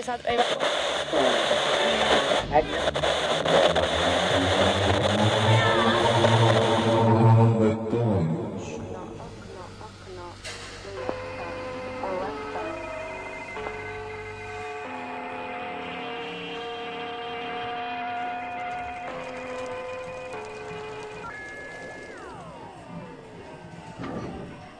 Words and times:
ei 0.00 0.04
saa... 0.04 0.18
Ei... 0.24 0.38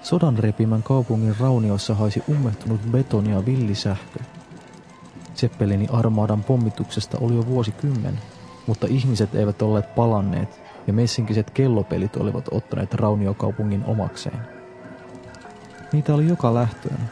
Sodan 0.03 0.39
repimän 0.39 0.83
kaupungin 0.83 1.37
raunioissa 1.41 1.95
haisi 1.95 2.23
ummehtunut 2.29 2.81
betoni 2.91 3.31
ja 3.31 3.47
villisähkö. 3.47 4.30
Zeppelini 5.41 5.87
armaadan 5.93 6.45
pommituksesta 6.45 7.19
oli 7.21 7.35
jo 7.35 7.47
vuosikymmen, 7.47 8.19
mutta 8.67 8.87
ihmiset 8.91 9.35
eivät 9.35 9.63
olleet 9.63 9.95
palanneet 9.95 10.61
ja 10.87 10.93
messinkiset 10.93 11.51
kellopelit 11.51 12.17
olivat 12.17 12.49
ottaneet 12.51 12.95
rauniokaupungin 12.95 13.85
omakseen. 13.85 14.39
Niitä 15.93 16.15
oli 16.15 16.29
joka 16.29 16.55
lähtöön. 16.55 17.11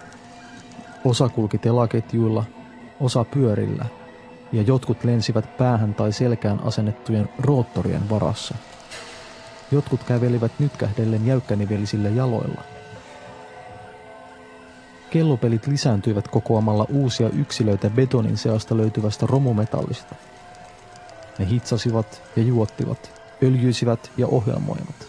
Osa 1.04 1.28
kulki 1.28 1.58
telaketjuilla, 1.58 2.44
osa 3.00 3.24
pyörillä 3.24 3.86
ja 4.52 4.62
jotkut 4.62 5.04
lensivät 5.04 5.56
päähän 5.56 5.94
tai 5.94 6.12
selkään 6.12 6.60
asennettujen 6.64 7.28
roottorien 7.38 8.10
varassa. 8.10 8.54
Jotkut 9.72 10.04
kävelivät 10.04 10.52
nytkähdellen 10.58 11.26
jäykkänivelisillä 11.26 12.08
jaloilla– 12.08 12.62
Kellopelit 15.10 15.66
lisääntyivät 15.66 16.28
kokoamalla 16.28 16.86
uusia 16.92 17.28
yksilöitä 17.28 17.90
betonin 17.90 18.36
seasta 18.36 18.76
löytyvästä 18.76 19.26
romumetallista. 19.26 20.14
Ne 21.38 21.48
hitsasivat 21.48 22.22
ja 22.36 22.42
juottivat, 22.42 23.22
öljyisivät 23.42 24.10
ja 24.16 24.26
ohjelmoivat. 24.26 25.08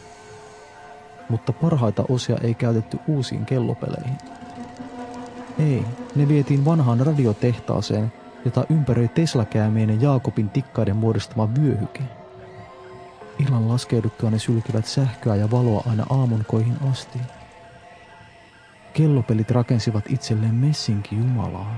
Mutta 1.30 1.53
parhaita 1.53 2.06
osia 2.09 2.38
ei 2.41 2.53
käytetty 2.53 3.00
uusiin 3.08 3.45
kellopeleihin. 3.45 4.17
Ei, 5.59 5.86
ne 6.16 6.28
vietiin 6.28 6.66
vanhaan 6.66 7.00
radiotehtaaseen, 7.00 8.13
jota 8.45 8.66
ympäröi 8.69 9.08
Tesla-käymien 9.08 9.89
ja 9.89 9.97
Jaakobin 10.02 10.50
tikkaiden 10.50 10.95
muodostama 10.95 11.56
vyöhyke. 11.56 12.03
Illan 13.39 13.69
laskeuduttua 13.69 14.30
ne 14.30 14.39
sylkivät 14.39 14.86
sähköä 14.86 15.36
ja 15.36 15.52
valoa 15.52 15.84
aina 15.89 16.06
aamunkoihin 16.09 16.78
asti– 16.91 17.19
Kellopelit 18.94 19.52
rakensivat 19.52 20.04
itselleen 20.09 20.56
messinki 20.56 21.16
jumalaa. 21.16 21.78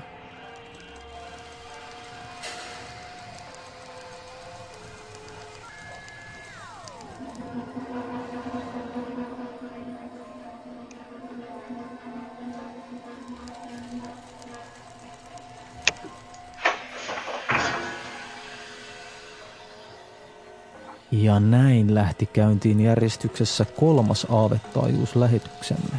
Ja 21.12 21.40
näin 21.40 21.96
lähti 21.96 22.26
käyntiin 22.26 22.82
järjestyksessä 22.82 23.66
kolmas 23.66 24.28
aavetaajuus 24.30 25.16
lähetyksemme. 25.16 25.98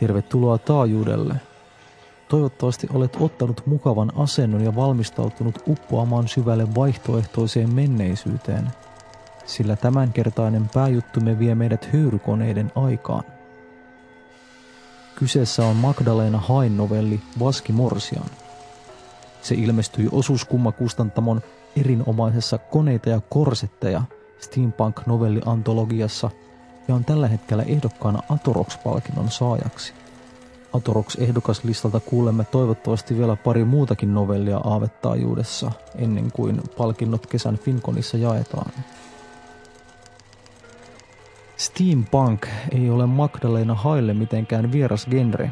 Tervetuloa 0.00 0.58
taajuudelle. 0.58 1.34
Toivottavasti 2.28 2.86
olet 2.92 3.16
ottanut 3.20 3.66
mukavan 3.66 4.12
asennon 4.16 4.64
ja 4.64 4.76
valmistautunut 4.76 5.58
uppoamaan 5.66 6.28
syvälle 6.28 6.74
vaihtoehtoiseen 6.74 7.74
menneisyyteen, 7.74 8.70
sillä 9.46 9.76
tämänkertainen 9.76 10.70
pääjuttumme 10.74 11.38
vie 11.38 11.54
meidät 11.54 11.88
höyrykoneiden 11.92 12.72
aikaan. 12.74 13.24
Kyseessä 15.14 15.66
on 15.66 15.76
Magdalena 15.76 16.38
Hain 16.38 16.76
novelli 16.76 17.20
Vaski 17.40 17.72
Morsian. 17.72 18.30
Se 19.42 19.54
ilmestyi 19.54 20.08
osuuskummakustantamon 20.12 21.42
erinomaisessa 21.76 22.58
koneita 22.58 23.08
ja 23.08 23.20
korsetteja 23.20 24.02
steampunk-novelliantologiassa– 24.38 26.30
ja 26.90 26.94
on 26.94 27.04
tällä 27.04 27.28
hetkellä 27.28 27.62
ehdokkaana 27.62 28.22
Atorox-palkinnon 28.28 29.30
saajaksi. 29.30 29.92
Atorox-ehdokaslistalta 30.72 32.00
kuulemme 32.00 32.44
toivottavasti 32.44 33.18
vielä 33.18 33.36
pari 33.36 33.64
muutakin 33.64 34.14
novellia 34.14 34.58
aavettaajuudessa 34.58 35.72
ennen 35.94 36.32
kuin 36.32 36.60
palkinnot 36.76 37.26
kesän 37.26 37.58
Finkonissa 37.58 38.16
jaetaan. 38.16 38.72
Steampunk 41.56 42.46
ei 42.72 42.90
ole 42.90 43.06
Magdalena 43.06 43.74
Haille 43.74 44.14
mitenkään 44.14 44.72
vieras 44.72 45.06
genre, 45.06 45.50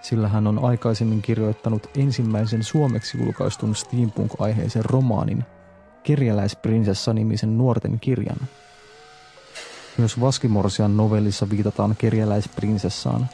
sillä 0.00 0.28
hän 0.28 0.46
on 0.46 0.64
aikaisemmin 0.64 1.22
kirjoittanut 1.22 1.90
ensimmäisen 1.96 2.62
suomeksi 2.62 3.18
julkaistun 3.18 3.74
steampunk-aiheisen 3.74 4.84
romaanin 4.84 5.44
Kerjäläisprinsessa-nimisen 6.02 7.58
nuorten 7.58 8.00
kirjan– 8.00 8.38
myös 9.98 10.20
Vaskimorsian 10.20 10.96
novellissa 10.96 11.50
viitataan 11.50 11.94
kerjäläisprinsessaan, 11.98 13.26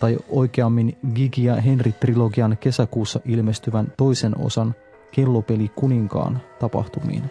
tai 0.00 0.16
oikeammin 0.28 0.98
Gigi 1.14 1.44
ja 1.44 1.54
Henry-trilogian 1.54 2.56
kesäkuussa 2.60 3.20
ilmestyvän 3.24 3.92
toisen 3.96 4.38
osan 4.38 4.74
Kellopeli 5.10 5.68
kuninkaan 5.68 6.42
tapahtumiin. 6.60 7.30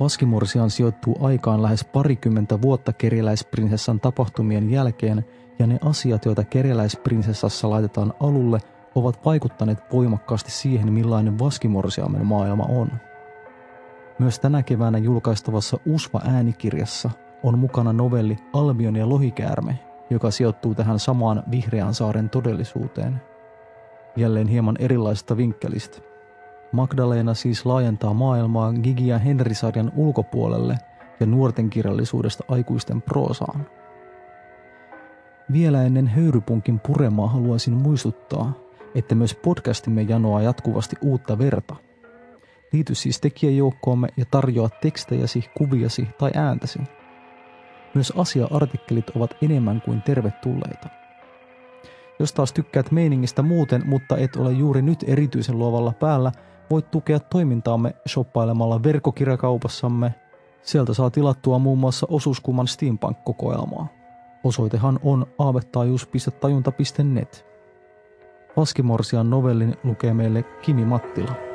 Vaskimorsian 0.00 0.70
sijoittuu 0.70 1.18
aikaan 1.20 1.62
lähes 1.62 1.84
parikymmentä 1.84 2.62
vuotta 2.62 2.92
kerjäläisprinsessan 2.92 4.00
tapahtumien 4.00 4.70
jälkeen, 4.70 5.24
ja 5.58 5.66
ne 5.66 5.78
asiat, 5.84 6.24
joita 6.24 6.44
kerjäläisprinsessassa 6.44 7.70
laitetaan 7.70 8.12
alulle, 8.20 8.58
ovat 8.94 9.24
vaikuttaneet 9.24 9.78
voimakkaasti 9.92 10.50
siihen, 10.50 10.92
millainen 10.92 11.38
Vaskimorsiamen 11.38 12.26
maailma 12.26 12.64
on. 12.64 12.90
Myös 14.18 14.38
tänä 14.38 14.62
keväänä 14.62 14.98
julkaistavassa 14.98 15.78
Usva-äänikirjassa 15.86 17.10
on 17.42 17.58
mukana 17.58 17.92
novelli 17.92 18.38
Albion 18.52 18.96
ja 18.96 19.08
lohikäärme, 19.08 19.78
joka 20.10 20.30
sijoittuu 20.30 20.74
tähän 20.74 20.98
samaan 20.98 21.42
Vihreän 21.50 21.94
saaren 21.94 22.30
todellisuuteen. 22.30 23.20
Jälleen 24.16 24.48
hieman 24.48 24.76
erilaisesta 24.78 25.36
vinkkelistä. 25.36 25.98
Magdalena 26.72 27.34
siis 27.34 27.66
laajentaa 27.66 28.14
maailmaa 28.14 28.72
Gigi 28.72 29.06
ja 29.06 29.18
Henry-sarjan 29.18 29.92
ulkopuolelle 29.96 30.78
ja 31.20 31.26
nuorten 31.26 31.70
kirjallisuudesta 31.70 32.44
aikuisten 32.48 33.02
proosaan. 33.02 33.66
Vielä 35.52 35.82
ennen 35.82 36.06
höyrypunkin 36.06 36.80
puremaa 36.80 37.28
haluaisin 37.28 37.74
muistuttaa, 37.74 38.52
että 38.94 39.14
myös 39.14 39.34
podcastimme 39.34 40.02
janoaa 40.02 40.42
jatkuvasti 40.42 40.96
uutta 41.00 41.38
verta. 41.38 41.76
Liity 42.72 42.94
siis 42.94 43.20
tekijäjoukkoomme 43.20 44.08
ja 44.16 44.24
tarjoa 44.30 44.68
tekstejäsi, 44.68 45.44
kuviasi 45.58 46.08
tai 46.18 46.30
ääntäsi– 46.34 46.78
myös 47.96 48.12
asia-artikkelit 48.16 49.10
ovat 49.10 49.36
enemmän 49.42 49.82
kuin 49.84 50.02
tervetulleita. 50.02 50.88
Jos 52.18 52.32
taas 52.32 52.52
tykkäät 52.52 52.90
meiningistä 52.90 53.42
muuten, 53.42 53.82
mutta 53.86 54.16
et 54.16 54.36
ole 54.36 54.52
juuri 54.52 54.82
nyt 54.82 55.04
erityisen 55.06 55.58
luovalla 55.58 55.92
päällä, 55.92 56.32
voit 56.70 56.90
tukea 56.90 57.20
toimintaamme 57.20 57.94
shoppailemalla 58.08 58.82
verkkokirjakaupassamme. 58.82 60.14
Sieltä 60.62 60.94
saa 60.94 61.10
tilattua 61.10 61.58
muun 61.58 61.78
muassa 61.78 62.06
osuuskumman 62.10 62.66
Steampunk-kokoelmaa. 62.66 63.88
Osoitehan 64.44 64.98
on 65.02 65.26
aavettaajuus.tajunta.net. 65.38 67.46
Vaskimorsian 68.56 69.30
novellin 69.30 69.74
lukee 69.84 70.14
meille 70.14 70.42
Kimi 70.42 70.84
Mattila. 70.84 71.45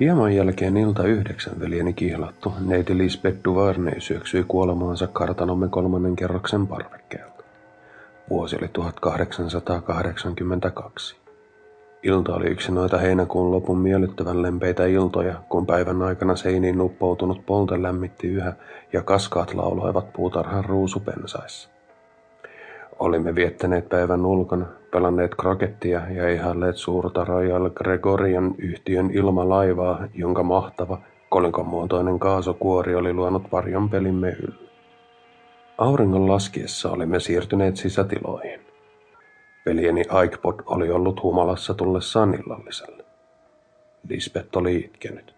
Hieman 0.00 0.32
jälkeen 0.32 0.76
ilta 0.76 1.04
yhdeksän 1.04 1.60
veljeni 1.60 1.92
kihlattu, 1.92 2.52
neiti 2.60 2.98
Lisbeth 2.98 3.38
Duvarney 3.44 4.00
syöksyi 4.00 4.44
kuolemaansa 4.48 5.06
kartanomme 5.06 5.68
kolmannen 5.68 6.16
kerroksen 6.16 6.66
parvekkeelta. 6.66 7.44
Vuosi 8.30 8.56
oli 8.56 8.68
1882. 8.68 11.16
Ilta 12.02 12.34
oli 12.34 12.46
yksi 12.46 12.72
noita 12.72 12.98
heinäkuun 12.98 13.50
lopun 13.50 13.78
miellyttävän 13.78 14.42
lempeitä 14.42 14.86
iltoja, 14.86 15.34
kun 15.48 15.66
päivän 15.66 16.02
aikana 16.02 16.36
seiniin 16.36 16.80
uppoutunut 16.80 17.46
polte 17.46 17.82
lämmitti 17.82 18.28
yhä 18.28 18.52
ja 18.92 19.02
kaskaat 19.02 19.54
lauloivat 19.54 20.12
puutarhan 20.12 20.64
ruusupensaissa. 20.64 21.75
Olimme 22.98 23.34
viettäneet 23.34 23.88
päivän 23.88 24.26
ulkona, 24.26 24.66
pelanneet 24.90 25.34
krokettia 25.34 26.02
ja 26.10 26.28
ihalleet 26.28 26.76
suurta 26.76 27.24
Royal 27.24 27.70
Gregorian 27.70 28.54
yhtiön 28.58 29.10
ilmalaivaa, 29.10 30.06
jonka 30.14 30.42
mahtava 30.42 30.98
kolikon 31.28 31.66
muotoinen 31.66 32.18
kaasukuori 32.18 32.94
oli 32.94 33.12
luonut 33.12 33.52
varjon 33.52 33.90
pelimme 33.90 34.36
yllä. 34.42 34.70
Auringon 35.78 36.28
laskiessa 36.28 36.90
olimme 36.90 37.20
siirtyneet 37.20 37.76
sisätiloihin. 37.76 38.60
Veljeni 39.66 40.04
Aikpod 40.08 40.54
oli 40.66 40.90
ollut 40.90 41.22
humalassa 41.22 41.74
tullessaan 41.74 42.34
illalliselle. 42.34 43.04
Lisbeth 44.08 44.56
oli 44.56 44.76
itkenyt. 44.76 45.34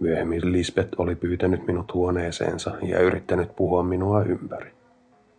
Myöhemmin 0.00 0.52
Lisbeth 0.52 1.00
oli 1.00 1.14
pyytänyt 1.14 1.66
minut 1.66 1.94
huoneeseensa 1.94 2.72
ja 2.82 3.00
yrittänyt 3.00 3.56
puhua 3.56 3.82
minua 3.82 4.22
ympäri. 4.22 4.79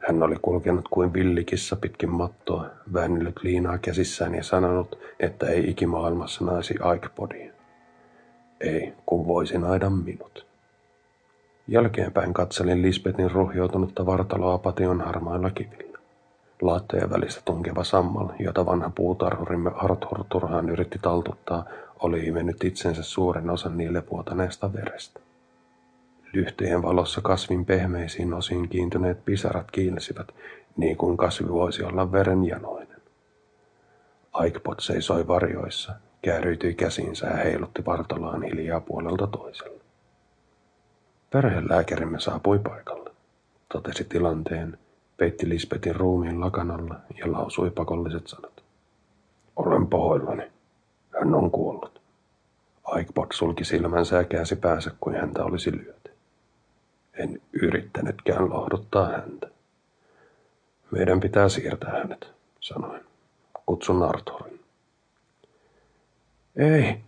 Hän 0.08 0.24
oli 0.24 0.36
kulkenut 0.42 0.88
kuin 0.88 1.14
villikissa 1.14 1.76
pitkin 1.76 2.10
mattoa, 2.10 2.66
väännellyt 2.94 3.44
liinaa 3.44 3.78
käsissään 3.78 4.36
ja 4.36 4.44
sanonut, 4.44 5.00
että 5.20 5.48
ei 5.48 5.70
ikimaailmassa 5.70 6.46
naisi 6.46 6.76
Aikpodia. 6.82 7.54
Ei, 8.62 8.94
kun 9.06 9.28
voisi 9.28 9.58
naida 9.58 9.90
minut. 9.90 10.46
Jälkeenpäin 11.68 12.34
katselin 12.34 12.82
Lisbetin 12.82 13.32
ruhjoutunutta 13.32 14.06
vartaloa 14.06 14.58
pation 14.58 15.02
harmailla 15.02 15.52
kivillä. 15.52 16.00
Laattojen 16.62 17.10
välistä 17.10 17.42
tunkeva 17.46 17.84
sammal, 17.84 18.28
jota 18.40 18.66
vanha 18.66 18.92
puutarhurimme 18.96 19.72
Arthur 19.76 20.24
turhaan 20.30 20.70
yritti 20.70 21.00
taltuttaa, 21.02 21.66
oli 22.00 22.26
imennyt 22.26 22.64
itsensä 22.64 23.04
suuren 23.04 23.50
osan 23.50 23.78
niille 23.78 24.04
vuotaneesta 24.12 24.74
verestä. 24.74 25.20
Lyhtyjen 26.34 26.82
valossa 26.82 27.22
kasvin 27.22 27.66
pehmeisiin 27.66 28.34
osiin 28.34 28.70
kiintyneet 28.70 29.26
pisarat 29.26 29.72
kiilsivät, 29.72 30.28
niin 30.78 30.98
kuin 30.98 31.18
kasvi 31.18 31.50
voisi 31.50 31.84
olla 31.84 32.12
verenjanoinen. 32.12 33.02
Aikpot 34.34 34.80
seisoi 34.80 35.28
varjoissa, 35.28 35.94
kääryytyi 36.22 36.74
käsiinsä 36.74 37.28
ja 37.28 37.36
heilutti 37.36 37.86
vartolaan 37.86 38.44
hiljaa 38.44 38.80
puolelta 38.82 39.28
toiselle. 39.28 39.82
Perhelääkärimme 41.30 42.20
saapui 42.20 42.60
paikalle, 42.60 43.10
totesi 43.74 44.04
tilanteen, 44.04 44.78
peitti 45.18 45.50
Lisbetin 45.50 45.96
ruumiin 45.96 46.40
lakanalla 46.40 46.96
ja 47.18 47.32
lausui 47.32 47.70
pakolliset 47.72 48.28
sanat. 48.28 48.64
Olen 49.56 49.88
pahoillani. 49.88 50.52
Hän 51.20 51.36
on 51.36 51.52
kuollut. 51.52 52.02
Aikpot 52.84 53.32
sulki 53.34 53.66
silmänsä 53.66 54.16
ja 54.18 54.24
käänsi 54.24 54.56
päänsä 54.56 54.92
kuin 55.00 55.16
häntä 55.16 55.44
olisi 55.44 55.72
lyöty. 55.72 56.01
En 57.22 57.42
yrittänytkään 57.54 58.50
lohduttaa 58.50 59.08
häntä. 59.08 59.48
Meidän 60.92 61.20
pitää 61.20 61.50
siirtää 61.50 61.92
hänet, 61.92 62.32
sanoin. 62.60 63.02
Kutsun 63.66 64.04
Arthurin. 64.04 64.60
Ei, 66.56 67.02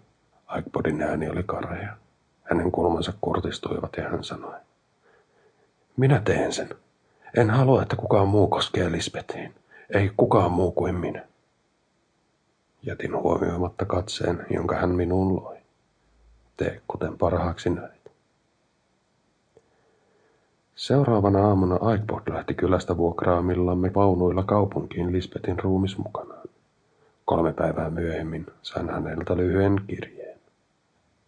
Aikpodin 0.46 1.02
ääni 1.02 1.30
oli 1.30 1.44
karhea. 1.44 1.98
Hänen 2.44 2.72
kulmansa 2.72 3.14
kurtistuivat 3.22 3.92
ja 3.98 4.10
hän 4.10 4.24
sanoi. 4.24 4.60
Minä 5.98 6.22
teen 6.26 6.54
sen. 6.54 6.70
En 7.38 7.50
halua, 7.50 7.82
että 7.82 7.96
kukaan 7.96 8.28
muu 8.28 8.48
koskee 8.48 8.92
Lisbetiin. 8.92 9.56
Ei 9.90 10.12
kukaan 10.18 10.52
muu 10.52 10.72
kuin 10.72 10.96
minä. 10.96 11.26
Jätin 12.82 13.16
huomioimatta 13.16 13.86
katseen, 13.86 14.46
jonka 14.50 14.76
hän 14.76 14.90
minuun 14.90 15.44
loi. 15.44 15.58
Tee 16.58 16.82
kuten 16.88 17.18
parhaaksi 17.18 17.70
näet. 17.70 18.03
Seuraavana 20.84 21.48
aamuna 21.48 21.78
Aikbot 21.82 22.30
lähti 22.30 22.54
kylästä 22.54 22.98
vuokraamillamme 22.98 23.92
vaunuilla 23.96 24.44
kaupunkiin 24.44 25.12
Lisbetin 25.12 25.60
ruumis 25.60 25.98
mukanaan. 25.98 26.48
Kolme 27.26 27.54
päivää 27.54 27.90
myöhemmin 27.90 28.46
sain 28.62 28.90
häneltä 28.90 29.38
lyhyen 29.38 29.82
kirjeen. 29.88 30.40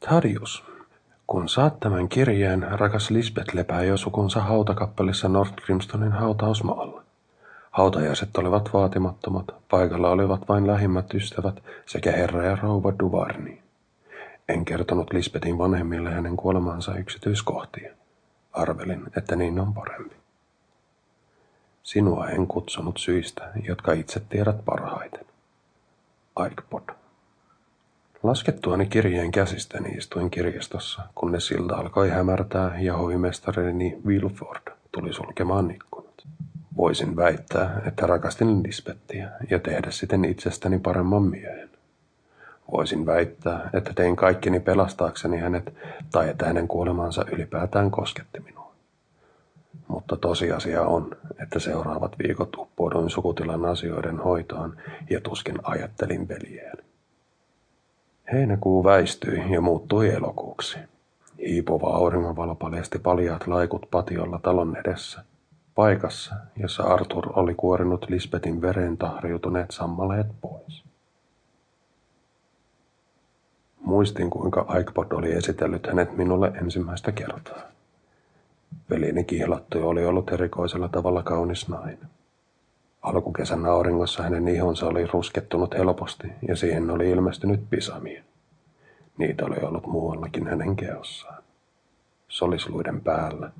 Tadius, 0.10 0.64
kun 1.28 1.50
saat 1.50 1.80
tämän 1.80 2.10
kirjeen, 2.10 2.68
rakas 2.72 3.10
Lisbeth 3.10 3.56
lepää 3.56 3.84
jo 3.84 3.98
sukunsa 3.98 4.42
hautakappelissa 4.42 5.30
Nordgrimstonin 5.30 6.12
hautausmaalla. 6.12 7.04
Hautajaiset 7.72 8.38
olivat 8.38 8.70
vaatimattomat, 8.74 9.46
paikalla 9.70 10.10
olivat 10.10 10.50
vain 10.50 10.68
lähimmät 10.68 11.14
ystävät 11.14 11.64
sekä 11.86 12.12
herra 12.12 12.46
ja 12.46 12.58
rouva 12.62 12.94
Duvarni. 13.00 13.62
En 14.50 14.66
kertonut 14.66 15.14
Lisbetin 15.14 15.58
vanhemmille 15.58 16.12
hänen 16.12 16.38
kuolemansa 16.38 16.96
yksityiskohtia. 16.96 18.05
Arvelin, 18.56 19.04
että 19.18 19.36
niin 19.36 19.60
on 19.60 19.74
parempi. 19.74 20.16
Sinua 21.84 22.30
en 22.30 22.48
kutsunut 22.48 22.98
syistä, 22.98 23.52
jotka 23.64 23.94
itse 23.94 24.20
tiedät 24.20 24.66
parhaiten. 24.66 25.26
Aikpod. 26.36 26.84
Laskettuani 28.24 28.86
kirjeen 28.86 29.32
käsistäni 29.32 29.90
istuin 29.90 30.32
kirjastossa, 30.32 31.02
kunnes 31.16 31.48
silta 31.48 31.76
alkoi 31.76 32.10
hämärtää 32.10 32.80
ja 32.80 32.98
hovimestarini 32.98 33.98
Wilford 34.06 34.62
tuli 34.92 35.14
sulkemaan 35.14 35.72
ikkunat. 35.72 36.24
Voisin 36.78 37.16
väittää, 37.16 37.82
että 37.86 38.08
rakastin 38.08 38.64
Lisbettiä 38.64 39.30
ja 39.50 39.60
tehdä 39.60 39.92
siten 39.92 40.26
itsestäni 40.26 40.80
paremman 40.80 41.24
miehen. 41.24 41.70
Voisin 42.72 43.06
väittää, 43.06 43.70
että 43.74 43.94
tein 43.94 44.16
kaikkeni 44.16 44.60
pelastaakseni 44.60 45.38
hänet 45.38 45.74
tai 46.12 46.30
että 46.30 46.46
hänen 46.46 46.68
kuolemansa 46.68 47.26
ylipäätään 47.32 47.92
kosketti 47.92 48.40
minua. 48.40 48.72
Mutta 49.88 50.16
tosiasia 50.18 50.82
on, 50.82 51.18
että 51.40 51.60
seuraavat 51.60 52.16
viikot 52.24 52.56
uppouduin 52.58 53.10
sukutilan 53.10 53.66
asioiden 53.66 54.18
hoitoon 54.18 54.78
ja 55.10 55.22
tuskin 55.22 55.60
ajattelin 55.64 56.28
veljeäni. 56.28 56.84
Heinäkuu 58.34 58.84
väistyi 58.84 59.44
ja 59.54 59.62
muuttui 59.62 60.10
elokuuksi. 60.10 60.78
Hiipuva 61.40 61.96
auringonvalo 61.96 62.56
paljasti 62.56 63.00
paljaat 63.00 63.48
laikut 63.48 63.88
patiolla 63.92 64.40
talon 64.44 64.78
edessä, 64.78 65.24
paikassa, 65.76 66.36
jossa 66.58 66.84
Arthur 66.84 67.30
oli 67.40 67.54
kuorinut 67.54 68.10
Lisbetin 68.10 68.62
veren 68.62 68.98
tahriutuneet 68.98 69.72
sammaleet 69.72 70.28
pois. 70.42 70.84
Muistin, 73.86 74.30
kuinka 74.30 74.66
Aikpod 74.68 75.12
oli 75.12 75.32
esitellyt 75.32 75.88
hänet 75.88 76.18
minulle 76.18 76.52
ensimmäistä 76.62 77.12
kertaa. 77.12 77.62
Velini 78.90 79.24
kihlattui 79.24 79.82
oli 79.82 80.06
ollut 80.06 80.32
erikoisella 80.32 80.88
tavalla 80.88 81.24
kaunis 81.24 81.70
nainen. 81.70 82.10
Alkukesän 83.02 83.66
auringossa 83.66 84.24
hänen 84.24 84.48
ihonsa 84.48 84.86
oli 84.86 85.08
ruskettunut 85.08 85.74
helposti 85.74 86.28
ja 86.48 86.56
siihen 86.56 86.90
oli 86.90 87.10
ilmestynyt 87.10 87.70
pisamia. 87.70 88.24
Niitä 89.18 89.46
oli 89.46 89.58
ollut 89.62 89.88
muuallakin 89.88 90.48
hänen 90.48 90.76
keossaan. 90.76 91.44
Solisluiden 92.28 93.02
päällä, 93.02 93.52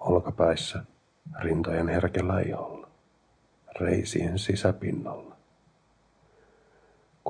olkapäissä, 0.00 0.82
rintojen 1.40 1.88
herkellä 1.88 2.40
iholla, 2.40 2.88
reisien 3.80 4.38
sisäpinnalla. 4.38 5.36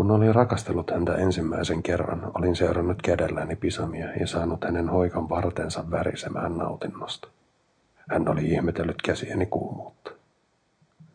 Kun 0.00 0.10
olin 0.10 0.34
rakastellut 0.34 0.90
häntä 0.90 1.14
ensimmäisen 1.14 1.82
kerran, 1.82 2.30
olin 2.34 2.56
seurannut 2.56 3.02
kädelläni 3.02 3.56
pisamia 3.56 4.06
ja 4.20 4.26
saanut 4.26 4.64
hänen 4.64 4.88
hoikan 4.88 5.28
vartensa 5.28 5.90
värisemään 5.90 6.58
nautinnosta. 6.58 7.28
Hän 8.10 8.28
oli 8.28 8.44
ihmetellyt 8.44 9.02
käsieni 9.02 9.46
kuumuutta. 9.46 10.10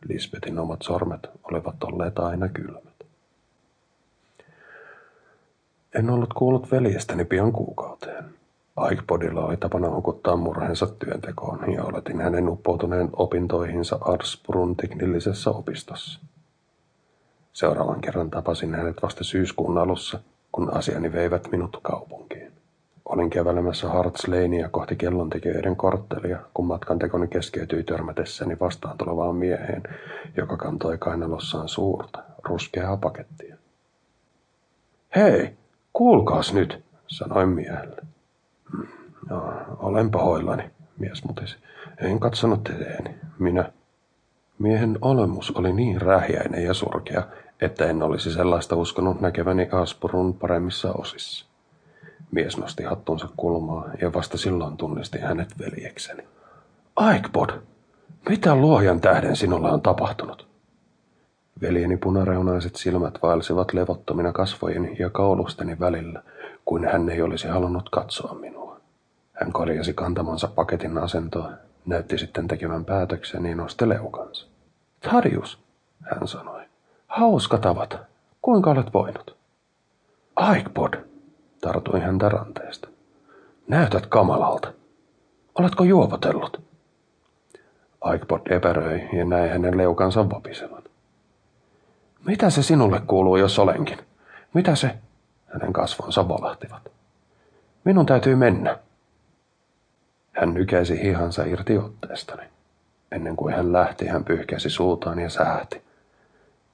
Lisbetin 0.09 0.59
omat 0.59 0.81
sormet 0.81 1.29
olivat 1.43 1.83
olleet 1.83 2.19
aina 2.19 2.49
kylmät. 2.49 3.05
En 5.95 6.09
ollut 6.09 6.33
kuullut 6.33 6.71
veljestäni 6.71 7.25
pian 7.25 7.51
kuukauteen. 7.51 8.25
Aikpodilla 8.75 9.45
oli 9.45 9.57
tapana 9.57 9.89
hukuttaa 9.89 10.35
murheensa 10.35 10.87
työntekoon 10.87 11.73
ja 11.73 11.83
oletin 11.83 12.21
hänen 12.21 12.49
uppoutuneen 12.49 13.09
opintoihinsa 13.13 13.97
Arsprun 14.01 14.75
teknillisessä 14.75 15.49
opistossa. 15.49 16.19
Seuraavan 17.55 18.01
kerran 18.01 18.29
tapasin 18.29 18.75
hänet 18.75 19.03
vasta 19.03 19.23
syyskuun 19.23 19.77
alussa, 19.77 20.19
kun 20.51 20.73
asiani 20.73 21.13
veivät 21.13 21.47
minut 21.51 21.79
kaupunkiin. 21.81 22.51
Olin 23.05 23.29
kävelemässä 23.29 23.89
Harts 23.89 24.27
Lanea 24.27 24.69
kohti 24.69 24.95
kellontekijöiden 24.95 25.75
korttelia, 25.75 26.39
kun 26.53 26.65
matkantekoni 26.65 27.27
keskeytyi 27.27 27.83
törmätessäni 27.83 28.57
vastaan 28.59 28.97
tulevaan 28.97 29.35
mieheen, 29.35 29.83
joka 30.37 30.57
kantoi 30.57 30.97
kainalossaan 30.97 31.67
suurta, 31.67 32.23
ruskeaa 32.43 32.97
pakettia. 32.97 33.57
Hei, 35.15 35.53
kuulkaas 35.93 36.53
nyt, 36.53 36.83
sanoin 37.07 37.49
miehelle. 37.49 38.01
No, 39.29 39.53
olen 39.77 40.11
pahoillani, 40.11 40.69
mies 40.99 41.23
mutisi. 41.23 41.57
En 41.97 42.19
katsonut 42.19 42.69
eteeni. 42.69 43.15
Minä. 43.39 43.71
Miehen 44.59 44.97
olemus 45.01 45.51
oli 45.51 45.73
niin 45.73 46.01
rähjäinen 46.01 46.63
ja 46.63 46.73
surkea, 46.73 47.23
että 47.61 47.85
en 47.85 48.03
olisi 48.03 48.33
sellaista 48.33 48.75
uskonut 48.75 49.21
näkeväni 49.21 49.69
Aspurun 49.71 50.33
paremmissa 50.33 50.93
osissa. 50.93 51.45
Mies 52.31 52.57
nosti 52.57 52.83
hattunsa 52.83 53.27
kulmaa 53.37 53.89
ja 54.01 54.13
vasta 54.13 54.37
silloin 54.37 54.77
tunnisti 54.77 55.19
hänet 55.19 55.59
veljekseni. 55.59 56.23
Aikpod, 56.95 57.49
mitä 58.29 58.55
luojan 58.55 59.01
tähden 59.01 59.35
sinulla 59.35 59.71
on 59.71 59.81
tapahtunut? 59.81 60.47
Veljeni 61.61 61.97
punareunaiset 61.97 62.75
silmät 62.75 63.19
vaelsivat 63.23 63.73
levottomina 63.73 64.31
kasvojen 64.31 64.95
ja 64.99 65.09
kaulusteni 65.09 65.79
välillä, 65.79 66.23
kuin 66.65 66.85
hän 66.85 67.09
ei 67.09 67.21
olisi 67.21 67.47
halunnut 67.47 67.89
katsoa 67.89 68.33
minua. 68.33 68.79
Hän 69.33 69.53
korjasi 69.53 69.93
kantamansa 69.93 70.47
paketin 70.47 70.97
asentoa, 70.97 71.51
näytti 71.85 72.17
sitten 72.17 72.47
tekevän 72.47 72.85
päätöksen 72.85 73.45
ja 73.45 73.55
nosti 73.55 73.89
leukansa. 73.89 74.47
Tarius, 75.11 75.59
hän 76.01 76.27
sanoi. 76.27 76.54
Hauska 77.15 77.57
tavata. 77.57 77.99
Kuinka 78.41 78.69
olet 78.69 78.93
voinut? 78.93 79.35
Aikpod, 80.35 80.93
tartuin 81.61 82.01
häntä 82.01 82.29
ranteesta. 82.29 82.87
Näytät 83.67 84.05
kamalalta. 84.05 84.73
Oletko 85.59 85.83
juopotellut? 85.83 86.61
Aikpod 88.01 88.39
epäröi 88.49 89.09
ja 89.13 89.25
näi 89.25 89.49
hänen 89.49 89.77
leukansa 89.77 90.29
vapisevan. 90.29 90.83
Mitä 92.25 92.49
se 92.49 92.63
sinulle 92.63 93.01
kuuluu, 93.07 93.37
jos 93.37 93.59
olenkin? 93.59 93.97
Mitä 94.53 94.75
se? 94.75 94.95
Hänen 95.53 95.73
kasvonsa 95.73 96.27
valahtivat. 96.27 96.91
Minun 97.83 98.05
täytyy 98.05 98.35
mennä. 98.35 98.79
Hän 100.33 100.53
nykäisi 100.53 101.03
hihansa 101.03 101.43
irti 101.43 101.77
otteestani. 101.77 102.43
Ennen 103.11 103.35
kuin 103.35 103.55
hän 103.55 103.73
lähti, 103.73 104.07
hän 104.07 104.23
pyyhkäsi 104.23 104.69
suutaan 104.69 105.19
ja 105.19 105.29
sähti. 105.29 105.84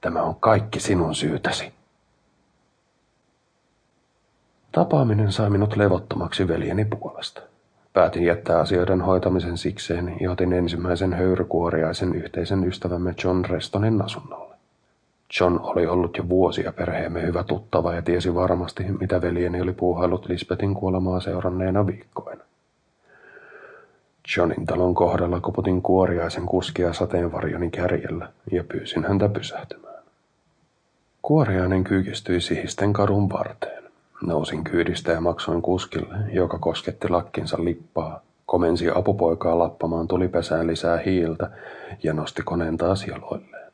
Tämä 0.02 0.22
on 0.22 0.34
kaikki 0.34 0.80
sinun 0.80 1.14
syytäsi. 1.14 1.72
Tapaaminen 4.72 5.32
sai 5.32 5.50
minut 5.50 5.76
levottomaksi 5.76 6.48
veljeni 6.48 6.84
puolesta. 6.84 7.42
Päätin 7.92 8.24
jättää 8.24 8.58
asioiden 8.58 9.00
hoitamisen 9.00 9.58
sikseen 9.58 10.16
ja 10.20 10.30
otin 10.30 10.52
ensimmäisen 10.52 11.12
höyrykuoriaisen 11.12 12.14
yhteisen 12.14 12.64
ystävämme 12.64 13.14
John 13.24 13.44
Restonin 13.44 14.02
asunnolle. 14.02 14.54
John 15.40 15.60
oli 15.62 15.86
ollut 15.86 16.16
jo 16.16 16.28
vuosia 16.28 16.72
perheemme 16.72 17.22
hyvä 17.22 17.44
tuttava 17.44 17.94
ja 17.94 18.02
tiesi 18.02 18.34
varmasti, 18.34 18.84
mitä 19.00 19.20
veljeni 19.20 19.60
oli 19.60 19.72
puuhaillut 19.72 20.26
Lisbetin 20.26 20.74
kuolemaa 20.74 21.20
seuranneena 21.20 21.86
viikkoina. 21.86 22.44
Johnin 24.36 24.66
talon 24.66 24.94
kohdalla 24.94 25.40
koputin 25.40 25.82
kuoriaisen 25.82 26.46
kuskia 26.46 26.92
sateenvarjoni 26.92 27.70
kärjellä 27.70 28.28
ja 28.52 28.64
pyysin 28.64 29.04
häntä 29.04 29.28
pysähtymään. 29.28 29.91
Kuoriainen 31.22 31.84
kyykistyi 31.84 32.40
sihisten 32.40 32.92
kadun 32.92 33.30
varteen. 33.30 33.82
Nousin 34.22 34.64
kyydistä 34.64 35.12
ja 35.12 35.20
maksoin 35.20 35.62
kuskille, 35.62 36.16
joka 36.32 36.58
kosketti 36.58 37.08
lakkinsa 37.08 37.64
lippaa, 37.64 38.20
komensi 38.46 38.90
apupoikaa 38.94 39.58
lappamaan 39.58 40.08
tulipesään 40.08 40.66
lisää 40.66 40.98
hiiltä 40.98 41.50
ja 42.02 42.12
nosti 42.12 42.42
koneen 42.42 42.76
taas 42.76 43.06
jaloilleen. 43.06 43.72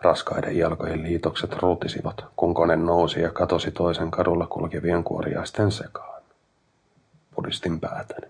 Raskaiden 0.00 0.58
jalkojen 0.58 1.02
liitokset 1.02 1.52
ruutisivat, 1.52 2.24
kun 2.36 2.54
kone 2.54 2.76
nousi 2.76 3.20
ja 3.20 3.30
katosi 3.30 3.70
toisen 3.70 4.10
kadulla 4.10 4.46
kulkevien 4.46 5.04
kuoriaisten 5.04 5.72
sekaan. 5.72 6.22
Pudistin 7.34 7.80
päätäni. 7.80 8.26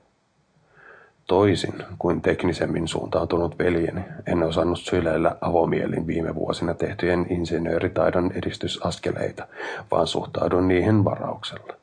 Toisin 1.27 1.75
kuin 1.99 2.21
teknisemmin 2.21 2.89
suuntautunut 2.89 3.59
veljeni, 3.59 4.01
en 4.27 4.43
osannut 4.43 4.79
syleillä 4.79 5.37
avomielin 5.41 6.07
viime 6.07 6.35
vuosina 6.35 6.75
tehtyjen 6.75 7.27
insinööritaidon 7.31 8.31
edistysaskeleita, 8.35 9.47
vaan 9.91 10.07
suhtaudun 10.07 10.69
niihin 10.69 11.05
varauksella. 11.05 11.75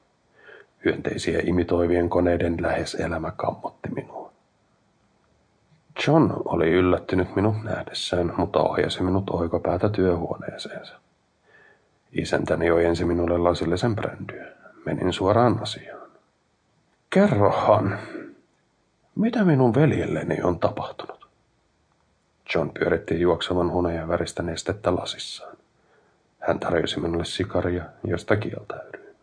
Hyönteisiä 0.85 1.39
imitoivien 1.43 2.09
koneiden 2.09 2.57
lähes 2.61 2.95
elämä 2.95 3.31
kammotti 3.31 3.89
minua. 3.89 4.31
John 6.07 6.33
oli 6.45 6.71
yllättynyt 6.71 7.35
minut 7.35 7.63
nähdessään, 7.63 8.33
mutta 8.37 8.59
ohjasi 8.59 9.03
minut 9.03 9.29
oikopäätä 9.29 9.89
työhuoneeseensa. 9.89 10.95
Isäntäni 12.11 12.71
ojensi 12.71 13.05
minulle 13.05 13.37
lasillisen 13.37 13.95
brändyä. 13.95 14.45
Menin 14.85 15.13
suoraan 15.13 15.59
asiaan. 15.61 16.09
Kerrohan, 17.09 17.99
mitä 19.15 19.43
minun 19.45 19.75
veljelleni 19.75 20.41
on 20.43 20.59
tapahtunut? 20.59 21.27
John 22.55 22.69
pyöritti 22.69 23.21
juoksevan 23.21 23.71
hunajan 23.71 24.07
väristä 24.07 24.43
nestettä 24.43 24.95
lasissaan. 24.95 25.57
Hän 26.39 26.59
tarjosi 26.59 26.99
minulle 26.99 27.25
sikaria, 27.25 27.83
josta 28.03 28.35
kieltäydyin. 28.35 29.15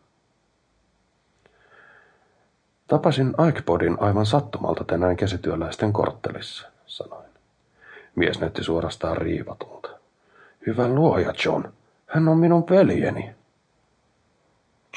Tapasin 2.86 3.34
Aikepodin 3.38 3.96
aivan 4.00 4.26
sattumalta 4.26 4.84
tänään 4.84 5.16
käsityöläisten 5.16 5.92
korttelissa, 5.92 6.68
sanoin. 6.86 7.28
Mies 8.14 8.40
näytti 8.40 8.64
suorastaan 8.64 9.16
riivatulta. 9.16 9.88
Hyvä 10.66 10.88
luoja, 10.88 11.34
John. 11.44 11.64
Hän 12.06 12.28
on 12.28 12.38
minun 12.38 12.64
veljeni. 12.70 13.34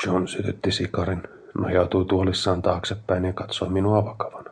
John 0.05 0.27
sytytti 0.27 0.71
sikarin, 0.71 1.23
nojautui 1.53 2.05
tuolissaan 2.05 2.61
taaksepäin 2.61 3.25
ja 3.25 3.33
katsoi 3.33 3.69
minua 3.69 4.05
vakavana. 4.05 4.50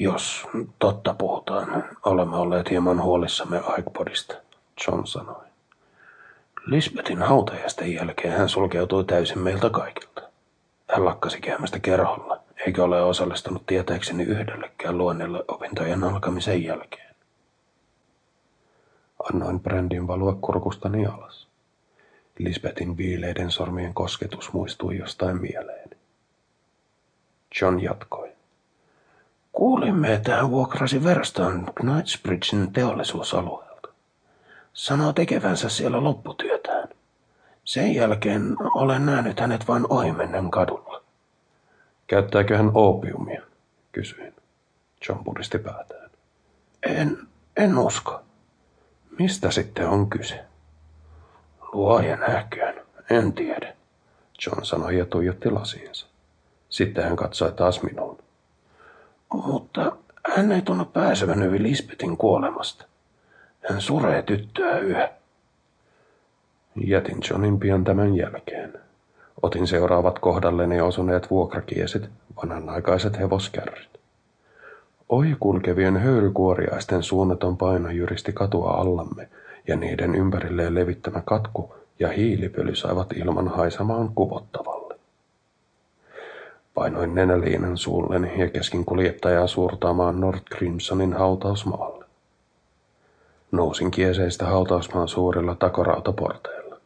Jos 0.00 0.46
totta 0.78 1.14
puhutaan, 1.14 1.84
olemme 2.04 2.36
olleet 2.36 2.70
hieman 2.70 3.02
huolissamme 3.02 3.58
Aikpodista, 3.58 4.34
John 4.86 5.06
sanoi. 5.06 5.44
Lisbetin 6.66 7.22
hautajaisten 7.22 7.94
jälkeen 7.94 8.38
hän 8.38 8.48
sulkeutui 8.48 9.04
täysin 9.04 9.38
meiltä 9.38 9.70
kaikilta. 9.70 10.22
Hän 10.90 11.04
lakkasi 11.04 11.40
käymästä 11.40 11.78
kerholla, 11.78 12.40
eikä 12.66 12.84
ole 12.84 13.02
osallistunut 13.02 13.66
tietääkseni 13.66 14.22
yhdellekään 14.22 14.98
luonnelle 14.98 15.44
opintojen 15.48 16.04
alkamisen 16.04 16.64
jälkeen. 16.64 17.14
Annoin 19.32 19.60
brändin 19.60 20.06
valua 20.06 20.38
kurkustani 20.40 21.06
alas. 21.06 21.48
Lisbetin 22.38 22.96
viileiden 22.96 23.50
sormien 23.50 23.94
kosketus 23.94 24.52
muistui 24.52 24.98
jostain 24.98 25.40
mieleen. 25.40 25.90
John 27.60 27.80
jatkoi. 27.80 28.29
Kuulimme, 29.52 30.14
että 30.14 30.36
hän 30.36 30.50
vuokrasi 30.50 31.04
verston 31.04 31.66
Knightsbridgein 31.74 32.72
teollisuusalueelta. 32.72 33.88
Sanoo 34.72 35.12
tekevänsä 35.12 35.68
siellä 35.68 36.04
lopputyötään. 36.04 36.88
Sen 37.64 37.94
jälkeen 37.94 38.56
olen 38.74 39.06
nähnyt 39.06 39.40
hänet 39.40 39.68
vain 39.68 39.86
ohimennen 39.88 40.50
kadulla. 40.50 41.02
Käyttääkö 42.06 42.56
hän 42.56 42.70
opiumia? 42.74 43.42
Kysyin. 43.92 44.34
John 45.08 45.24
pudisti 45.24 45.58
päätään. 45.58 46.10
En, 46.86 47.18
en 47.56 47.78
usko. 47.78 48.22
Mistä 49.18 49.50
sitten 49.50 49.88
on 49.88 50.10
kyse? 50.10 50.44
Luoja 51.72 52.16
nähköön, 52.16 52.86
en 53.10 53.32
tiedä. 53.32 53.76
John 54.46 54.64
sanoi 54.64 54.98
ja 54.98 55.06
tuijotti 55.06 55.50
lasiinsa. 55.50 56.06
Sitten 56.68 57.04
hän 57.04 57.16
katsoi 57.16 57.52
taas 57.52 57.82
minuun. 57.82 58.18
Mutta 59.34 59.92
hän 60.36 60.52
ei 60.52 60.62
tunnu 60.62 60.84
pääsevän 60.84 61.42
yli 61.42 61.62
Lisbetin 61.62 62.16
kuolemasta. 62.16 62.84
Hän 63.68 63.80
suree 63.80 64.22
tyttöä 64.22 64.78
yhä. 64.78 65.10
Jätin 66.84 67.18
Johnin 67.30 67.60
pian 67.60 67.84
tämän 67.84 68.16
jälkeen. 68.16 68.72
Otin 69.42 69.66
seuraavat 69.66 70.18
kohdalleni 70.18 70.80
osuneet 70.80 71.30
vuokrakiesit, 71.30 72.08
vanhanaikaiset 72.36 73.18
hevoskärryt. 73.18 74.00
Ohi 75.08 75.36
kulkevien 75.40 75.96
höyrykuoriaisten 75.96 77.02
suunnaton 77.02 77.56
paino 77.56 77.90
jyristi 77.90 78.32
katua 78.32 78.70
allamme, 78.70 79.28
ja 79.68 79.76
niiden 79.76 80.14
ympärilleen 80.14 80.74
levittämä 80.74 81.22
katku 81.24 81.74
ja 81.98 82.08
hiilipöly 82.08 82.74
saivat 82.74 83.12
ilman 83.12 83.48
haisamaan 83.48 84.08
kuvottavaa. 84.14 84.79
Painoin 86.74 87.14
nenäliinan 87.14 87.76
suulleni 87.76 88.38
ja 88.38 88.48
keskin 88.48 88.84
kuljettajaa 88.84 89.46
suurtaamaan 89.46 90.20
Nord 90.20 90.40
Crimsonin 90.54 91.12
hautausmaalle. 91.12 92.04
Nousin 93.52 93.90
kieseistä 93.90 94.46
hautausmaan 94.46 95.08
suurilla 95.08 95.54
takorautaporteilla. 95.54 96.76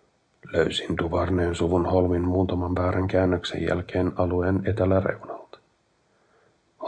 Löysin 0.52 0.98
Duvarneen 0.98 1.54
suvun 1.54 1.86
holvin 1.86 2.22
muutaman 2.22 2.74
väärän 2.74 3.08
käännöksen 3.08 3.62
jälkeen 3.62 4.12
alueen 4.16 4.62
eteläreunalta. 4.64 5.58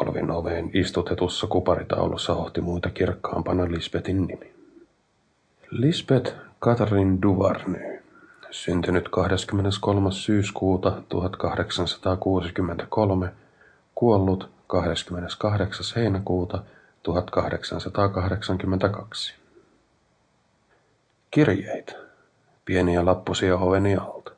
Holvin 0.00 0.30
oveen 0.30 0.70
istutetussa 0.74 1.46
kuparitaulussa 1.46 2.34
ohti 2.34 2.60
muita 2.60 2.90
kirkkaampana 2.90 3.64
Lisbetin 3.64 4.26
nimi. 4.26 4.52
Lisbeth 5.70 6.34
Catherine 6.60 7.18
Duvarney 7.22 7.95
syntynyt 8.62 9.08
23. 9.08 10.12
syyskuuta 10.12 11.02
1863, 11.08 13.32
kuollut 13.94 14.50
28. 14.66 15.86
heinäkuuta 15.96 16.62
1882. 17.02 19.34
Kirjeitä. 21.30 21.92
Pieniä 22.64 23.04
lappusia 23.04 23.56
oveni 23.56 23.96
alta. 23.96 24.30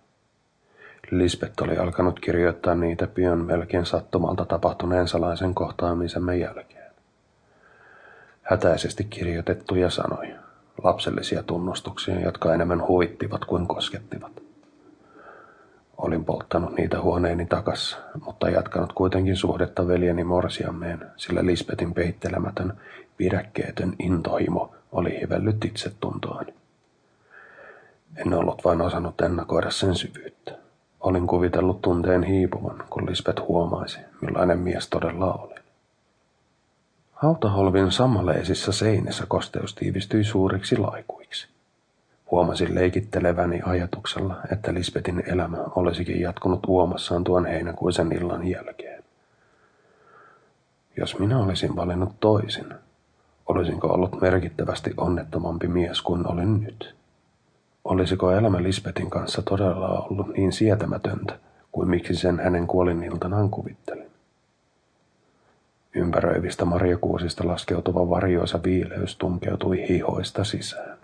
Lisbeth 1.10 1.62
oli 1.62 1.76
alkanut 1.76 2.20
kirjoittaa 2.20 2.74
niitä 2.74 3.06
pian 3.06 3.38
melkein 3.38 3.86
sattumalta 3.86 4.44
tapahtuneen 4.44 5.08
salaisen 5.08 5.54
kohtaamisemme 5.54 6.36
jälkeen. 6.36 6.92
Hätäisesti 8.42 9.04
kirjoitettuja 9.04 9.90
sanoja. 9.90 10.47
Lapsellisia 10.82 11.42
tunnustuksia, 11.42 12.20
jotka 12.20 12.54
enemmän 12.54 12.86
huittivat 12.86 13.44
kuin 13.44 13.66
koskettivat. 13.66 14.32
Olin 15.98 16.24
polttanut 16.24 16.76
niitä 16.76 17.00
huoneeni 17.00 17.46
takassa, 17.46 17.98
mutta 18.24 18.50
jatkanut 18.50 18.92
kuitenkin 18.92 19.36
suhdetta 19.36 19.88
veljeni 19.88 20.24
morsiammeen, 20.24 21.06
sillä 21.16 21.46
Lisbetin 21.46 21.94
peittelemätön, 21.94 22.72
pidäkkeetön 23.16 23.94
intohimo 23.98 24.74
oli 24.92 25.20
hivellyt 25.20 25.64
itsetuntoani. 25.64 26.54
En 28.16 28.34
ollut 28.34 28.64
vain 28.64 28.80
osannut 28.80 29.20
ennakoida 29.20 29.70
sen 29.70 29.94
syvyyttä. 29.94 30.52
Olin 31.00 31.26
kuvitellut 31.26 31.82
tunteen 31.82 32.22
hiipuvan, 32.22 32.84
kun 32.90 33.10
Lisbeth 33.10 33.42
huomaisi, 33.42 33.98
millainen 34.20 34.58
mies 34.58 34.88
todella 34.88 35.32
oli. 35.34 35.57
Hautaholvin 37.18 37.92
sammaleisissa 37.92 38.72
seinissä 38.72 39.24
kosteus 39.28 39.74
tiivistyi 39.74 40.24
suuriksi 40.24 40.76
laikuiksi. 40.76 41.48
Huomasin 42.30 42.74
leikitteleväni 42.74 43.60
ajatuksella, 43.64 44.36
että 44.52 44.74
Lisbetin 44.74 45.22
elämä 45.26 45.56
olisikin 45.56 46.20
jatkunut 46.20 46.66
uomassaan 46.66 47.24
tuon 47.24 47.46
heinäkuisen 47.46 48.12
illan 48.12 48.46
jälkeen. 48.46 49.04
Jos 50.96 51.18
minä 51.18 51.38
olisin 51.38 51.76
valinnut 51.76 52.20
toisin, 52.20 52.74
olisinko 53.46 53.88
ollut 53.88 54.20
merkittävästi 54.20 54.94
onnettomampi 54.96 55.68
mies 55.68 56.02
kuin 56.02 56.26
olin 56.32 56.60
nyt? 56.60 56.94
Olisiko 57.84 58.32
elämä 58.32 58.62
Lisbetin 58.62 59.10
kanssa 59.10 59.42
todella 59.42 59.88
ollut 59.88 60.28
niin 60.28 60.52
sietämätöntä 60.52 61.38
kuin 61.72 61.88
miksi 61.88 62.16
sen 62.16 62.40
hänen 62.40 62.66
kuoliniltanaan 62.66 63.50
kuvittelin? 63.50 64.07
Ympäröivistä 65.94 66.64
marjakuusista 66.64 67.46
laskeutuva 67.46 68.10
varjoisa 68.10 68.62
viileys 68.62 69.16
tunkeutui 69.16 69.88
hihoista 69.88 70.44
sisään. 70.44 70.98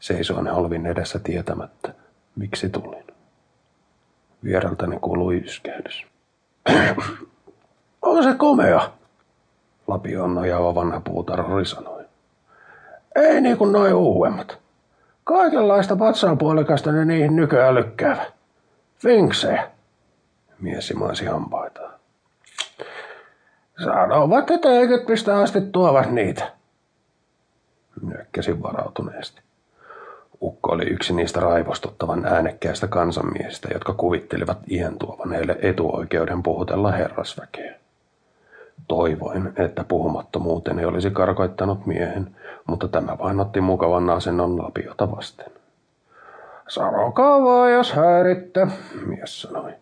Seisoin 0.00 0.46
halvin 0.46 0.86
edessä 0.86 1.18
tietämättä, 1.18 1.94
miksi 2.36 2.68
tulin. 2.68 3.04
Viereltäni 4.44 4.98
kuului 4.98 5.42
yskähdys. 5.44 6.06
On 8.02 8.22
se 8.24 8.34
komea, 8.34 8.90
Lapioon 9.86 10.34
nojaava 10.34 10.74
vanha 10.74 11.00
puutarhuri 11.00 11.64
sanoi. 11.64 12.04
Ei 13.16 13.40
niin 13.40 13.56
kuin 13.56 13.72
noin 13.72 13.94
uudemmat. 13.94 14.58
Kaikenlaista 15.24 15.96
patsaanpuolikasta 15.96 16.92
ne 16.92 17.04
niihin 17.04 17.36
nykyään 17.36 17.74
lykkäävä. 17.74 18.24
Vinksejä. 19.04 19.70
Mies 20.60 20.88
simaisi 20.88 21.24
hampaitaan. 21.24 21.92
Sanovat, 23.78 24.50
että 24.50 24.68
Egyptistä 24.80 25.38
asti 25.38 25.60
tuovat 25.60 26.10
niitä. 26.10 26.52
Nyökkäsin 28.02 28.62
varautuneesti. 28.62 29.40
Ukko 30.42 30.72
oli 30.72 30.84
yksi 30.84 31.14
niistä 31.14 31.40
raivostuttavan 31.40 32.24
äänekkäistä 32.26 32.86
kansanmiehistä, 32.86 33.68
jotka 33.72 33.92
kuvittelivat 33.92 34.58
iän 34.70 34.98
tuovan 34.98 35.32
heille 35.32 35.58
etuoikeuden 35.62 36.42
puhutella 36.42 36.92
herrasväkeä. 36.92 37.74
Toivoin, 38.88 39.52
että 39.56 39.84
puhumattomuuteni 39.84 40.84
olisi 40.84 41.10
karkoittanut 41.10 41.86
miehen, 41.86 42.36
mutta 42.66 42.88
tämä 42.88 43.18
vain 43.18 43.40
otti 43.40 43.60
mukavan 43.60 44.10
asennon 44.10 44.62
lapiota 44.62 45.10
vasten. 45.16 45.52
Sanokaa 46.68 47.42
vaan, 47.42 47.72
jos 47.72 47.92
häiritte, 47.92 48.66
mies 49.06 49.42
sanoi. 49.42 49.72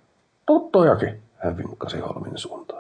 Tuttujakin, 0.47 1.21
hän 1.37 1.57
vinkkasi 1.57 1.99
Holmin 2.01 2.39
suuntaan. 2.39 2.80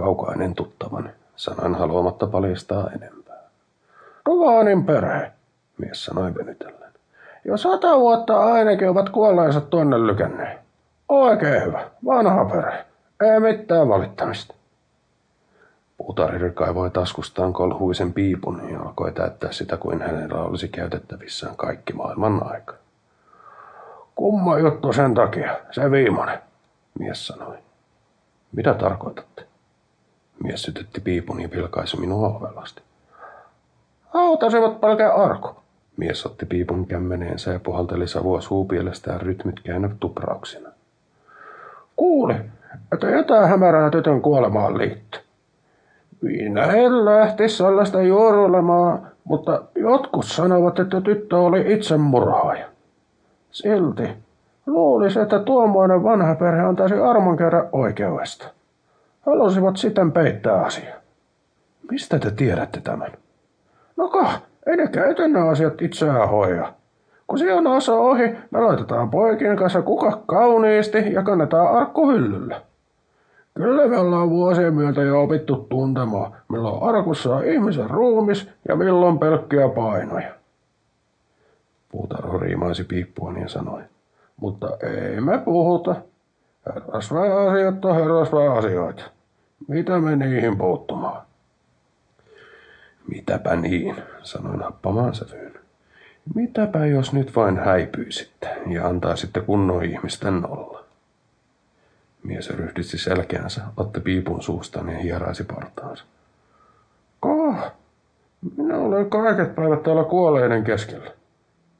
Kaukainen 0.00 0.54
tuttavan, 0.54 1.10
sanan 1.36 1.74
haluamatta 1.74 2.26
paljastaa 2.26 2.90
enempää. 2.90 3.40
Ruvaanin 4.26 4.84
perhe, 4.84 5.32
mies 5.78 6.04
sanoi 6.04 6.34
venytellen. 6.34 6.90
Jo 7.44 7.56
sata 7.56 7.98
vuotta 7.98 8.52
ainakin 8.52 8.88
ovat 8.88 9.08
kuolleensa 9.08 9.60
tuonne 9.60 10.06
lykänneet. 10.06 10.58
Oikein 11.08 11.64
hyvä, 11.64 11.90
vanha 12.04 12.44
perhe. 12.44 12.84
Ei 13.20 13.40
mitään 13.40 13.88
valittamista. 13.88 14.54
Puutarhuri 15.96 16.50
kaivoi 16.50 16.90
taskustaan 16.90 17.52
kolhuisen 17.52 18.12
piipun 18.12 18.62
ja 18.70 18.80
alkoi 18.80 19.12
täyttää 19.12 19.52
sitä 19.52 19.76
kuin 19.76 20.02
hänellä 20.02 20.42
olisi 20.42 20.68
käytettävissään 20.68 21.56
kaikki 21.56 21.92
maailman 21.92 22.52
aika. 22.52 22.74
Kumma 24.14 24.58
juttu 24.58 24.92
sen 24.92 25.14
takia, 25.14 25.56
se 25.70 25.90
viimeinen, 25.90 26.38
mies 26.98 27.26
sanoi. 27.26 27.56
Mitä 28.52 28.74
tarkoitatte? 28.74 29.49
Mies 30.44 30.62
sytytti 30.62 31.00
piipun 31.00 31.40
ja 31.40 31.48
vilkaisi 31.50 32.00
minua 32.00 32.28
ovelasti. 32.28 32.82
Hautasivat 34.08 34.80
pelkää 34.80 35.14
arku. 35.14 35.48
Mies 35.96 36.26
otti 36.26 36.46
piipun 36.46 36.86
kämmeneensä 36.86 37.52
ja 37.52 37.60
puhalteli 37.60 38.08
savua 38.08 38.40
suupielestään 38.40 39.20
rytmit 39.20 39.60
käynyt 39.64 39.92
tuprauksina. 40.00 40.70
Kuuli, 41.96 42.34
että 42.92 43.06
jotain 43.06 43.48
hämärää 43.48 43.90
tytön 43.90 44.22
kuolemaan 44.22 44.78
liittyy. 44.78 45.20
Minä 46.20 46.64
en 46.64 47.04
lähti 47.04 47.48
sellaista 47.48 48.02
juorulemaan, 48.02 49.06
mutta 49.24 49.62
jotkut 49.74 50.24
sanovat, 50.24 50.78
että 50.78 51.00
tyttö 51.00 51.38
oli 51.38 51.72
itsemurhaaja. 51.72 52.66
Silti 53.50 54.08
luulisi, 54.66 55.20
että 55.20 55.38
tuommoinen 55.38 56.02
vanha 56.02 56.34
perhe 56.34 56.60
antaisi 56.60 56.94
armon 56.94 57.36
kerran 57.36 57.68
oikeudesta. 57.72 58.48
Halusivat 59.20 59.76
sitten 59.76 60.12
peittää 60.12 60.62
asiaa. 60.62 60.96
Mistä 61.90 62.18
te 62.18 62.30
tiedätte 62.30 62.80
tämän? 62.80 63.12
No 63.96 64.08
kah, 64.08 64.42
ei 64.66 64.76
ne 64.76 64.88
käytännön 64.88 65.48
asiat 65.48 65.82
itseään 65.82 66.28
hoida. 66.28 66.72
Kun 67.26 67.38
se 67.38 67.54
on 67.54 67.66
ohi, 67.98 68.36
me 68.50 68.60
laitetaan 68.60 69.10
poikien 69.10 69.56
kanssa 69.56 69.82
kuka 69.82 70.22
kauniisti 70.26 71.12
ja 71.12 71.22
kannetaan 71.22 71.76
arkku 71.76 72.10
hyllyllä. 72.10 72.60
Kyllä 73.54 73.86
me 73.86 73.98
ollaan 73.98 74.30
vuosien 74.30 74.74
myötä 74.74 75.02
jo 75.02 75.22
opittu 75.22 75.56
tuntemaan, 75.56 76.32
milloin 76.48 76.82
arkussa 76.82 77.36
on 77.36 77.44
ihmisen 77.44 77.90
ruumis 77.90 78.50
ja 78.68 78.76
milloin 78.76 79.18
pelkkiä 79.18 79.68
painoja. 79.68 80.30
Puutarho 81.92 82.38
riimaisi 82.38 82.84
piippuun 82.84 83.40
ja 83.40 83.48
sanoi, 83.48 83.82
mutta 84.36 84.68
ei 84.82 85.20
me 85.20 85.38
puhuta. 85.38 85.96
Asiat 86.92 87.84
on 87.84 87.94
herrasväen 87.94 88.52
asioita. 88.52 89.02
Mitä 89.68 89.98
me 89.98 90.16
niihin 90.16 90.58
puuttumaan? 90.58 91.22
Mitäpä 93.08 93.56
niin, 93.56 93.96
sanoin 94.22 94.62
happamaan 94.62 95.14
sävyyn. 95.14 95.60
Mitäpä 96.34 96.86
jos 96.86 97.12
nyt 97.12 97.36
vain 97.36 97.58
häipyisitte 97.58 98.48
ja 98.66 98.86
antaisitte 98.86 99.40
kunnon 99.40 99.84
ihmisten 99.84 100.50
olla? 100.50 100.84
Mies 102.22 102.50
ryhdisti 102.50 102.98
selkeänsä, 102.98 103.62
otti 103.76 104.00
piipun 104.00 104.42
suustaan 104.42 104.88
ja 104.88 104.98
hieraisi 104.98 105.44
partaansa. 105.44 106.04
Kah, 107.20 107.72
minä 108.56 108.78
olen 108.78 109.10
kaiket 109.10 109.54
päivät 109.54 109.82
täällä 109.82 110.04
kuolleiden 110.04 110.64
keskellä. 110.64 111.10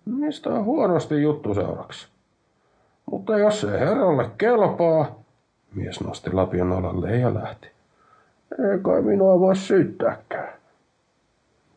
Mistä 0.05 0.51
on 0.51 0.65
huonosti 0.65 1.23
juttu 1.23 1.55
seuraksi. 1.55 2.09
Mutta 3.11 3.39
jos 3.39 3.61
se 3.61 3.71
herralle 3.81 4.31
kelpaa, 4.39 5.23
mies 5.75 6.01
nosti 6.01 6.33
lapion 6.33 6.73
alalle 6.73 7.17
ja 7.17 7.35
lähti. 7.35 7.69
Ei 8.59 8.79
kai 8.83 9.03
minua 9.03 9.41
voi 9.41 9.57
syyttääkään. 9.57 10.53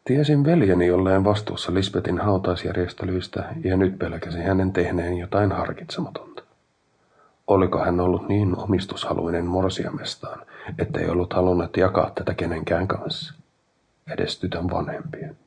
Tiesin 0.05 0.45
veljeni 0.45 0.91
olleen 0.91 1.23
vastuussa 1.23 1.73
Lisbetin 1.73 2.17
hautaisjärjestelyistä 2.17 3.43
ja 3.63 3.77
nyt 3.77 3.99
pelkäsin 3.99 4.43
hänen 4.43 4.73
tehneen 4.73 5.17
jotain 5.17 5.51
harkitsematonta. 5.51 6.43
Oliko 7.47 7.79
hän 7.79 7.99
ollut 7.99 8.27
niin 8.27 8.57
omistushaluinen 8.57 9.45
morsiamestaan, 9.45 10.41
ettei 10.79 11.09
ollut 11.09 11.33
halunnut 11.33 11.77
jakaa 11.77 12.11
tätä 12.15 12.33
kenenkään 12.33 12.87
kanssa, 12.87 13.33
edes 14.13 14.39
tytön 14.39 14.69
vanhempien. 14.69 15.37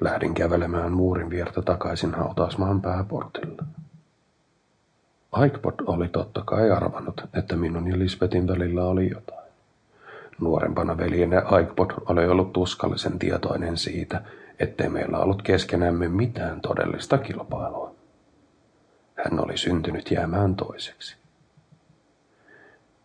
Lähdin 0.00 0.34
kävelemään 0.34 0.92
muurin 0.92 1.30
viertä 1.30 1.62
takaisin 1.62 2.14
hautausmaan 2.14 2.80
pääportilla. 2.80 3.62
Aikpot 5.32 5.74
oli 5.86 6.08
totta 6.08 6.42
kai 6.44 6.70
arvannut, 6.70 7.24
että 7.34 7.56
minun 7.56 7.88
ja 7.90 7.98
Lisbetin 7.98 8.48
välillä 8.48 8.84
oli 8.84 9.10
jotain. 9.10 9.50
Nuorempana 10.40 10.98
veljenä 10.98 11.42
Aikpot 11.44 11.92
oli 12.08 12.26
ollut 12.26 12.52
tuskallisen 12.52 13.18
tietoinen 13.18 13.76
siitä, 13.76 14.22
ettei 14.58 14.88
meillä 14.88 15.18
ollut 15.18 15.42
keskenämme 15.42 16.08
mitään 16.08 16.60
todellista 16.60 17.18
kilpailua. 17.18 17.94
Hän 19.24 19.40
oli 19.44 19.58
syntynyt 19.58 20.10
jäämään 20.10 20.56
toiseksi. 20.56 21.16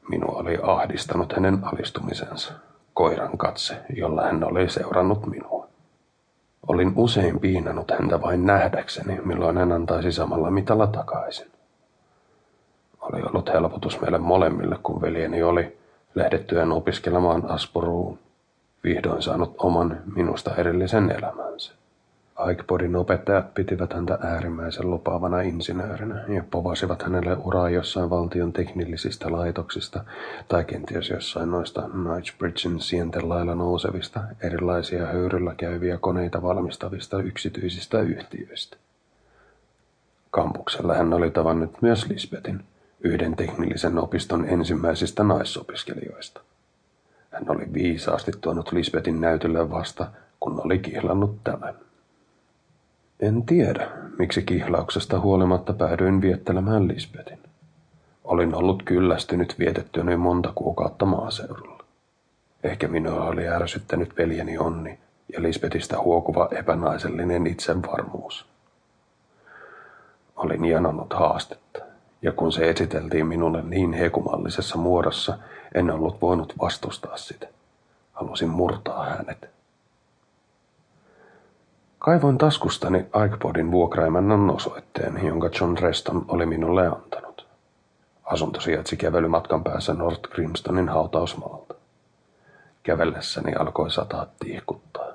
Minua 0.10 0.36
oli 0.40 0.58
ahdistanut 0.64 1.34
hänen 1.34 1.60
alistumisensa, 1.62 2.54
koiran 2.94 3.38
katse, 3.38 3.76
jolla 3.90 4.24
hän 4.24 4.44
oli 4.44 4.70
seurannut 4.70 5.28
minua. 5.28 5.68
Olin 6.68 6.94
usein 6.96 7.40
piinannut 7.40 7.92
häntä 7.92 8.22
vain 8.22 8.46
nähdäkseni, 8.46 9.22
milloin 9.26 9.58
hän 9.58 9.72
antaisi 9.72 10.12
samalla 10.12 10.52
mitalla 10.52 10.88
takaisin. 10.88 11.55
Oli 13.14 13.22
ollut 13.22 13.54
helpotus 13.54 14.02
meille 14.02 14.18
molemmille, 14.18 14.78
kun 14.84 15.02
veljeni 15.02 15.44
oli 15.44 15.78
lähdettyään 16.16 16.72
opiskelemaan 16.72 17.52
Asporuun 17.52 18.20
vihdoin 18.84 19.22
saanut 19.22 19.56
oman 19.58 20.02
minusta 20.16 20.56
erillisen 20.56 21.12
elämänsä. 21.12 21.74
Aikepodin 22.36 22.96
opettajat 22.96 23.54
pitivät 23.54 23.94
häntä 23.94 24.18
äärimmäisen 24.22 24.92
lupaavana 24.92 25.42
insinöörinä 25.42 26.24
ja 26.28 26.44
povasivat 26.52 27.02
hänelle 27.02 27.38
uraa 27.44 27.70
jossain 27.70 28.10
valtion 28.10 28.54
teknillisistä 28.54 29.32
laitoksista 29.32 30.04
tai 30.48 30.64
kenties 30.64 31.10
jossain 31.10 31.52
noista 31.52 31.82
Knightsbridgein 31.82 32.80
sienten 32.80 33.30
lailla 33.30 33.56
nousevista 33.56 34.20
erilaisia 34.42 35.06
höyryllä 35.06 35.54
käyviä 35.58 35.98
koneita 35.98 36.42
valmistavista 36.42 37.22
yksityisistä 37.22 38.02
yhtiöistä. 38.02 38.78
Kampuksella 40.32 40.94
hän 40.94 41.14
oli 41.14 41.32
tavannut 41.32 41.82
myös 41.82 42.10
Lisbetin, 42.10 42.64
yhden 43.06 43.36
teknillisen 43.36 43.98
opiston 43.98 44.50
ensimmäisistä 44.50 45.24
naisopiskelijoista. 45.24 46.42
Hän 47.32 47.44
oli 47.48 47.74
viisaasti 47.74 48.32
tuonut 48.42 48.72
Lisbetin 48.72 49.22
näytölle 49.22 49.70
vasta, 49.70 50.08
kun 50.40 50.62
oli 50.66 50.80
kihlannut 50.80 51.44
tämän. 51.44 51.76
En 53.20 53.44
tiedä, 53.44 53.88
miksi 54.20 54.42
kihlauksesta 54.42 55.20
huolimatta 55.20 55.74
päädyin 55.74 56.22
viettelemään 56.22 56.88
Lisbetin. 56.88 57.40
Olin 58.24 58.56
ollut 58.56 58.84
kyllästynyt 58.84 59.60
vietettyäni 59.60 60.18
monta 60.18 60.52
kuukautta 60.56 61.06
maaseudulla. 61.06 61.84
Ehkä 62.64 62.88
minua 62.88 63.26
oli 63.26 63.48
ärsyttänyt 63.48 64.18
veljeni 64.18 64.58
onni 64.58 65.00
ja 65.34 65.42
Lisbetistä 65.42 66.00
huokuva 66.00 66.50
epänaisellinen 66.52 67.48
itsevarmuus. 67.48 68.46
Olin 70.36 70.66
janonnut 70.66 71.14
haastetta, 71.14 71.85
ja 72.26 72.32
kun 72.32 72.52
se 72.52 72.70
esiteltiin 72.70 73.28
minulle 73.28 73.62
niin 73.62 73.94
hekumallisessa 73.94 74.78
muodossa, 74.78 75.38
en 75.76 75.92
ollut 75.92 76.22
voinut 76.22 76.54
vastustaa 76.62 77.18
sitä. 77.18 77.48
Halusin 78.14 78.50
murtaa 78.50 79.06
hänet. 79.06 79.50
Kaivoin 82.00 82.38
taskustani 82.38 83.06
iPodin 83.26 83.72
vuokraimannan 83.72 84.50
osoitteen, 84.50 85.26
jonka 85.28 85.50
John 85.60 85.78
Reston 85.78 86.26
oli 86.28 86.46
minulle 86.46 86.88
antanut. 86.88 87.48
Asunto 88.24 88.60
sijaitsi 88.60 88.98
kävelymatkan 88.98 89.64
päässä 89.64 89.94
North 89.94 90.30
Grimstonin 90.30 90.90
hautausmaalta. 90.90 91.76
Kävellessäni 92.84 93.54
alkoi 93.54 93.92
sataa 93.92 94.26
tiihkuttaa. 94.40 95.08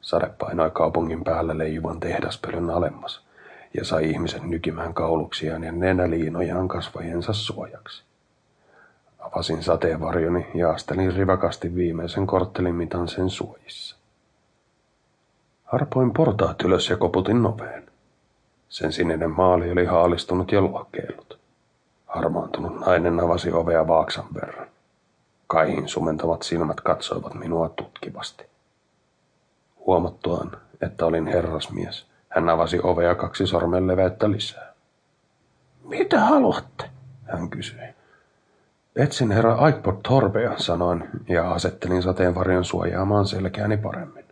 Sade 0.00 0.30
painoi 0.38 0.70
kaupungin 0.70 1.24
päällä 1.24 1.58
leijuvan 1.58 2.00
tehdaspölyn 2.00 2.70
alemmas 2.70 3.23
ja 3.74 3.84
sai 3.84 4.10
ihmisen 4.10 4.50
nykimään 4.50 4.94
kauluksiaan 4.94 5.64
ja 5.64 5.72
nenäliinojaan 5.72 6.68
kasvojensa 6.68 7.32
suojaksi. 7.32 8.04
Avasin 9.18 9.62
sateenvarjoni 9.62 10.46
ja 10.54 10.70
astelin 10.70 11.14
rivakasti 11.14 11.74
viimeisen 11.74 12.26
korttelin 12.26 12.74
mitan 12.74 13.08
sen 13.08 13.30
suojissa. 13.30 13.96
Harpoin 15.64 16.12
portaat 16.12 16.62
ylös 16.62 16.90
ja 16.90 16.96
koputin 16.96 17.42
noveen. 17.42 17.84
Sen 18.68 18.92
sininen 18.92 19.30
maali 19.30 19.72
oli 19.72 19.84
haalistunut 19.84 20.52
ja 20.52 20.60
luokkeillut. 20.60 21.38
Harmaantunut 22.06 22.80
nainen 22.80 23.20
avasi 23.20 23.52
ovea 23.52 23.88
vaaksan 23.88 24.26
verran. 24.34 24.68
Kaihin 25.46 25.88
sumentavat 25.88 26.42
silmät 26.42 26.80
katsoivat 26.80 27.34
minua 27.34 27.68
tutkivasti. 27.68 28.44
Huomattuaan, 29.86 30.56
että 30.80 31.06
olin 31.06 31.26
herrasmies, 31.26 32.06
hän 32.34 32.48
avasi 32.48 32.80
ovea 32.82 33.14
kaksi 33.14 33.46
sormen 33.46 33.86
leveyttä 33.86 34.30
lisää. 34.30 34.72
Mitä 35.84 36.20
haluatte? 36.20 36.84
Hän 37.24 37.50
kysyi. 37.50 37.78
Etsin 38.96 39.30
herra 39.30 39.54
Aikport 39.54 40.02
Torbea, 40.02 40.58
sanoin, 40.58 41.08
ja 41.28 41.50
asettelin 41.50 42.02
sateenvarjon 42.02 42.64
suojaamaan 42.64 43.26
selkeäni 43.26 43.76
paremmin. 43.76 44.24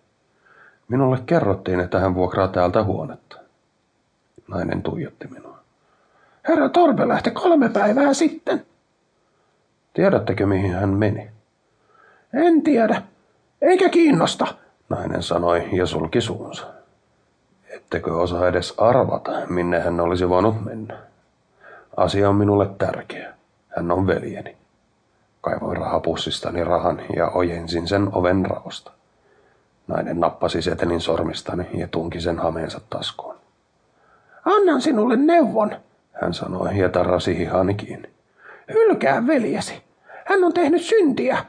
Minulle 0.89 1.19
kerrottiin, 1.27 1.81
että 1.81 2.01
hän 2.01 2.15
vuokraa 2.15 2.49
täältä 2.49 2.85
huonetta. 2.85 3.37
Nainen 4.49 4.83
tuijotti 4.83 5.27
minua. 5.27 5.59
Herra 6.49 6.69
Torbe 6.69 7.09
lähti 7.09 7.31
kolme 7.31 7.69
päivää 7.69 8.15
sitten. 8.15 8.67
Tiedättekö, 9.95 10.47
mihin 10.47 10.75
hän 10.75 10.91
meni? 10.91 11.31
En 12.35 12.63
tiedä. 12.63 13.03
Eikä 13.63 13.89
kiinnosta, 13.89 14.47
nainen 14.89 15.23
sanoi 15.23 15.69
ja 15.73 15.87
sulki 15.87 16.21
suunsa. 16.21 16.82
Ettekö 17.73 18.15
osaa 18.15 18.49
edes 18.49 18.75
arvata, 18.79 19.33
minne 19.49 19.81
hän 19.81 20.01
olisi 20.01 20.29
voinut 20.29 20.65
mennä? 20.65 20.97
Asia 21.97 22.29
on 22.29 22.35
minulle 22.35 22.71
tärkeä. 22.79 23.35
Hän 23.77 23.91
on 23.91 24.07
veljeni. 24.07 24.57
Kaivoin 25.41 25.77
rahapussistani 25.77 26.65
rahan 26.65 27.03
ja 27.17 27.29
ojensin 27.29 27.89
sen 27.89 28.09
oven 28.13 28.47
raosta. 28.47 28.91
Nainen 29.87 30.21
nappasi 30.21 30.63
setelin 30.63 31.01
sormistani 31.01 31.69
ja 31.75 31.89
tunki 31.89 32.21
sen 32.21 32.39
hameensa 32.39 32.81
taskuun. 32.91 33.35
Annan 34.45 34.81
sinulle 34.81 35.17
neuvon, 35.17 35.77
hän 36.13 36.35
sanoi 36.35 36.79
ja 36.79 36.89
tarrasi 36.89 37.39
hihani 37.39 37.75
kiinni. 37.75 38.11
Hylkää 38.73 39.27
veljesi. 39.27 39.83
Hän 40.25 40.45
on 40.45 40.53
tehnyt 40.53 40.83
syntiä. 40.83 41.45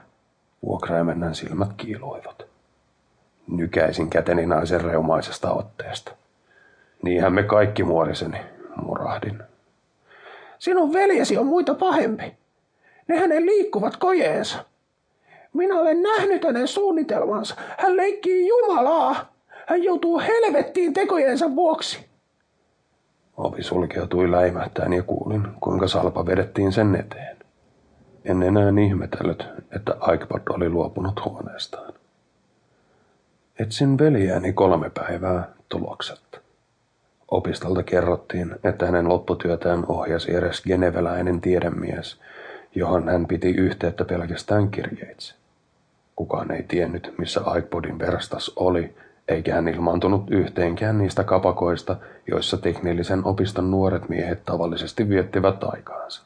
Vuokraimännän 0.65 1.35
silmät 1.35 1.69
kiiluivat. 1.77 2.52
Nykäisin 3.47 4.09
käteni 4.09 4.45
naisen 4.45 4.81
reumaisesta 4.81 5.51
otteesta. 5.51 6.11
Niinhän 7.01 7.33
me 7.33 7.43
kaikki 7.43 7.83
muoriseni, 7.83 8.37
murahdin. 8.75 9.43
Sinun 10.59 10.93
veljesi 10.93 11.37
on 11.37 11.45
muita 11.45 11.73
pahempi. 11.73 12.33
Ne 13.07 13.19
hänen 13.19 13.45
liikkuvat 13.45 13.97
kojeensa. 13.97 14.65
Minä 15.53 15.79
olen 15.79 16.01
nähnyt 16.01 16.43
hänen 16.43 16.67
suunnitelmansa. 16.67 17.55
Hän 17.77 17.97
leikkii 17.97 18.47
Jumalaa. 18.47 19.33
Hän 19.67 19.83
joutuu 19.83 20.19
helvettiin 20.19 20.93
tekojensa 20.93 21.55
vuoksi. 21.55 22.05
Ovi 23.37 23.63
sulkeutui 23.63 24.31
läimähtäen 24.31 24.93
ja 24.93 25.03
kuulin, 25.03 25.47
kuinka 25.61 25.87
salpa 25.87 26.25
vedettiin 26.25 26.71
sen 26.71 26.95
eteen. 26.95 27.37
En 28.25 28.43
enää 28.43 28.69
ihmetellyt, 28.85 29.45
että 29.75 29.95
Aikpad 29.99 30.41
oli 30.49 30.69
luopunut 30.69 31.25
huoneestaan. 31.25 31.93
Etsin 33.59 33.97
veljääni 33.97 34.53
kolme 34.53 34.89
päivää 34.89 35.49
tuloksetta. 35.69 36.39
Opistolta 37.31 37.83
kerrottiin, 37.83 38.55
että 38.63 38.85
hänen 38.85 39.09
lopputyötään 39.09 39.85
ohjasi 39.87 40.35
edes 40.35 40.63
geneveläinen 40.63 41.41
tiedemies, 41.41 42.19
johon 42.75 43.09
hän 43.09 43.25
piti 43.27 43.51
yhteyttä 43.51 44.05
pelkästään 44.05 44.69
kirjeitse. 44.69 45.35
Kukaan 46.15 46.51
ei 46.51 46.63
tiennyt, 46.63 47.13
missä 47.17 47.41
iPodin 47.57 47.99
verstas 47.99 48.51
oli, 48.55 48.95
eikä 49.27 49.55
hän 49.55 49.67
ilmaantunut 49.67 50.31
yhteenkään 50.31 50.97
niistä 50.97 51.23
kapakoista, 51.23 51.95
joissa 52.27 52.57
teknillisen 52.57 53.25
opiston 53.25 53.71
nuoret 53.71 54.09
miehet 54.09 54.45
tavallisesti 54.45 55.09
viettivät 55.09 55.63
aikaansa. 55.63 56.23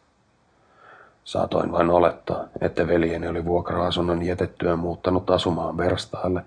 Saatoin 1.27 1.71
vain 1.71 1.89
olettaa, 1.89 2.47
että 2.61 2.87
veljeni 2.87 3.27
oli 3.27 3.45
vuokra-asunnon 3.45 4.23
jätettyä 4.23 4.75
muuttanut 4.75 5.29
asumaan 5.29 5.77
verstaalle 5.77 6.41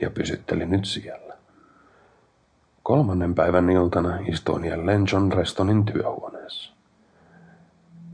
ja 0.00 0.10
pysytteli 0.10 0.66
nyt 0.66 0.84
siellä. 0.84 1.34
Kolmannen 2.82 3.34
päivän 3.34 3.70
iltana 3.70 4.18
istuin 4.28 4.64
jälleen 4.64 5.04
John 5.12 5.32
Restonin 5.32 5.84
työhuoneessa. 5.84 6.72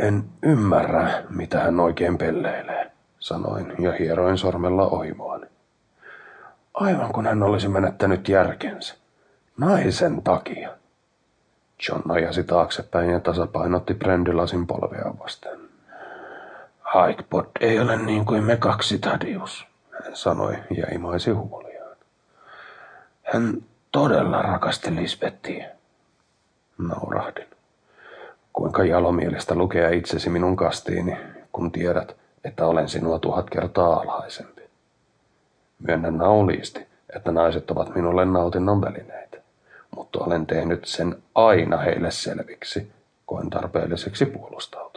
En 0.00 0.24
ymmärrä, 0.42 1.24
mitä 1.30 1.60
hän 1.60 1.80
oikein 1.80 2.18
pelleilee 2.18 2.92
sanoin 3.18 3.74
ja 3.78 3.92
hieroin 3.92 4.38
sormella 4.38 4.86
ohivoani. 4.86 5.46
Aivan 6.74 7.12
kun 7.12 7.26
hän 7.26 7.42
olisi 7.42 7.68
menettänyt 7.68 8.28
järkensä. 8.28 8.94
Naisen 9.58 10.22
takia. 10.22 10.70
John 11.88 12.02
nojasi 12.04 12.44
taaksepäin 12.44 13.10
ja 13.10 13.20
tasapainotti 13.20 13.94
brändylasin 13.94 14.66
polvea 14.66 15.14
vasten. 15.24 15.65
Haikpot 16.96 17.50
ei 17.60 17.80
ole 17.80 17.96
niin 17.96 18.24
kuin 18.24 18.44
me 18.44 18.56
kaksi, 18.56 18.98
Tadius, 18.98 19.66
hän 20.04 20.16
sanoi 20.16 20.58
ja 20.76 20.86
imaisi 20.94 21.30
huoliaan. 21.30 21.96
Hän 23.22 23.62
todella 23.92 24.42
rakasti 24.42 24.96
Lisbettiä. 24.96 25.70
Naurahdin. 26.78 27.46
Kuinka 28.52 28.84
jalomielistä 28.84 29.54
lukea 29.54 29.90
itsesi 29.90 30.30
minun 30.30 30.56
kastiini, 30.56 31.16
kun 31.52 31.72
tiedät, 31.72 32.16
että 32.44 32.66
olen 32.66 32.88
sinua 32.88 33.18
tuhat 33.18 33.50
kertaa 33.50 34.00
alhaisempi. 34.00 34.62
Myönnän 35.78 36.18
nauliisti, 36.18 36.86
että 37.16 37.32
naiset 37.32 37.70
ovat 37.70 37.94
minulle 37.94 38.24
nautinnon 38.24 38.80
välineitä, 38.80 39.38
mutta 39.96 40.18
olen 40.24 40.46
tehnyt 40.46 40.84
sen 40.84 41.22
aina 41.34 41.76
heille 41.76 42.10
selviksi, 42.10 42.92
koen 43.26 43.50
tarpeelliseksi 43.50 44.26
puolustautua. 44.26 44.95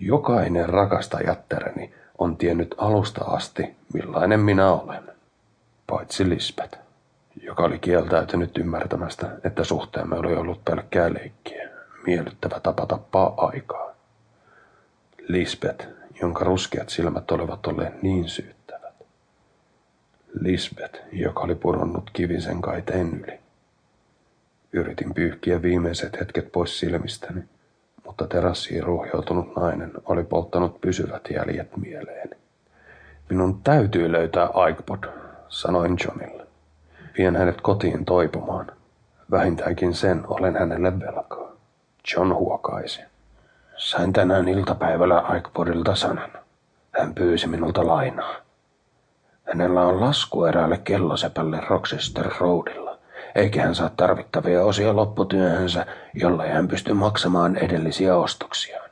Jokainen 0.00 0.68
rakastajattereni 0.68 1.94
on 2.18 2.36
tiennyt 2.36 2.74
alusta 2.78 3.24
asti, 3.24 3.76
millainen 3.94 4.40
minä 4.40 4.72
olen, 4.72 5.02
paitsi 5.86 6.28
Lisbeth, 6.28 6.78
joka 7.42 7.62
oli 7.62 7.78
kieltäytynyt 7.78 8.58
ymmärtämästä, 8.58 9.30
että 9.44 9.64
suhteemme 9.64 10.16
oli 10.16 10.36
ollut 10.36 10.64
pelkkää 10.64 11.14
leikkiä, 11.14 11.68
miellyttävä 12.06 12.60
tapa 12.60 12.86
tappaa 12.86 13.34
aikaa. 13.36 13.94
Lisbeth 15.28 15.88
jonka 16.20 16.44
ruskeat 16.44 16.88
silmät 16.88 17.30
olivat 17.30 17.66
olleet 17.66 18.02
niin 18.02 18.28
syyttävät. 18.28 18.94
Lisbeth, 20.40 21.00
joka 21.12 21.40
oli 21.40 21.54
pudonnut 21.54 22.10
kivisen 22.12 22.62
kaiteen 22.62 23.20
yli. 23.20 23.38
Yritin 24.72 25.14
pyyhkiä 25.14 25.62
viimeiset 25.62 26.20
hetket 26.20 26.52
pois 26.52 26.80
silmistäni, 26.80 27.42
mutta 28.04 28.26
terassiin 28.26 28.82
ruuhjoutunut 28.82 29.56
nainen 29.56 29.92
oli 30.04 30.24
polttanut 30.24 30.80
pysyvät 30.80 31.22
jäljet 31.30 31.76
mieleeni. 31.76 32.36
Minun 33.28 33.60
täytyy 33.62 34.12
löytää 34.12 34.48
iPod, 34.70 35.04
sanoin 35.48 35.96
Johnille. 36.04 36.46
Vien 37.18 37.36
hänet 37.36 37.60
kotiin 37.60 38.04
toipumaan. 38.04 38.66
Vähintäänkin 39.30 39.94
sen 39.94 40.24
olen 40.26 40.56
hänelle 40.56 41.00
velkaa. 41.00 41.52
John 42.14 42.34
huokaisi. 42.34 43.00
Sain 43.76 44.12
tänään 44.12 44.48
iltapäivällä 44.48 45.22
iPodilta 45.38 45.94
sanan. 45.94 46.30
Hän 46.98 47.14
pyysi 47.14 47.46
minulta 47.46 47.86
lainaa. 47.86 48.34
Hänellä 49.44 49.82
on 49.86 50.00
lasku 50.00 50.44
eräälle 50.44 50.78
kellosepälle 50.78 51.60
Rochester 51.68 52.30
Roadilla, 52.40 52.83
eikä 53.34 53.62
hän 53.62 53.74
saa 53.74 53.90
tarvittavia 53.96 54.64
osia 54.64 54.96
lopputyöhönsä, 54.96 55.86
jollei 56.14 56.50
hän 56.50 56.68
pysty 56.68 56.92
maksamaan 56.92 57.56
edellisiä 57.56 58.16
ostoksiaan. 58.16 58.90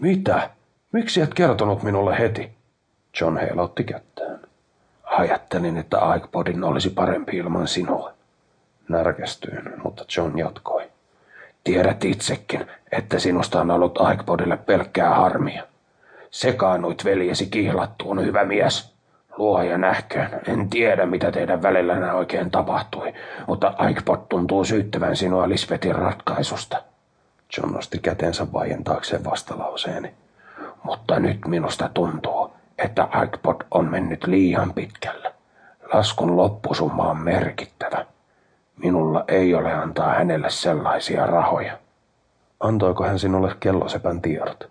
Mitä? 0.00 0.50
Miksi 0.92 1.20
et 1.20 1.34
kertonut 1.34 1.82
minulle 1.82 2.18
heti? 2.18 2.50
John 3.20 3.36
heilotti 3.36 3.84
kättään. 3.84 4.40
Ajattelin, 5.04 5.76
että 5.76 5.98
iPodin 6.16 6.64
olisi 6.64 6.90
parempi 6.90 7.36
ilman 7.36 7.68
sinua. 7.68 8.12
Närkästyin, 8.88 9.72
mutta 9.84 10.04
John 10.16 10.38
jatkoi. 10.38 10.90
Tiedät 11.64 12.04
itsekin, 12.04 12.66
että 12.92 13.18
sinusta 13.18 13.60
on 13.60 13.70
ollut 13.70 13.98
iPodille 14.14 14.56
pelkkää 14.56 15.14
harmia. 15.14 15.62
Sekaannuit 16.30 17.04
veljesi 17.04 17.46
kihlattuun, 17.46 18.24
hyvä 18.24 18.44
mies. 18.44 18.94
Luoja 19.40 19.78
nähköön, 19.78 20.40
en 20.48 20.70
tiedä 20.70 21.06
mitä 21.06 21.32
teidän 21.32 21.62
välillänne 21.62 22.12
oikein 22.12 22.50
tapahtui, 22.50 23.14
mutta 23.46 23.74
iPod 23.90 24.18
tuntuu 24.28 24.64
syyttävän 24.64 25.16
sinua 25.16 25.48
Lisbetin 25.48 25.94
ratkaisusta. 25.94 26.82
John 27.56 27.72
nosti 27.72 27.98
kätensä 27.98 28.52
vaientaakseen 28.52 29.24
vastalauseeni. 29.24 30.14
Mutta 30.82 31.20
nyt 31.20 31.38
minusta 31.46 31.90
tuntuu, 31.94 32.52
että 32.78 33.08
iPod 33.24 33.56
on 33.70 33.90
mennyt 33.90 34.26
liian 34.26 34.72
pitkälle. 34.74 35.32
Laskun 35.94 36.36
loppusumma 36.36 37.10
on 37.10 37.18
merkittävä. 37.18 38.06
Minulla 38.76 39.24
ei 39.28 39.54
ole 39.54 39.72
antaa 39.72 40.14
hänelle 40.14 40.50
sellaisia 40.50 41.26
rahoja. 41.26 41.78
Antoiko 42.60 43.04
hän 43.04 43.18
sinulle 43.18 43.54
kellosepän 43.60 44.20
tiedot? 44.20 44.70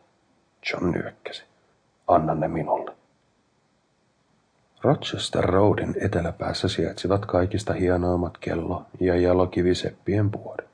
John 0.71 0.91
nyökkäsi. 0.91 1.43
Anna 2.08 2.36
ne 2.36 2.47
minulle. 2.47 2.98
Rochester 4.81 5.43
Roadin 5.43 5.95
eteläpäässä 6.01 6.67
sijaitsivat 6.67 7.25
kaikista 7.25 7.73
hienoimmat 7.73 8.37
kello- 8.37 8.85
ja 8.99 9.15
jalokiviseppien 9.15 10.31
puodet. 10.31 10.69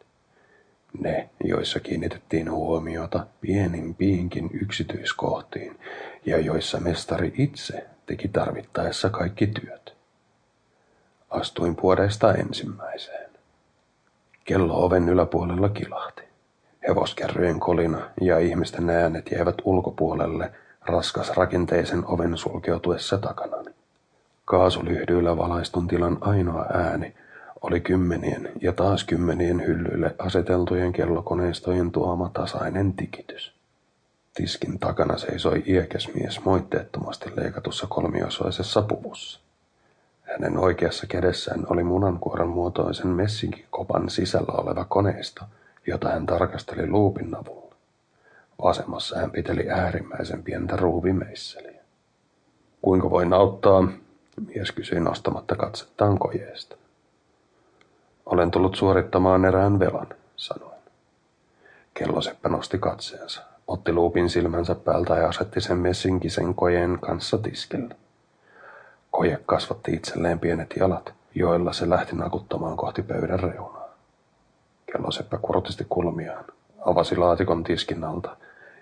Ne, 1.00 1.30
joissa 1.44 1.80
kiinnitettiin 1.80 2.52
huomiota 2.52 3.28
pienimpiinkin 3.42 4.50
yksityiskohtiin 4.54 5.80
ja 6.26 6.40
joissa 6.40 6.80
mestari 6.80 7.34
itse 7.38 7.86
teki 8.06 8.28
tarvittaessa 8.28 9.10
kaikki 9.10 9.48
työt. 9.48 9.96
Astuin 11.30 11.76
puodeista 11.76 12.34
ensimmäiseen. 12.34 13.30
Kello 14.44 14.86
oven 14.86 15.10
yläpuolella 15.10 15.70
kilahti. 15.70 16.24
Hevoskerryjen 16.88 17.60
kolina 17.60 18.10
ja 18.22 18.40
ihmisten 18.40 18.90
äänet 18.90 19.32
jäivät 19.32 19.56
ulkopuolelle 19.64 20.52
raskas 20.82 21.30
rakenteisen 21.38 22.06
oven 22.06 22.38
sulkeutuessa 22.38 23.18
takanani. 23.18 23.75
Kaasulyhdyillä 24.46 25.38
valaistun 25.38 25.88
tilan 25.88 26.18
ainoa 26.22 26.66
ääni 26.74 27.16
oli 27.62 27.82
kymmenien 27.82 28.52
ja 28.62 28.74
taas 28.74 29.04
kymmenien 29.04 29.66
hyllyille 29.68 30.16
aseteltujen 30.20 30.94
kellokoneistojen 30.94 31.92
tuoma 31.92 32.30
tasainen 32.34 32.94
tikitys. 32.94 33.54
Tiskin 34.34 34.80
takana 34.80 35.18
seisoi 35.18 35.64
iäkäs 35.68 36.10
mies 36.16 36.44
moitteettomasti 36.46 37.32
leikatussa 37.36 37.88
kolmiosoisessa 37.88 38.82
puvussa. 38.82 39.40
Hänen 40.22 40.58
oikeassa 40.58 41.08
kädessään 41.08 41.66
oli 41.70 41.84
munankuoren 41.84 42.48
muotoisen 42.48 43.08
messinkikopan 43.08 44.10
sisällä 44.10 44.54
oleva 44.54 44.86
koneisto, 44.86 45.46
jota 45.88 46.10
hän 46.10 46.26
tarkasteli 46.26 46.88
luupin 46.88 47.36
avulla. 47.36 47.76
Vasemmassa 48.64 49.20
hän 49.20 49.32
piteli 49.32 49.70
äärimmäisen 49.70 50.44
pientä 50.44 50.76
ruuvimeisseliä. 50.76 51.82
Kuinka 52.82 53.10
voin 53.10 53.34
auttaa? 53.34 53.88
Mies 54.42 54.72
kysyi 54.72 55.00
nostamatta 55.00 55.56
katsettaan 55.56 56.20
kojeesta. 56.20 56.76
Olen 58.26 58.52
tullut 58.52 58.76
suorittamaan 58.76 59.46
erään 59.46 59.80
velan, 59.80 60.08
sanoin. 60.36 60.76
Kelloseppä 61.94 62.50
nosti 62.50 62.78
katseensa, 62.78 63.42
otti 63.68 63.94
luupin 63.94 64.30
silmänsä 64.30 64.76
päältä 64.76 65.16
ja 65.16 65.30
asetti 65.30 65.62
sen 65.62 65.78
messinkisen 65.78 66.56
kojen 66.56 67.00
kanssa 67.02 67.38
tiskille. 67.38 67.96
Koje 69.12 69.40
kasvatti 69.46 69.94
itselleen 69.94 70.40
pienet 70.40 70.74
jalat, 70.80 71.14
joilla 71.36 71.74
se 71.74 71.90
lähti 71.90 72.16
nakuttamaan 72.16 72.78
kohti 72.78 73.04
pöydän 73.04 73.40
reunaa. 73.40 73.90
Kelloseppä 74.92 75.38
kurtisti 75.38 75.86
kulmiaan, 75.90 76.46
avasi 76.86 77.16
laatikon 77.16 77.64
tiskin 77.64 78.04
alta 78.04 78.38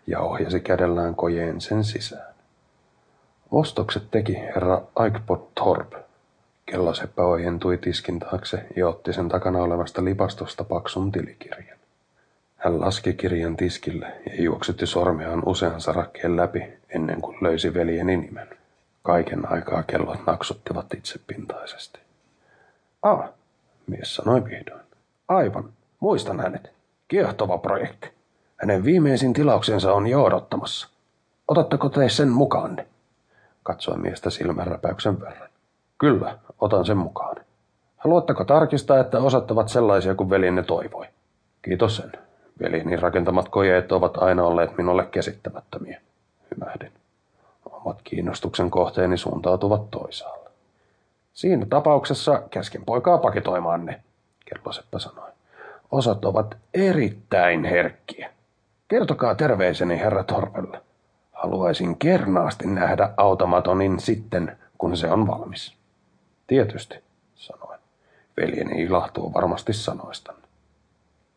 ja 0.08 0.20
ohjasi 0.20 0.60
kädellään 0.60 1.16
kojeen 1.16 1.62
sen 1.62 1.84
sisään. 1.84 2.33
Ostokset 3.54 4.12
teki 4.12 4.36
herra 4.36 4.82
Aikpot 4.96 5.56
Thorpe. 5.56 5.98
Kelloseppä 6.66 7.24
ojentui 7.24 7.78
tiskin 7.78 8.20
taakse 8.20 8.66
ja 8.76 8.88
otti 8.88 9.14
sen 9.14 9.30
takana 9.30 9.60
olevasta 9.60 10.04
lipastosta 10.04 10.64
paksun 10.64 11.12
tilikirjan. 11.12 11.78
Hän 12.58 12.82
laski 12.82 13.14
kirjan 13.14 13.58
tiskille 13.58 14.14
ja 14.26 14.44
juoksutti 14.44 14.86
sormeaan 14.86 15.44
usean 15.46 15.82
sarakkeen 15.82 16.38
läpi 16.38 16.64
ennen 16.90 17.22
kuin 17.22 17.38
löysi 17.42 17.74
veljeni 17.74 18.18
nimen. 18.18 18.48
Kaiken 19.04 19.52
aikaa 19.52 19.84
kellot 19.84 20.26
naksuttivat 20.26 20.94
itsepintaisesti. 20.94 22.00
Ah, 23.02 23.30
mies 23.88 24.16
sanoi 24.16 24.46
vihdoin. 24.46 24.84
Aivan, 25.28 25.70
muistan 26.00 26.40
hänet. 26.40 26.72
Kiehtova 27.08 27.58
projekti. 27.58 28.10
Hänen 28.58 28.86
viimeisin 28.86 29.34
tilauksensa 29.34 29.94
on 29.94 30.08
jo 30.08 30.24
odottamassa. 30.24 30.88
Otatteko 31.48 31.90
te 31.90 32.10
sen 32.10 32.30
mukaanne? 32.30 32.93
Katsoin 33.64 34.02
miestä 34.02 34.30
silmänräpäyksen 34.30 35.22
verran. 35.22 35.50
Kyllä, 35.98 36.38
otan 36.60 36.86
sen 36.86 36.98
mukaan. 36.98 37.36
Haluatteko 37.98 38.44
tarkistaa, 38.44 39.00
että 39.00 39.20
osat 39.20 39.52
ovat 39.52 39.70
sellaisia 39.70 40.16
kuin 40.16 40.30
veljenne 40.30 40.64
toivoi? 40.64 41.06
Kiitos 41.62 41.96
sen. 41.96 42.12
Veljeni 42.62 42.96
rakentamat 42.96 43.50
kojeet 43.50 43.92
ovat 43.92 44.18
aina 44.18 44.44
olleet 44.44 44.78
minulle 44.78 45.06
käsittämättömiä. 45.06 46.02
Hymähdin. 46.56 46.92
Omat 47.66 48.02
kiinnostuksen 48.04 48.72
kohteeni 48.72 49.18
suuntautuvat 49.18 49.92
toisaalle. 49.92 50.50
Siinä 51.34 51.66
tapauksessa 51.70 52.42
käsken 52.50 52.86
poikaa 52.86 53.18
paketoimaan 53.18 53.86
ne, 53.86 54.02
Kertoseppä 54.46 55.00
sanoi. 55.00 55.30
Osat 55.92 56.26
ovat 56.26 56.58
erittäin 56.74 57.64
herkkiä. 57.64 58.30
Kertokaa 58.88 59.36
terveiseni 59.36 60.00
herra 60.00 60.24
Torpelle. 60.24 60.82
Haluaisin 61.34 61.98
kernaasti 61.98 62.68
nähdä 62.68 63.10
automatonin 63.18 64.00
sitten, 64.00 64.58
kun 64.78 64.98
se 64.98 65.12
on 65.12 65.28
valmis. 65.28 65.76
Tietysti, 66.48 66.96
sanoin. 67.36 67.80
Veljeni 68.38 68.82
ilahtuu 68.82 69.34
varmasti 69.34 69.74
sanoistan. 69.74 70.36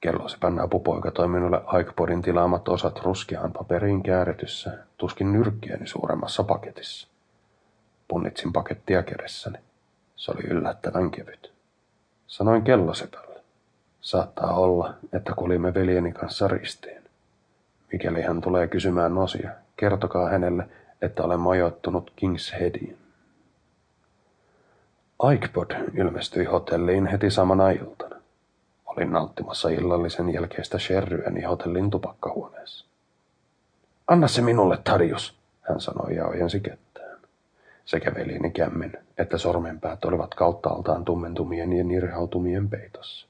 Kellosepän 0.01 0.61
apupoika 0.61 1.11
toi 1.11 1.29
minulle 1.29 1.63
Aikpodin 1.67 2.23
tilaamat 2.23 2.69
osat 2.69 3.01
ruskeaan 3.03 3.53
paperiin 3.53 4.03
kääretyssä, 4.03 4.79
tuskin 4.97 5.33
nyrkkiäni 5.33 5.87
suuremmassa 5.87 6.45
paketissa. 6.45 7.09
Punnitsin 8.09 8.53
pakettia 8.53 9.03
kädessäni. 9.03 9.59
Se 10.17 10.31
oli 10.31 10.43
yllättävän 10.43 11.11
kevyt. 11.11 11.53
Sanoin 12.27 12.63
kellosepälle. 12.63 13.41
Saattaa 14.01 14.55
olla, 14.55 14.95
että 15.13 15.33
kulimme 15.37 15.75
veljeni 15.75 16.13
kanssa 16.13 16.49
ristiin. 16.49 17.03
Mikäli 17.93 18.23
hän 18.23 18.41
tulee 18.41 18.69
kysymään 18.69 19.19
osia, 19.19 19.51
kertokaa 19.77 20.29
hänelle, 20.29 20.69
että 21.03 21.23
olen 21.23 21.41
majoittunut 21.41 22.11
King's 22.11 22.59
Headiin. 22.61 22.99
Aikpod 25.19 25.71
ilmestyi 25.95 26.45
hotelliin 26.45 27.07
heti 27.07 27.31
samana 27.31 27.71
iltana. 27.71 28.17
Olin 28.87 29.12
nauttimassa 29.12 29.69
illallisen 29.69 30.35
jälkeistä 30.35 30.79
sherryäni 30.79 31.43
hotellin 31.43 31.91
tupakkahuoneessa. 31.91 32.87
Anna 34.07 34.29
se 34.29 34.43
minulle, 34.43 34.79
Tarius, 34.85 35.39
hän 35.61 35.81
sanoi 35.81 36.17
ja 36.17 36.27
ojensi 36.27 36.61
kettään. 36.61 37.19
Sekä 37.85 38.15
velini 38.15 38.51
kämmen 38.51 39.07
että 39.19 39.39
sormenpäät 39.39 40.05
olivat 40.05 40.35
kauttaaltaan 40.35 41.05
tummentumien 41.05 41.73
ja 41.73 41.85
nirhautumien 41.85 42.69
peitossa. 42.69 43.27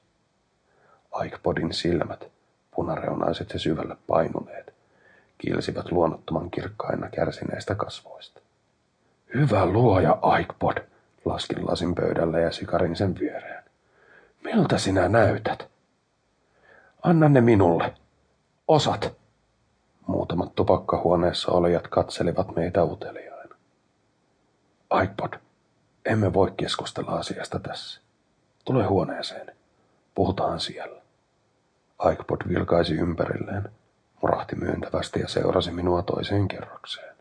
Aikpodin 1.11 1.73
silmät, 1.73 2.27
punareunaiset 2.75 3.53
ja 3.53 3.59
syvälle 3.59 3.97
painuneet, 4.07 4.73
kiilsivät 5.37 5.91
luonnottoman 5.91 6.51
kirkkaina 6.51 7.09
kärsineistä 7.09 7.75
kasvoista. 7.75 8.41
Hyvä 9.33 9.65
luoja, 9.65 10.17
Aikpod, 10.21 10.77
Laskin 11.27 11.67
lasin 11.67 11.95
pöydälle 11.95 12.41
ja 12.41 12.51
sikarin 12.51 12.95
sen 12.95 13.19
viereen. 13.19 13.63
Miltä 14.43 14.77
sinä 14.77 15.09
näytät? 15.09 15.67
Anna 17.03 17.29
ne 17.29 17.41
minulle. 17.41 17.93
Osat. 18.67 19.17
Muutamat 20.07 20.55
tupakkahuoneessa 20.55 21.51
olijat 21.51 21.87
katselivat 21.87 22.55
meitä 22.55 22.83
uteliaina. 22.83 23.55
iPod, 25.03 25.33
emme 26.05 26.33
voi 26.33 26.53
keskustella 26.57 27.11
asiasta 27.11 27.59
tässä. 27.59 28.01
Tule 28.65 28.85
huoneeseen. 28.85 29.55
Puhutaan 30.15 30.59
siellä. 30.59 31.01
iPod 32.11 32.41
vilkaisi 32.47 32.95
ympärilleen, 32.95 33.69
murahti 34.21 34.55
myöntävästi 34.55 35.19
ja 35.19 35.27
seurasi 35.27 35.71
minua 35.71 36.01
toiseen 36.01 36.47
kerrokseen. 36.47 37.15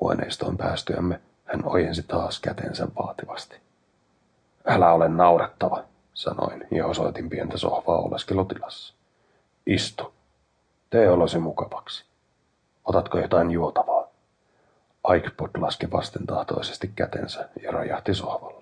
Huoneistoon 0.00 0.56
päästyämme 0.56 1.20
hän 1.44 1.64
ojensi 1.64 2.02
taas 2.02 2.40
kätensä 2.40 2.88
vaativasti. 2.98 3.56
Älä 4.66 4.92
ole 4.92 5.08
naurettava, 5.08 5.84
sanoin 6.14 6.66
ja 6.70 6.86
osoitin 6.86 7.30
pientä 7.30 7.58
sohvaa 7.58 7.98
oleskelutilassa. 7.98 8.94
Istu. 9.66 10.14
Tee 10.90 11.10
olosi 11.10 11.38
mukavaksi. 11.38 12.04
Otatko 12.84 13.18
jotain 13.18 13.50
juotavaa? 13.50 14.08
Aikpod 15.04 15.50
laski 15.58 15.90
vastentahtoisesti 15.90 16.92
kätensä 16.96 17.48
ja 17.62 17.70
rajahti 17.70 18.14
sohvalla. 18.14 18.57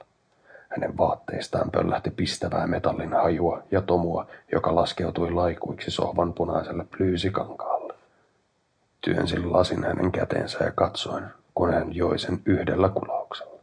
Hänen 0.76 0.98
vaatteistaan 0.98 1.70
pöllähti 1.70 2.10
pistävää 2.10 2.66
metallin 2.66 3.12
hajua 3.12 3.62
ja 3.70 3.82
tomua, 3.82 4.26
joka 4.52 4.74
laskeutui 4.74 5.30
laikuiksi 5.30 5.90
sohvan 5.90 6.34
punaiselle 6.34 6.84
plyysikankaalle. 6.96 7.94
Työnsin 9.00 9.52
lasin 9.52 9.84
hänen 9.84 10.12
käteensä 10.12 10.64
ja 10.64 10.72
katsoin, 10.72 11.24
kun 11.54 11.72
hän 11.72 11.94
joi 11.94 12.18
sen 12.18 12.42
yhdellä 12.44 12.88
kulauksella. 12.88 13.60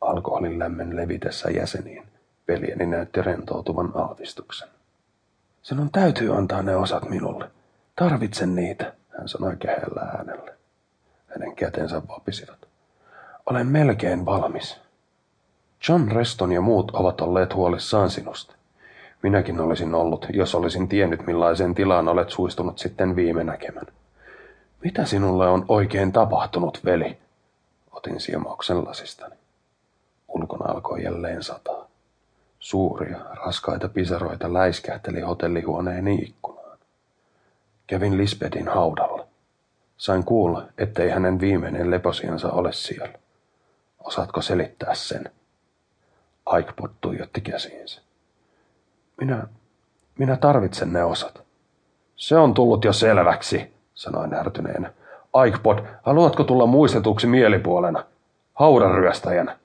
Alkoholin 0.00 0.58
lämmön 0.58 0.96
levitessä 0.96 1.50
jäseniin 1.50 2.08
veljeni 2.48 2.86
näytti 2.86 3.22
rentoutuvan 3.22 3.92
aavistuksen. 3.94 4.68
Sinun 5.62 5.90
täytyy 5.90 6.36
antaa 6.36 6.62
ne 6.62 6.76
osat 6.76 7.08
minulle. 7.08 7.50
Tarvitsen 7.96 8.54
niitä, 8.54 8.92
hän 9.18 9.28
sanoi 9.28 9.56
kehellä 9.56 10.00
äänellä. 10.00 10.52
Hänen 11.26 11.56
kätensä 11.56 12.02
vapisivat. 12.08 12.58
Olen 13.46 13.66
melkein 13.66 14.26
valmis. 14.26 14.85
John 15.88 16.10
Reston 16.10 16.52
ja 16.52 16.60
muut 16.60 16.90
ovat 16.90 17.20
olleet 17.20 17.54
huolissaan 17.54 18.10
sinusta. 18.10 18.54
Minäkin 19.22 19.60
olisin 19.60 19.94
ollut, 19.94 20.26
jos 20.30 20.54
olisin 20.54 20.88
tiennyt 20.88 21.26
millaiseen 21.26 21.74
tilaan 21.74 22.08
olet 22.08 22.30
suistunut 22.30 22.78
sitten 22.78 23.16
viime 23.16 23.44
näkemän. 23.44 23.86
Mitä 24.84 25.04
sinulle 25.04 25.48
on 25.48 25.64
oikein 25.68 26.12
tapahtunut, 26.12 26.80
veli? 26.84 27.18
Otin 27.92 28.20
siemauksen 28.20 28.84
lasistani. 28.84 29.34
Ulkona 30.28 30.72
alkoi 30.72 31.02
jälleen 31.02 31.42
sataa. 31.42 31.86
Suuria, 32.58 33.18
raskaita 33.44 33.88
pisaroita 33.88 34.52
läiskähteli 34.52 35.20
hotellihuoneeni 35.20 36.14
ikkunaan. 36.14 36.78
Kävin 37.86 38.16
Lisbedin 38.16 38.68
haudalla. 38.68 39.26
Sain 39.96 40.24
kuulla, 40.24 40.66
ettei 40.78 41.10
hänen 41.10 41.40
viimeinen 41.40 41.90
leposiansa 41.90 42.50
ole 42.50 42.72
siellä. 42.72 43.18
Osaatko 43.98 44.42
selittää 44.42 44.94
sen? 44.94 45.30
Aikpot 46.46 46.90
tuijotti 47.00 47.40
käsiinsä. 47.40 48.02
Minä, 49.20 49.46
minä 50.18 50.36
tarvitsen 50.36 50.92
ne 50.92 51.04
osat. 51.04 51.42
Se 52.16 52.36
on 52.36 52.54
tullut 52.54 52.84
jo 52.84 52.92
selväksi, 52.92 53.74
sanoin 53.94 54.30
närtyneenä. 54.30 54.92
Aikpod, 55.32 55.78
haluatko 56.02 56.44
tulla 56.44 56.66
muistetuksi 56.66 57.26
mielipuolena? 57.26 58.04
Haudan 58.54 58.94
ryöstäjänä. 58.94 59.58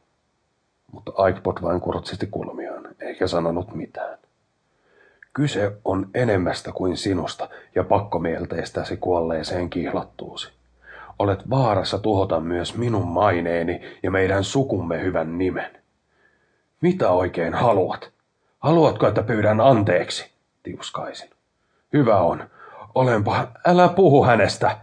Mutta 0.91 1.11
Aikpod 1.15 1.57
vain 1.61 1.81
kurtsisti 1.81 2.27
kulmiaan, 2.27 2.87
eikä 2.99 3.27
sanonut 3.27 3.75
mitään. 3.75 4.17
Kyse 5.33 5.71
on 5.85 6.09
enemmästä 6.13 6.71
kuin 6.71 6.97
sinusta 6.97 7.49
ja 7.75 7.83
pakkomielteistäsi 7.83 8.97
kuolleeseen 8.97 9.69
kihlattuusi. 9.69 10.49
Olet 11.19 11.49
vaarassa 11.49 11.99
tuhota 11.99 12.39
myös 12.39 12.77
minun 12.77 13.07
maineeni 13.07 13.81
ja 14.03 14.11
meidän 14.11 14.43
sukumme 14.43 15.01
hyvän 15.01 15.37
nimen. 15.37 15.80
Mitä 16.81 17.09
oikein 17.09 17.53
haluat? 17.53 18.11
Haluatko, 18.59 19.07
että 19.07 19.23
pyydän 19.23 19.61
anteeksi? 19.61 20.31
Tiuskaisin. 20.63 21.29
Hyvä 21.93 22.17
on. 22.17 22.49
Olenpa, 22.95 23.47
älä 23.65 23.89
puhu 23.89 24.25
hänestä. 24.25 24.77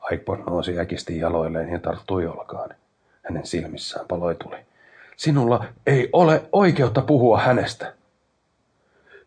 Aikpon 0.00 0.44
nousi 0.46 0.78
äkisti 0.78 1.18
jaloilleen 1.18 1.68
ja 1.68 1.78
tarttui 1.78 2.26
olkaan. 2.26 2.70
Hänen 3.22 3.46
silmissään 3.46 4.06
paloi 4.06 4.34
tuli. 4.34 4.56
Sinulla 5.16 5.64
ei 5.86 6.08
ole 6.12 6.42
oikeutta 6.52 7.02
puhua 7.02 7.40
hänestä. 7.40 7.92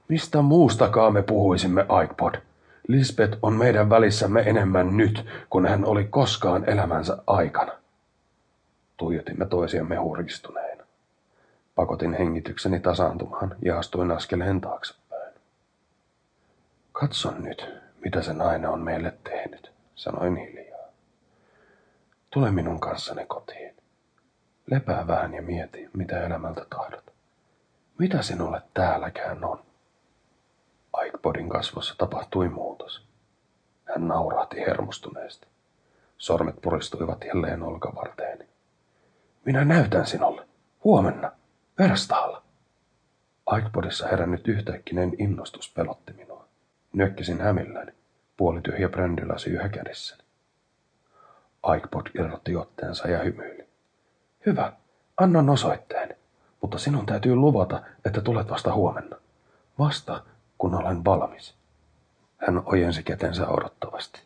Mistä 0.07 0.41
muustakaan 0.41 1.13
me 1.13 1.21
puhuisimme, 1.21 1.85
Aikpod? 1.89 2.35
Lisbeth 2.87 3.37
on 3.41 3.53
meidän 3.53 3.89
välissämme 3.89 4.41
enemmän 4.41 4.97
nyt, 4.97 5.25
kuin 5.49 5.65
hän 5.65 5.85
oli 5.85 6.03
koskaan 6.03 6.69
elämänsä 6.69 7.17
aikana. 7.27 7.71
Tuijotimme 8.97 9.45
toisiamme 9.45 9.95
huristuneina. 9.95 10.68
Pakotin 11.79 12.13
hengitykseni 12.13 12.79
tasaantumaan 12.79 13.55
ja 13.65 13.79
astuin 13.79 14.11
askeleen 14.11 14.61
taaksepäin. 14.61 15.33
Katson 16.91 17.43
nyt, 17.43 17.69
mitä 18.03 18.21
se 18.21 18.33
nainen 18.33 18.69
on 18.69 18.81
meille 18.81 19.13
tehnyt, 19.23 19.71
sanoin 19.95 20.35
hiljaa. 20.35 20.87
Tule 22.29 22.51
minun 22.51 22.79
kanssani 22.79 23.25
kotiin. 23.25 23.75
Lepää 24.71 25.07
vähän 25.07 25.33
ja 25.33 25.41
mieti, 25.41 25.89
mitä 25.93 26.25
elämältä 26.25 26.65
tahdot. 26.69 27.13
Mitä 27.97 28.21
sinulle 28.21 28.61
täälläkään 28.73 29.43
on? 29.43 29.63
Aikpodin 30.93 31.49
kasvossa 31.49 31.95
tapahtui 31.97 32.49
muutos. 32.49 33.07
Hän 33.85 34.07
naurahti 34.07 34.59
hermostuneesti. 34.59 35.47
Sormet 36.17 36.61
puristuivat 36.61 37.23
jälleen 37.23 37.63
olkavarteeni. 37.63 38.47
Minä 39.45 39.65
näytän 39.65 40.05
sinulle. 40.05 40.47
Huomenna. 40.83 41.38
Verstaalla. 41.79 42.43
Aikpodissa 43.45 44.07
herännyt 44.07 44.47
yhtäkkinen 44.47 45.11
innostus 45.17 45.73
pelotti 45.73 46.13
minua. 46.13 46.45
Nyökkisin 46.93 47.41
hämilläni, 47.41 47.91
puolityhjä 48.37 48.89
brändylasi 48.89 49.49
yhä 49.49 49.69
kädessäni. 49.69 50.23
Aikpod 51.63 52.07
irrotti 52.19 52.55
otteensa 52.55 53.07
ja 53.07 53.19
hymyili. 53.19 53.67
Hyvä, 54.45 54.73
annan 55.17 55.49
osoitteen, 55.49 56.15
mutta 56.61 56.77
sinun 56.77 57.05
täytyy 57.05 57.35
luvata, 57.35 57.81
että 58.05 58.21
tulet 58.21 58.49
vasta 58.49 58.73
huomenna. 58.73 59.17
Vasta, 59.79 60.23
kun 60.57 60.75
olen 60.75 61.05
valmis. 61.05 61.55
Hän 62.37 62.63
ojensi 62.65 63.03
kätensä 63.03 63.47
odottavasti. 63.47 64.21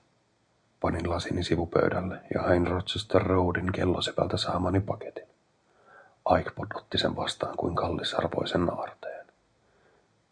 Panin 0.80 1.10
lasini 1.10 1.44
sivupöydälle 1.44 2.20
ja 2.34 2.42
hain 2.42 2.68
Rochester 2.68 3.22
Roadin 3.22 3.72
kellosepältä 3.72 4.38
saamani 4.38 4.80
paketin. 4.80 5.33
Aikpod 6.26 6.68
otti 6.76 6.98
sen 6.98 7.16
vastaan 7.16 7.58
kuin 7.58 7.76
kallisarvoisen 7.76 8.74
aarteen. 8.74 9.28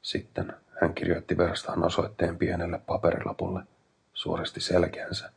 Sitten 0.02 0.54
hän 0.82 0.94
kirjoitti 0.94 1.38
verstaan 1.38 1.84
osoitteen 1.84 2.38
pienelle 2.38 2.82
paperilapulle, 2.88 3.64
suoristi 4.14 4.62
selkeänsä, 4.62 5.32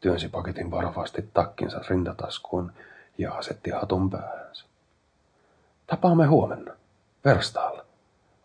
työnsi 0.00 0.28
paketin 0.28 0.70
varovasti 0.70 1.30
takkinsa 1.34 1.80
rintataskuun 1.88 2.72
ja 3.18 3.32
asetti 3.32 3.70
hatun 3.70 4.10
päähänsä. 4.10 4.64
Tapaamme 5.86 6.26
huomenna, 6.26 6.72
verstaalla. 7.24 7.84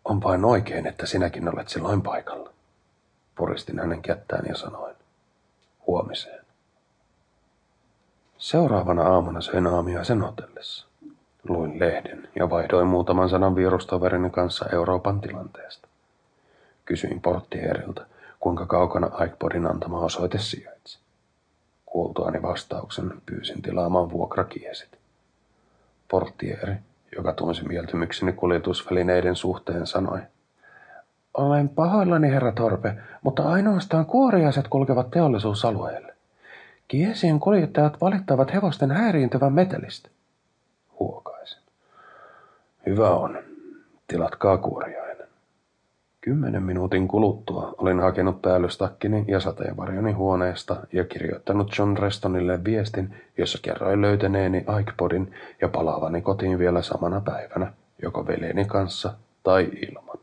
On 0.04 0.22
vain 0.22 0.44
oikein, 0.44 0.86
että 0.86 1.06
sinäkin 1.06 1.48
olet 1.48 1.68
silloin 1.68 2.02
paikalla. 2.02 2.50
Puristin 3.34 3.78
hänen 3.78 4.02
kättään 4.02 4.44
ja 4.48 4.56
sanoin, 4.56 4.96
huomiseen. 5.86 6.46
Seuraavana 8.38 9.02
aamuna 9.02 9.40
söin 9.40 9.66
aamiaisen 9.66 10.22
hotellissa. 10.22 10.85
Luin 11.48 11.80
lehden 11.80 12.28
ja 12.34 12.50
vaihdoin 12.50 12.86
muutaman 12.86 13.28
sanan 13.28 13.56
vierustoverini 13.56 14.30
kanssa 14.30 14.66
Euroopan 14.72 15.20
tilanteesta. 15.20 15.88
Kysyin 16.84 17.20
porttieriltä, 17.20 18.06
kuinka 18.40 18.66
kaukana 18.66 19.10
Aikpodin 19.12 19.66
antama 19.66 19.98
osoite 19.98 20.38
sijaitsi. 20.38 20.98
Kuultuani 21.86 22.42
vastauksen 22.42 23.12
pyysin 23.26 23.62
tilaamaan 23.62 24.10
vuokrakiesit. 24.10 24.98
Portieri, 26.10 26.74
joka 27.16 27.32
tunsi 27.32 27.68
mieltymykseni 27.68 28.32
kuljetusvälineiden 28.32 29.36
suhteen, 29.36 29.86
sanoi, 29.86 30.20
olen 31.34 31.68
pahoillani, 31.68 32.30
herra 32.30 32.52
Torpe, 32.52 32.94
mutta 33.22 33.42
ainoastaan 33.42 34.06
kuoriaiset 34.06 34.68
kulkevat 34.68 35.10
teollisuusalueelle. 35.10 36.14
Kiesien 36.88 37.40
kuljettajat 37.40 38.00
valittavat 38.00 38.54
hevosten 38.54 38.90
häiriintyvän 38.90 39.52
metelistä. 39.52 40.08
Hyvä 42.86 43.10
on. 43.10 43.38
Tilatkaa 44.06 44.58
kuoriainen. 44.58 45.26
Kymmenen 46.20 46.62
minuutin 46.62 47.08
kuluttua 47.08 47.74
olin 47.78 48.00
hakenut 48.00 48.42
päällystakkini 48.42 49.24
ja 49.28 49.40
sateenvarjoni 49.40 50.12
huoneesta 50.12 50.76
ja 50.92 51.04
kirjoittanut 51.04 51.78
John 51.78 51.96
Restonille 51.96 52.64
viestin, 52.64 53.14
jossa 53.38 53.58
kerroin 53.62 54.02
löytäneeni 54.02 54.64
iPodin 54.80 55.34
ja 55.60 55.68
palaavani 55.68 56.22
kotiin 56.22 56.58
vielä 56.58 56.82
samana 56.82 57.20
päivänä, 57.20 57.72
joko 58.02 58.26
veljeni 58.26 58.64
kanssa 58.64 59.14
tai 59.42 59.70
ilman. 59.88 60.18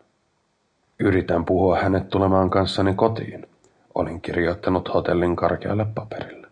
Yritän 0.99 1.45
puhua 1.45 1.79
hänet 1.79 2.09
tulemaan 2.09 2.49
kanssani 2.49 2.93
kotiin, 2.93 3.47
olin 3.95 4.21
kirjoittanut 4.21 4.93
hotellin 4.93 5.35
karkealle 5.35 5.85
paperille. 5.95 6.47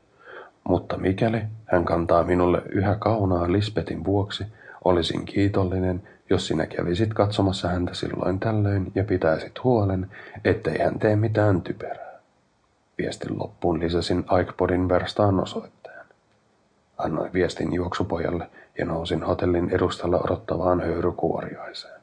Mutta 0.64 0.98
mikäli 0.98 1.42
hän 1.66 1.86
kantaa 1.86 2.24
minulle 2.24 2.62
yhä 2.70 2.96
kaunaa 2.96 3.52
Lisbetin 3.52 4.06
vuoksi, 4.06 4.46
olisin 4.86 5.26
kiitollinen, 5.26 6.08
jos 6.30 6.48
sinä 6.48 6.66
kävisit 6.66 7.14
katsomassa 7.14 7.68
häntä 7.68 7.94
silloin 7.94 8.40
tällöin 8.40 8.92
ja 8.96 9.04
pitäisit 9.04 9.64
huolen, 9.64 10.12
ettei 10.46 10.80
hän 10.80 11.00
tee 11.00 11.16
mitään 11.16 11.62
typerää. 11.62 12.20
Viestin 12.98 13.40
loppuun 13.40 13.80
lisäsin 13.80 14.26
iPodin 14.42 14.90
verstaan 14.90 15.40
osoitteen. 15.40 16.06
Annoin 16.98 17.34
viestin 17.34 17.74
juoksupojalle 17.74 18.50
ja 18.78 18.86
nousin 18.86 19.24
hotellin 19.24 19.70
edustalla 19.70 20.20
odottavaan 20.20 20.82
höyrykuoriaiseen. 20.82 22.02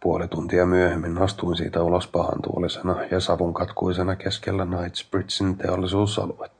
Puoli 0.00 0.28
tuntia 0.28 0.66
myöhemmin 0.66 1.18
astuin 1.18 1.56
siitä 1.56 1.82
ulos 1.82 2.06
pahantuolisena 2.06 3.04
ja 3.10 3.20
savun 3.20 3.54
katkuisena 3.54 4.16
keskellä 4.16 4.66
Knightsbridgein 4.66 5.56
teollisuusaluetta. 5.56 6.57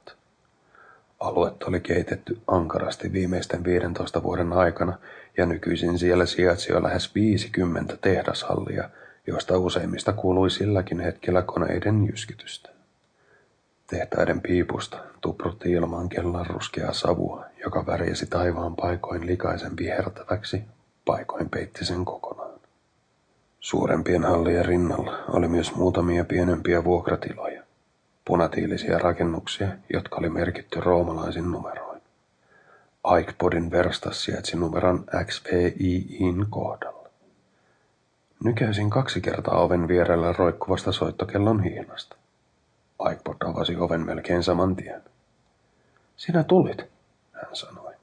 Aluetta 1.19 1.65
oli 1.67 1.79
keitetty 1.79 2.41
ankarasti 2.47 3.13
viimeisten 3.13 3.63
15 3.63 4.23
vuoden 4.23 4.53
aikana 4.53 4.97
ja 5.37 5.45
nykyisin 5.45 5.99
siellä 5.99 6.25
sijaitsi 6.25 6.71
jo 6.71 6.83
lähes 6.83 7.15
50 7.15 7.97
tehdashallia, 8.01 8.89
joista 9.27 9.57
useimmista 9.57 10.13
kuului 10.13 10.51
silläkin 10.51 10.99
hetkellä 10.99 11.41
koneiden 11.41 12.07
jyskytystä. 12.07 12.69
Tehtaiden 13.87 14.41
piipusta 14.41 14.97
tuprutti 15.21 15.71
ilmaan 15.71 16.09
kellan 16.09 16.45
ruskea 16.45 16.93
savua, 16.93 17.45
joka 17.63 17.85
värjäsi 17.85 18.25
taivaan 18.25 18.75
paikoin 18.75 19.27
likaisen 19.27 19.77
vihertäväksi, 19.77 20.63
paikoin 21.05 21.49
peitti 21.49 21.85
sen 21.85 22.05
kokonaan. 22.05 22.59
Suurempien 23.59 24.23
hallien 24.23 24.65
rinnalla 24.65 25.23
oli 25.27 25.47
myös 25.47 25.75
muutamia 25.75 26.25
pienempiä 26.25 26.83
vuokratiloja, 26.83 27.58
punatiilisia 28.29 28.97
rakennuksia, 28.99 29.67
jotka 29.93 30.15
oli 30.15 30.29
merkitty 30.29 30.79
roomalaisin 30.79 31.51
numeroin. 31.51 32.01
Aikpodin 33.03 33.71
verstas 33.71 34.23
sijaitsi 34.23 34.57
numeron 34.57 35.05
XVIin 35.25 36.45
kohdalla. 36.49 37.09
Nykäisin 38.43 38.89
kaksi 38.89 39.21
kertaa 39.21 39.59
oven 39.59 39.87
vierellä 39.87 40.33
roikkuvasta 40.33 40.91
soittokellon 40.91 41.63
hiinasta. 41.63 42.15
Aikpod 42.99 43.35
avasi 43.45 43.75
oven 43.75 44.05
melkein 44.05 44.43
saman 44.43 44.75
tien. 44.75 45.01
Sinä 46.17 46.43
tulit, 46.43 46.81
hän 47.33 47.55
sanoi. 47.55 47.93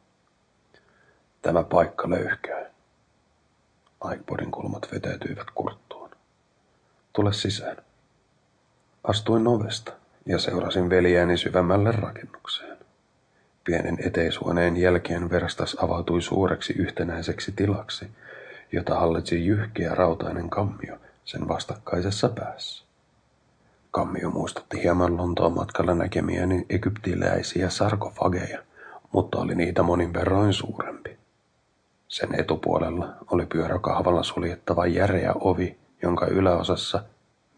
Tämä 1.42 1.62
paikka 1.62 2.10
löyhkää. 2.10 2.70
Aikpodin 4.00 4.50
kulmat 4.50 4.88
vetäytyivät 4.92 5.46
kurttuun. 5.54 6.10
Tule 7.12 7.32
sisään. 7.32 7.76
Astuin 9.04 9.46
ovesta 9.46 9.92
ja 10.26 10.38
seurasin 10.38 10.90
veljääni 10.90 11.36
syvemmälle 11.36 11.92
rakennukseen. 11.92 12.76
Pienen 13.64 13.96
eteishuoneen 14.06 14.76
jälkeen 14.76 15.30
verstas 15.30 15.76
avautui 15.80 16.22
suureksi 16.22 16.72
yhtenäiseksi 16.72 17.52
tilaksi, 17.52 18.10
jota 18.72 18.94
hallitsi 18.94 19.46
jyhkeä 19.46 19.94
rautainen 19.94 20.50
kammio 20.50 20.96
sen 21.24 21.48
vastakkaisessa 21.48 22.28
päässä. 22.28 22.84
Kammio 23.90 24.30
muistutti 24.30 24.82
hieman 24.82 25.16
Lontoon 25.16 25.52
matkalla 25.52 25.94
näkemiäni 25.94 26.66
egyptiläisiä 26.70 27.70
sarkofageja, 27.70 28.62
mutta 29.12 29.38
oli 29.38 29.54
niitä 29.54 29.82
monin 29.82 30.14
verroin 30.14 30.52
suurempi. 30.52 31.16
Sen 32.08 32.40
etupuolella 32.40 33.14
oli 33.30 33.46
pyöräkahvalla 33.46 34.22
suljettava 34.22 34.86
järeä 34.86 35.32
ovi, 35.34 35.76
jonka 36.02 36.26
yläosassa 36.26 37.02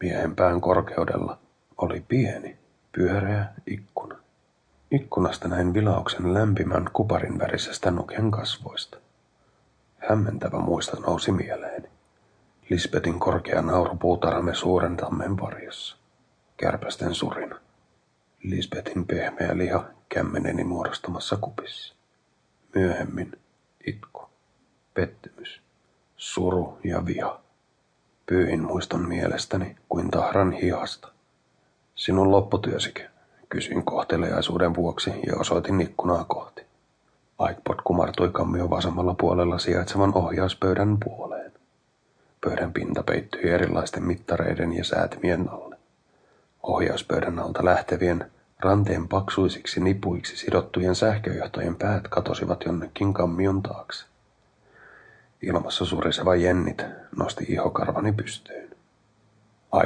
miehen 0.00 0.36
pään 0.36 0.60
korkeudella 0.60 1.38
oli 1.78 2.04
pieni, 2.08 2.56
pyöreä 2.92 3.46
ikkuna. 3.66 4.16
Ikkunasta 4.90 5.48
näin 5.48 5.74
vilauksen 5.74 6.34
lämpimän 6.34 6.90
kuparin 6.92 7.38
värisestä 7.38 7.90
nuken 7.90 8.30
kasvoista. 8.30 8.98
Hämmentävä 9.98 10.58
muisto 10.58 11.00
nousi 11.00 11.32
mieleeni. 11.32 11.88
Lisbetin 12.70 13.20
korkea 13.20 13.62
nauru 13.62 13.96
puutarhamme 13.96 14.54
suuren 14.54 14.96
tammen 14.96 15.40
varjossa. 15.40 15.96
Kärpästen 16.56 17.14
surina. 17.14 17.56
Lisbetin 18.42 19.06
pehmeä 19.06 19.58
liha 19.58 19.84
kämmeneni 20.08 20.64
muodostamassa 20.64 21.36
kupissa. 21.36 21.94
Myöhemmin 22.74 23.38
itku 23.86 24.28
pettymys, 24.94 25.62
suru 26.16 26.78
ja 26.84 27.06
viha. 27.06 27.40
Pyyhin 28.26 28.62
muiston 28.62 29.08
mielestäni 29.08 29.76
kuin 29.88 30.10
tahran 30.10 30.52
hihasta. 30.52 31.17
Sinun 31.98 32.30
lopputyösikö? 32.30 33.02
Kysyin 33.48 33.84
kohteliaisuuden 33.84 34.74
vuoksi 34.74 35.10
ja 35.26 35.36
osoitin 35.36 35.80
ikkunaa 35.80 36.24
kohti. 36.24 36.66
iPod 37.50 37.78
kumartui 37.84 38.28
kammion 38.32 38.70
vasemmalla 38.70 39.14
puolella 39.14 39.58
sijaitsevan 39.58 40.12
ohjauspöydän 40.14 40.96
puoleen. 41.04 41.52
Pöydän 42.40 42.72
pinta 42.72 43.02
peittyi 43.02 43.50
erilaisten 43.50 44.02
mittareiden 44.02 44.72
ja 44.72 44.84
säätimien 44.84 45.48
alle. 45.50 45.76
Ohjauspöydän 46.62 47.38
alta 47.38 47.64
lähtevien, 47.64 48.30
ranteen 48.60 49.08
paksuisiksi 49.08 49.80
nipuiksi 49.80 50.36
sidottujen 50.36 50.94
sähköjohtojen 50.94 51.76
päät 51.76 52.08
katosivat 52.08 52.64
jonnekin 52.64 53.14
kammion 53.14 53.62
taakse. 53.62 54.06
Ilmassa 55.42 55.84
suriseva 55.84 56.34
jennit 56.34 56.84
nosti 57.16 57.44
ihokarvani 57.48 58.12
pystyyn. 58.12 58.70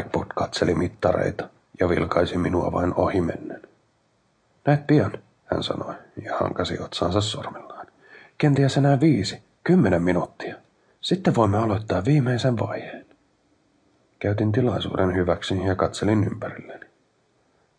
iPod 0.00 0.26
katseli 0.34 0.74
mittareita 0.74 1.48
ja 1.80 1.88
vilkaisi 1.88 2.38
minua 2.38 2.72
vain 2.72 2.94
ohimennen. 2.94 3.62
Näet 4.66 4.86
pian, 4.86 5.12
hän 5.44 5.62
sanoi 5.62 5.94
ja 6.22 6.36
hankasi 6.36 6.78
otsansa 6.80 7.20
sormellaan. 7.20 7.86
Kenties 8.38 8.76
enää 8.76 9.00
viisi, 9.00 9.42
kymmenen 9.64 10.02
minuuttia. 10.02 10.56
Sitten 11.00 11.34
voimme 11.34 11.58
aloittaa 11.58 12.04
viimeisen 12.04 12.58
vaiheen. 12.58 13.06
Käytin 14.18 14.52
tilaisuuden 14.52 15.14
hyväksi 15.14 15.64
ja 15.66 15.74
katselin 15.74 16.24
ympärilleni. 16.24 16.86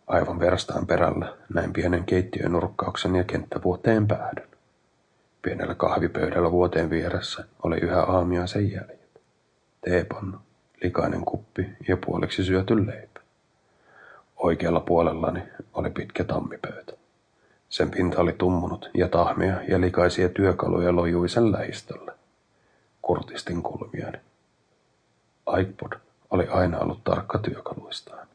Aivan 0.07 0.39
verstaan 0.39 0.87
perällä 0.87 1.37
näin 1.53 1.73
pienen 1.73 2.03
keittiön 2.05 2.51
nurkkauksen 2.51 3.15
ja 3.15 3.23
kenttävuoteen 3.23 4.07
päädyn. 4.07 4.47
Pienellä 5.41 5.75
kahvipöydällä 5.75 6.51
vuoteen 6.51 6.89
vieressä 6.89 7.43
oli 7.63 7.77
yhä 7.77 8.01
aamiaisen 8.01 8.71
jäljet. 8.71 9.21
Teepannu, 9.81 10.37
likainen 10.83 11.25
kuppi 11.25 11.69
ja 11.87 11.97
puoliksi 12.05 12.43
syöty 12.43 12.87
leipä. 12.87 13.12
Oikealla 14.43 14.79
puolellani 14.79 15.43
oli 15.73 15.89
pitkä 15.89 16.23
tammipöytä. 16.23 16.93
Sen 17.69 17.91
pinta 17.91 18.21
oli 18.21 18.33
tummunut 18.33 18.89
ja 18.93 19.07
tahmia 19.07 19.61
ja 19.67 19.81
likaisia 19.81 20.29
työkaluja 20.29 20.95
lojui 20.95 21.29
sen 21.29 21.51
lähistöllä. 21.51 22.11
Kurtistin 23.01 23.63
kulmiani. 23.63 24.17
iPod 25.61 25.91
oli 26.29 26.47
aina 26.47 26.79
ollut 26.79 27.03
tarkka 27.03 27.37
työkaluistaan. 27.37 28.27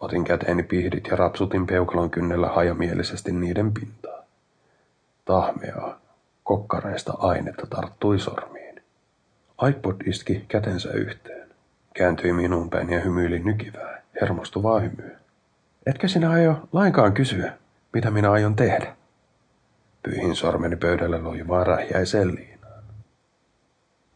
Otin 0.00 0.24
käteeni 0.24 0.62
pihdit 0.62 1.06
ja 1.06 1.16
rapsutin 1.16 1.66
peukalon 1.66 2.10
kynnellä 2.10 2.48
hajamielisesti 2.48 3.32
niiden 3.32 3.72
pintaa. 3.72 4.22
Tahmeaa, 5.24 6.00
kokkareista 6.44 7.12
ainetta 7.18 7.66
tarttui 7.66 8.18
sormiin. 8.18 8.82
iPod 9.68 10.00
iski 10.06 10.44
kätensä 10.48 10.90
yhteen. 10.90 11.48
Kääntyi 11.94 12.32
minuun 12.32 12.70
päin 12.70 12.90
ja 12.90 13.00
hymyili 13.00 13.38
nykivää, 13.38 14.02
hermostuvaa 14.20 14.80
hymyä. 14.80 15.16
Etkö 15.86 16.08
sinä 16.08 16.30
aio 16.30 16.68
lainkaan 16.72 17.12
kysyä, 17.12 17.52
mitä 17.92 18.10
minä 18.10 18.30
aion 18.30 18.56
tehdä? 18.56 18.96
Pyyhin 20.02 20.36
sormeni 20.36 20.76
pöydälle 20.76 21.18
loivaan 21.18 21.66
rähjäiseen 21.66 22.34
liinaan. 22.34 22.84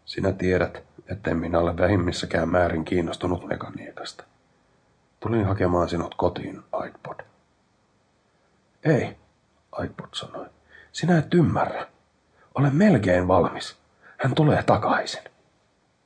Sinä 0.05 0.33
tiedät, 0.33 0.83
etten 1.09 1.37
minä 1.37 1.59
ole 1.59 1.77
vähimmissäkään 1.77 2.49
määrin 2.49 2.85
kiinnostunut 2.85 3.47
mekaniikasta. 3.47 4.25
Tulin 5.21 5.45
hakemaan 5.45 5.89
sinut 5.89 6.15
kotiin, 6.15 6.63
iPod. 6.87 7.21
Ei, 8.85 9.17
iPod 9.85 10.09
sanoi. 10.13 10.47
Sinä 10.93 11.19
et 11.19 11.35
ymmärrä. 11.35 11.87
Olen 12.55 12.77
melkein 12.77 13.29
valmis. 13.29 13.77
Hän 14.19 14.35
tulee 14.35 14.63
takaisin. 14.63 15.23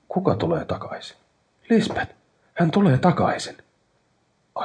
Kuka 0.09 0.35
tulee 0.35 0.65
takaisin? 0.65 1.17
Lisbeth. 1.71 2.15
Hän 2.55 2.71
tulee 2.71 2.99
takaisin. 2.99 3.57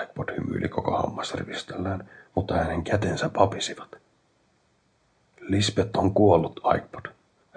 iPod 0.03 0.35
hymyili 0.37 0.69
koko 0.69 0.91
hammasrivistöllään, 0.91 2.09
mutta 2.35 2.55
hänen 2.55 2.83
kätensä 2.83 3.29
papisivat. 3.29 3.95
Lisbeth 5.39 5.99
on 5.99 6.13
kuollut, 6.13 6.59
iPod. 6.77 7.05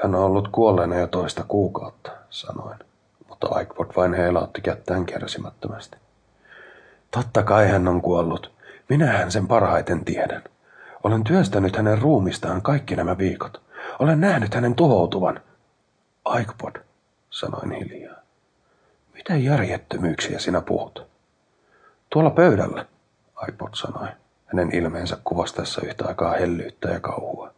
Hän 0.03 0.15
on 0.15 0.25
ollut 0.25 0.49
kuolleena 0.49 0.97
jo 0.97 1.07
toista 1.07 1.45
kuukautta, 1.49 2.11
sanoin, 2.31 2.79
mutta 3.29 3.47
Aikpod 3.51 3.87
vain 3.97 4.15
heilautti 4.15 4.61
kättään 4.61 5.07
kärsimättömästi. 5.07 5.97
Totta 7.11 7.43
kai 7.43 7.69
hän 7.69 7.89
on 7.89 8.03
kuollut. 8.03 8.53
Minähän 8.89 9.33
sen 9.33 9.49
parhaiten 9.49 10.05
tiedän. 10.05 10.43
Olen 11.05 11.25
työstänyt 11.25 11.77
hänen 11.77 11.99
ruumistaan 11.99 12.63
kaikki 12.63 12.97
nämä 12.97 13.19
viikot. 13.19 13.63
Olen 13.99 14.21
nähnyt 14.21 14.55
hänen 14.55 14.75
tuhoutuvan. 14.75 15.41
Aikpod, 16.25 16.77
sanoin 17.31 17.73
hiljaa. 17.73 18.17
Mitä 19.15 19.37
järjettömyyksiä 19.37 20.39
sinä 20.39 20.61
puhut? 20.61 21.12
Tuolla 22.13 22.31
pöydällä, 22.31 22.87
Aikpod 23.37 23.69
sanoi, 23.75 24.09
hänen 24.47 24.75
ilmeensä 24.75 25.19
kuvastessa 25.25 25.81
yhtä 25.85 26.05
aikaa 26.09 26.33
hellyyttä 26.33 26.89
ja 26.89 27.01
kauhua. 27.01 27.53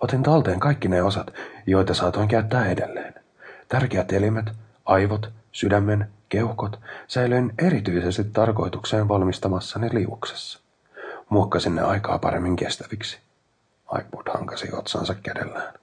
Otin 0.00 0.22
talteen 0.22 0.60
kaikki 0.60 0.88
ne 0.88 1.02
osat, 1.02 1.34
joita 1.66 1.94
saatoin 1.94 2.28
käyttää 2.28 2.66
edelleen. 2.66 3.14
Tärkeät 3.68 4.12
elimet, 4.12 4.50
aivot, 4.84 5.30
sydämen, 5.52 6.10
keuhkot 6.28 6.80
säilyin 7.08 7.54
erityisesti 7.58 8.24
tarkoitukseen 8.24 9.08
valmistamassani 9.08 9.88
liuksessa. 9.92 10.60
Muokkasin 11.28 11.74
ne 11.74 11.82
aikaa 11.82 12.18
paremmin 12.18 12.56
kestäviksi. 12.56 13.18
Aikwood 13.86 14.26
hankasi 14.34 14.68
otsansa 14.72 15.14
kädellään. 15.14 15.74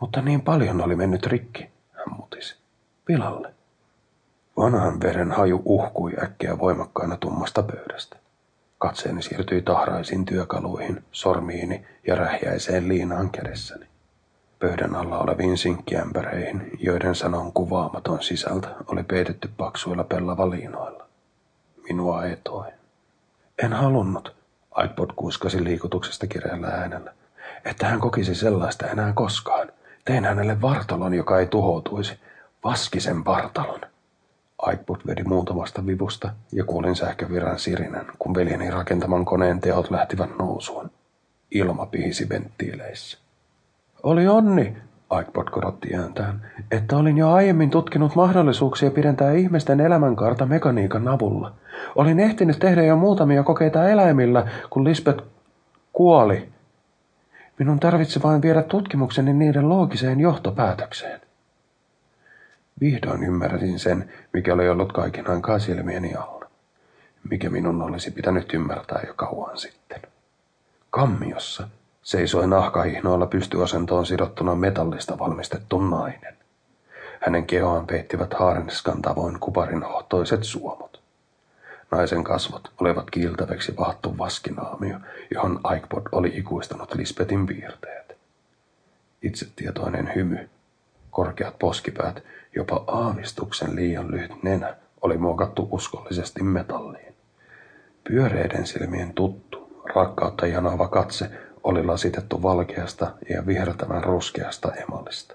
Mutta 0.00 0.22
niin 0.22 0.40
paljon 0.40 0.80
oli 0.80 0.96
mennyt 0.96 1.26
rikki, 1.26 1.70
hän 1.92 2.16
mutisi. 2.16 2.56
Pilalle. 3.04 3.59
Vanhan 4.60 5.00
veren 5.00 5.32
haju 5.32 5.62
uhkui 5.64 6.12
äkkiä 6.22 6.58
voimakkaana 6.58 7.16
tummasta 7.16 7.62
pöydästä. 7.62 8.16
Katseeni 8.78 9.22
siirtyi 9.22 9.62
tahraisiin 9.62 10.24
työkaluihin, 10.24 11.04
sormiini 11.12 11.86
ja 12.06 12.14
rähjäiseen 12.14 12.88
liinaan 12.88 13.30
kädessäni. 13.30 13.86
Pöydän 14.58 14.96
alla 14.96 15.18
oleviin 15.18 15.58
sinkkiämpäreihin, 15.58 16.70
joiden 16.78 17.14
sanon 17.14 17.52
kuvaamaton 17.52 18.22
sisältö 18.22 18.68
oli 18.86 19.02
peitetty 19.02 19.50
paksuilla 19.56 20.04
pellavaliinoilla. 20.04 21.06
Minua 21.88 22.24
etoi. 22.24 22.66
En 23.62 23.72
halunnut, 23.72 24.34
iPod 24.84 25.10
kuiskasi 25.16 25.64
liikutuksesta 25.64 26.26
kireällä 26.26 26.68
äänellä, 26.68 27.12
että 27.64 27.86
hän 27.86 28.00
kokisi 28.00 28.34
sellaista 28.34 28.86
enää 28.86 29.12
koskaan. 29.12 29.68
Tein 30.04 30.24
hänelle 30.24 30.60
vartalon, 30.60 31.14
joka 31.14 31.38
ei 31.38 31.46
tuhoutuisi. 31.46 32.18
Vaskisen 32.64 33.24
vartalon. 33.24 33.89
iPod 34.72 35.00
vedi 35.06 35.22
muutamasta 35.22 35.86
vivusta 35.86 36.30
ja 36.52 36.64
kuulin 36.64 36.96
sähkövirran 36.96 37.58
sirinän, 37.58 38.06
kun 38.18 38.34
veljeni 38.34 38.70
rakentaman 38.70 39.24
koneen 39.24 39.60
teot 39.60 39.90
lähtivät 39.90 40.38
nousuun. 40.38 40.90
Ilma 41.50 41.86
pihisi 41.86 42.28
venttiileissä. 42.28 43.18
Oli 44.02 44.28
onni, 44.28 44.76
Aikpod 45.10 45.50
korotti 45.50 45.96
ääntään, 45.96 46.46
että 46.70 46.96
olin 46.96 47.18
jo 47.18 47.30
aiemmin 47.30 47.70
tutkinut 47.70 48.14
mahdollisuuksia 48.14 48.90
pidentää 48.90 49.32
ihmisten 49.32 49.80
elämänkaarta 49.80 50.46
mekaniikan 50.46 51.08
avulla. 51.08 51.52
Olin 51.96 52.20
ehtinyt 52.20 52.58
tehdä 52.58 52.82
jo 52.82 52.96
muutamia 52.96 53.42
kokeita 53.42 53.88
eläimillä, 53.88 54.46
kun 54.70 54.84
Lisbeth 54.84 55.24
kuoli. 55.92 56.48
Minun 57.58 57.80
tarvitsi 57.80 58.22
vain 58.22 58.42
viedä 58.42 58.62
tutkimukseni 58.62 59.32
niiden 59.32 59.68
loogiseen 59.68 60.20
johtopäätökseen. 60.20 61.20
Vihdoin 62.80 63.22
ymmärsin 63.22 63.78
sen, 63.78 64.12
mikä 64.32 64.54
oli 64.54 64.68
ollut 64.68 64.92
kaiken 64.92 65.30
aikaa 65.30 65.58
silmieni 65.58 66.14
alla. 66.14 66.50
Mikä 67.30 67.50
minun 67.50 67.82
olisi 67.82 68.10
pitänyt 68.10 68.54
ymmärtää 68.54 69.02
jo 69.06 69.14
kauan 69.14 69.58
sitten. 69.58 70.02
Kammiossa 70.90 71.68
seisoi 72.02 72.46
nahkahihnoilla 72.46 73.26
pystyasentoon 73.26 74.06
sidottuna 74.06 74.54
metallista 74.54 75.18
valmistettu 75.18 75.80
nainen. 75.80 76.36
Hänen 77.20 77.46
kehoaan 77.46 77.86
peittivät 77.86 78.34
haarenskan 78.34 79.02
tavoin 79.02 79.40
kuparin 79.40 79.82
hohtoiset 79.82 80.44
suomut. 80.44 81.02
Naisen 81.90 82.24
kasvot 82.24 82.72
olivat 82.80 83.10
kiiltäväksi 83.10 83.76
vahattu 83.76 84.18
vaskinaamio, 84.18 84.98
johon 85.34 85.60
Aikpod 85.62 86.02
oli 86.12 86.32
ikuistanut 86.34 86.94
Lisbetin 86.94 87.46
piirteet. 87.46 88.16
Itsetietoinen 89.22 90.12
hymy, 90.14 90.48
korkeat 91.10 91.58
poskipäät, 91.58 92.22
jopa 92.56 92.84
aavistuksen 92.86 93.76
liian 93.76 94.10
lyhyt 94.10 94.42
nenä 94.42 94.76
oli 95.00 95.18
muokattu 95.18 95.68
uskollisesti 95.70 96.42
metalliin. 96.42 97.14
Pyöreiden 98.04 98.66
silmien 98.66 99.14
tuttu, 99.14 99.82
rakkautta 99.94 100.46
janoava 100.46 100.88
katse 100.88 101.30
oli 101.64 101.84
lasitettu 101.84 102.42
valkeasta 102.42 103.12
ja 103.28 103.46
vihertävän 103.46 104.04
ruskeasta 104.04 104.72
emalista. 104.74 105.34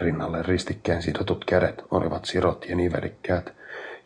Rinnalle 0.00 0.42
ristikkeen 0.42 1.02
sidotut 1.02 1.44
kädet 1.44 1.84
olivat 1.90 2.24
sirot 2.24 2.64
ja 2.68 2.76
nivelikkäät, 2.76 3.52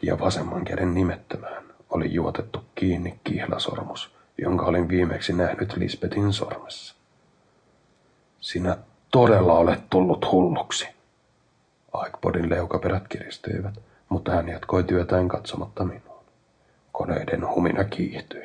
ja 0.03 0.20
vasemman 0.20 0.64
käden 0.64 0.95
nimettömään 0.95 1.64
oli 1.91 2.14
juotettu 2.14 2.64
kiinni 2.74 3.20
kihlasormus, 3.24 4.14
jonka 4.39 4.66
olin 4.66 4.89
viimeksi 4.89 5.33
nähnyt 5.33 5.76
Lisbetin 5.76 6.33
sormessa. 6.33 6.95
Sinä 8.41 8.76
todella 9.11 9.53
olet 9.53 9.91
tullut 9.91 10.33
hulluksi. 10.33 10.89
Aikpodin 11.93 12.51
leukaperät 12.51 13.09
kiristyivät, 13.09 13.74
mutta 14.09 14.32
hän 14.32 14.49
jatkoi 14.49 14.84
työtään 14.84 15.28
katsomatta 15.28 15.84
minuun. 15.84 16.24
Koneiden 16.93 17.49
humina 17.55 17.84
kiihtyi. 17.84 18.45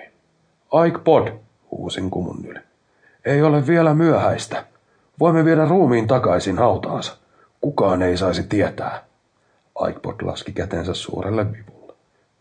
Aikpod, 0.72 1.28
huusin 1.72 2.12
kumun 2.12 2.46
yli. 2.46 2.60
Ei 3.26 3.42
ole 3.42 3.68
vielä 3.68 3.94
myöhäistä. 3.94 4.66
Voimme 5.20 5.46
viedä 5.46 5.66
ruumiin 5.66 6.08
takaisin 6.08 6.58
hautaansa. 6.58 7.18
Kukaan 7.62 8.02
ei 8.02 8.18
saisi 8.18 8.44
tietää. 8.44 9.04
Aikpod 9.76 10.16
laski 10.22 10.52
kätensä 10.52 10.94
suurelle 10.94 11.52
vivulle. 11.52 11.94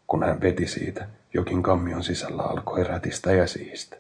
Kun 0.06 0.22
hän 0.22 0.40
veti 0.40 0.66
siitä, 0.66 1.06
jokin 1.34 1.62
kammion 1.62 2.04
sisällä 2.04 2.42
alkoi 2.42 2.84
rätistä 2.84 3.32
ja 3.32 3.46
siistä. 3.46 3.96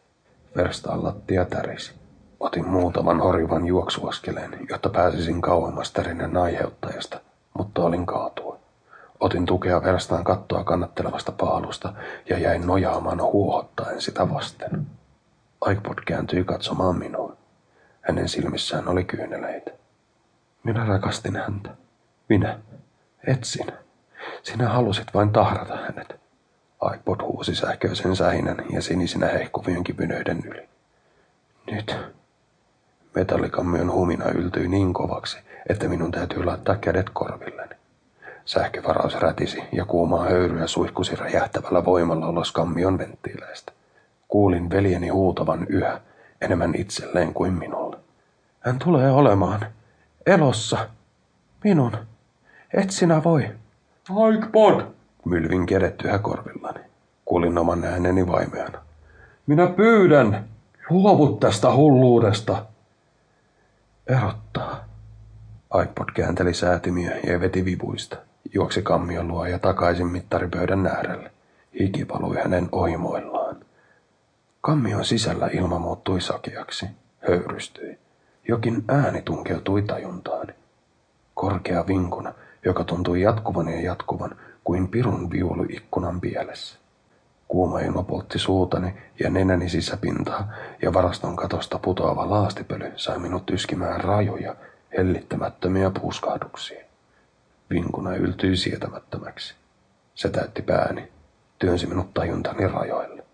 Verstaan 0.56 1.04
lattia 1.04 1.44
tärisi. 1.44 2.05
Otin 2.40 2.68
muutaman 2.68 3.20
horjuvan 3.20 3.66
juoksuaskeleen, 3.66 4.66
jotta 4.70 4.88
pääsisin 4.88 5.40
kauemmas 5.40 5.92
tärinän 5.92 6.36
aiheuttajasta, 6.36 7.20
mutta 7.58 7.82
olin 7.82 8.06
kaatua. 8.06 8.58
Otin 9.20 9.46
tukea 9.46 9.82
verstaan 9.82 10.24
kattoa 10.24 10.64
kannattelevasta 10.64 11.32
paalusta 11.32 11.92
ja 12.28 12.38
jäin 12.38 12.66
nojaamaan 12.66 13.22
huohottaen 13.22 14.00
sitä 14.00 14.34
vasten. 14.34 14.86
Aikpod 15.60 15.98
kääntyi 16.06 16.44
katsomaan 16.44 16.98
minua. 16.98 17.36
Hänen 18.00 18.28
silmissään 18.28 18.88
oli 18.88 19.04
kyyneleitä. 19.04 19.70
Minä 20.64 20.84
rakastin 20.86 21.36
häntä. 21.36 21.70
Minä. 22.28 22.58
Etsin. 23.26 23.66
Sinä 24.42 24.68
halusit 24.68 25.14
vain 25.14 25.30
tahrata 25.32 25.76
hänet. 25.76 26.20
Aikpod 26.80 27.22
huusi 27.22 27.54
sähköisen 27.54 28.16
sähinän 28.16 28.56
ja 28.70 28.82
sinisinä 28.82 29.26
hehkuvien 29.26 29.84
kipynöiden 29.84 30.42
yli. 30.46 30.68
Nyt. 31.70 32.15
Metallikammion 33.16 33.92
humina 33.92 34.24
yltyi 34.30 34.68
niin 34.68 34.92
kovaksi, 34.92 35.38
että 35.68 35.88
minun 35.88 36.10
täytyy 36.10 36.44
laittaa 36.44 36.76
kädet 36.76 37.10
korvilleni. 37.12 37.74
Sähkövaraus 38.44 39.14
rätisi 39.14 39.62
ja 39.72 39.84
kuumaa 39.84 40.24
höyryä 40.24 40.66
suihkusi 40.66 41.16
räjähtävällä 41.16 41.84
voimalla 41.84 42.28
ulos 42.28 42.52
kammion 42.52 42.98
venttiileistä. 42.98 43.72
Kuulin 44.28 44.70
veljeni 44.70 45.08
huutavan 45.08 45.66
yhä 45.68 46.00
enemmän 46.40 46.74
itselleen 46.74 47.34
kuin 47.34 47.52
minulle. 47.52 47.96
Hän 48.60 48.78
tulee 48.78 49.10
olemaan 49.10 49.66
elossa. 50.26 50.88
Minun. 51.64 51.92
Et 52.74 52.90
sinä 52.90 53.24
voi. 53.24 53.48
Aikpod! 54.16 54.82
Mylvin 55.24 55.66
kädet 55.66 56.02
yhä 56.02 56.18
korvillani. 56.18 56.80
Kuulin 57.24 57.58
oman 57.58 57.84
ääneni 57.84 58.26
vaimeana. 58.26 58.78
Minä 59.46 59.66
pyydän, 59.66 60.44
luovut 60.90 61.40
tästä 61.40 61.74
hulluudesta. 61.74 62.66
Erottaa. 64.06 64.84
Aikpod 65.70 66.08
käänteli 66.14 66.54
säätimiä 66.54 67.10
ja 67.26 67.40
veti 67.40 67.64
vipuista. 67.64 68.16
Juoksi 68.54 68.82
kammion 68.82 69.28
luo 69.28 69.46
ja 69.46 69.58
takaisin 69.58 70.06
mittaripöydän 70.06 70.86
äärelle. 70.86 71.32
Hiki 71.80 72.04
palui 72.04 72.36
hänen 72.36 72.68
oimoillaan. 72.72 73.56
Kammion 74.60 75.04
sisällä 75.04 75.46
ilma 75.52 75.78
muuttui 75.78 76.20
sakeaksi, 76.20 76.86
höyrystyi. 77.28 77.98
Jokin 78.48 78.84
ääni 78.88 79.22
tunkeutui 79.22 79.82
tajuntaani. 79.82 80.52
Korkea 81.34 81.86
vinkuna, 81.86 82.32
joka 82.64 82.84
tuntui 82.84 83.20
jatkuvan 83.20 83.68
ja 83.68 83.80
jatkuvan 83.80 84.36
kuin 84.64 84.88
pirun 84.88 85.30
viulu 85.30 85.66
ikkunan 85.68 86.20
pielessä. 86.20 86.78
Kuuma 87.48 87.80
ilma 87.80 88.02
poltti 88.02 88.38
suutani 88.38 88.94
ja 89.20 89.30
nenäni 89.30 89.68
sisäpintaa, 89.68 90.52
ja 90.82 90.92
varaston 90.92 91.36
katosta 91.36 91.78
putoava 91.78 92.30
laastipöly 92.30 92.92
sai 92.96 93.18
minut 93.18 93.50
yskimään 93.50 94.00
rajoja, 94.00 94.56
hellittämättömiä 94.96 95.90
puuskahduksia. 95.90 96.84
Vinkuna 97.70 98.14
yltyi 98.16 98.56
sietämättömäksi. 98.56 99.54
Se 100.14 100.28
täytti 100.28 100.62
pääni, 100.62 101.08
työnsi 101.58 101.86
minut 101.86 102.14
tajuntani 102.14 102.68
rajoille. 102.68 103.24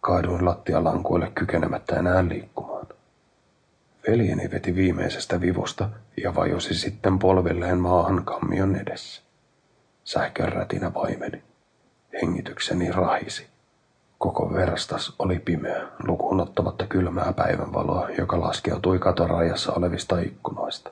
Kaaduin 0.00 0.44
lattialankuille 0.44 1.32
kykenemättä 1.34 1.96
enää 1.96 2.28
liikkumaan. 2.28 2.86
Veljeni 4.08 4.50
veti 4.50 4.74
viimeisestä 4.74 5.40
vivusta 5.40 5.88
ja 6.22 6.34
vajosi 6.34 6.74
sitten 6.74 7.18
polvilleen 7.18 7.78
maahan 7.78 8.24
kammion 8.24 8.76
edessä. 8.76 9.22
Sähkön 10.04 10.52
rätinä 10.52 10.94
vaimeni. 10.94 11.42
Hengitykseni 12.22 12.92
rahisi. 12.92 13.46
Koko 14.18 14.52
verstas 14.52 15.14
oli 15.18 15.38
pimeä, 15.38 15.82
lukuun 16.06 16.40
ottamatta 16.40 16.86
kylmää 16.86 17.32
päivänvaloa, 17.32 18.08
joka 18.18 18.40
laskeutui 18.40 18.98
katorajassa 18.98 19.72
olevista 19.72 20.18
ikkunoista. 20.18 20.90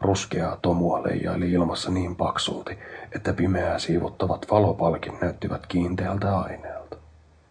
Ruskeaa 0.00 0.56
tomua 0.62 1.02
leijaili 1.02 1.52
ilmassa 1.52 1.90
niin 1.90 2.16
paksulti, 2.16 2.78
että 3.14 3.32
pimeää 3.32 3.78
siivottavat 3.78 4.46
valopalkin 4.50 5.18
näyttivät 5.20 5.66
kiinteältä 5.66 6.38
aineelta. 6.38 6.96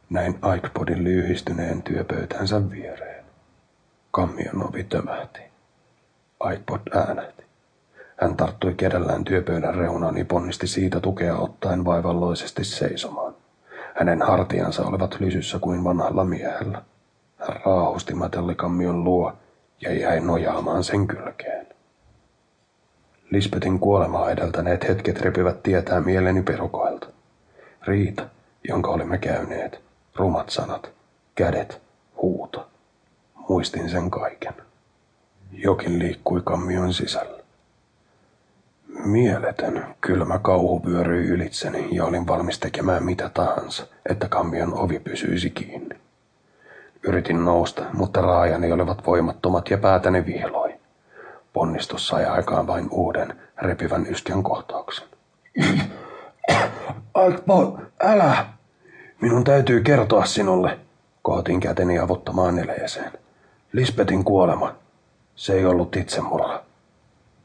Näin 0.10 0.40
Aikepodin 0.42 1.04
lyhistyneen 1.04 1.84
työpöytänsä 1.84 2.70
viereen. 2.70 3.26
Kammion 4.12 4.70
ovi 4.70 4.84
tömähti. 4.84 5.40
Aikepod 6.40 6.82
äänähti. 6.94 7.44
Hän 8.22 8.38
tarttui 8.38 8.74
kädellään 8.74 9.24
työpöydän 9.24 9.76
reunaan 9.76 10.18
ja 10.18 10.26
ponnisti 10.26 10.68
siitä 10.68 11.00
tukea 11.00 11.38
ottaen 11.38 11.86
vaivalloisesti 11.86 12.64
seisomaan. 12.64 13.36
Hänen 13.96 14.22
hartiansa 14.22 14.86
olivat 14.86 15.20
lysyssä 15.20 15.60
kuin 15.60 15.84
vanhalla 15.84 16.26
miehellä. 16.26 16.82
Hän 17.38 17.60
raahusti 17.66 18.16
metallikammion 18.16 19.04
luo 19.04 19.34
ja 19.82 19.94
jäi 19.94 20.20
nojaamaan 20.20 20.84
sen 20.84 21.08
kylkeen. 21.08 21.68
Lisbetin 23.32 23.80
kuolemaa 23.80 24.32
edeltäneet 24.32 24.88
hetket 24.88 25.22
repivät 25.22 25.64
tietää 25.64 26.02
mieleni 26.02 26.42
perukoilta. 26.42 27.08
Riita, 27.88 28.28
jonka 28.70 28.92
olimme 28.92 29.18
käyneet, 29.18 29.82
rumat 30.16 30.50
sanat, 30.50 30.92
kädet, 31.36 31.82
huuto. 32.22 32.68
Muistin 33.50 33.90
sen 33.90 34.12
kaiken. 34.12 34.54
Jokin 35.52 36.00
liikkui 36.00 36.42
kammion 36.44 36.94
sisällä. 36.94 37.41
Mieletön, 39.00 39.86
kylmä 40.02 40.40
kauhu 40.40 40.86
vyöryi 40.86 41.28
ylitseni 41.28 41.88
ja 41.92 42.06
olin 42.06 42.28
valmis 42.28 42.60
tekemään 42.60 43.04
mitä 43.04 43.30
tahansa, 43.30 43.88
että 44.10 44.28
kammion 44.28 44.74
ovi 44.74 45.00
pysyisi 45.00 45.50
kiinni. 45.50 45.96
Yritin 47.04 47.46
nousta, 47.46 47.86
mutta 47.94 48.22
raajani 48.22 48.72
olivat 48.72 49.06
voimattomat 49.06 49.70
ja 49.70 49.78
päätäni 49.78 50.26
vihloi. 50.26 50.74
Ponnistus 51.54 52.08
sai 52.08 52.26
aikaan 52.26 52.68
vain 52.68 52.88
uuden, 52.92 53.34
repivän 53.58 54.08
yskän 54.10 54.44
kohtauksen. 54.44 55.08
Aikpo, 57.14 57.80
älä! 58.00 58.46
Minun 59.22 59.44
täytyy 59.44 59.82
kertoa 59.82 60.26
sinulle, 60.26 60.80
kohotin 61.22 61.60
käteni 61.60 62.00
avuttamaan 62.00 62.60
eleeseen. 62.60 63.12
Lisbetin 63.74 64.24
kuolema. 64.24 64.76
Se 65.36 65.54
ei 65.54 65.66
ollut 65.66 65.96
itsemurha. 65.96 66.71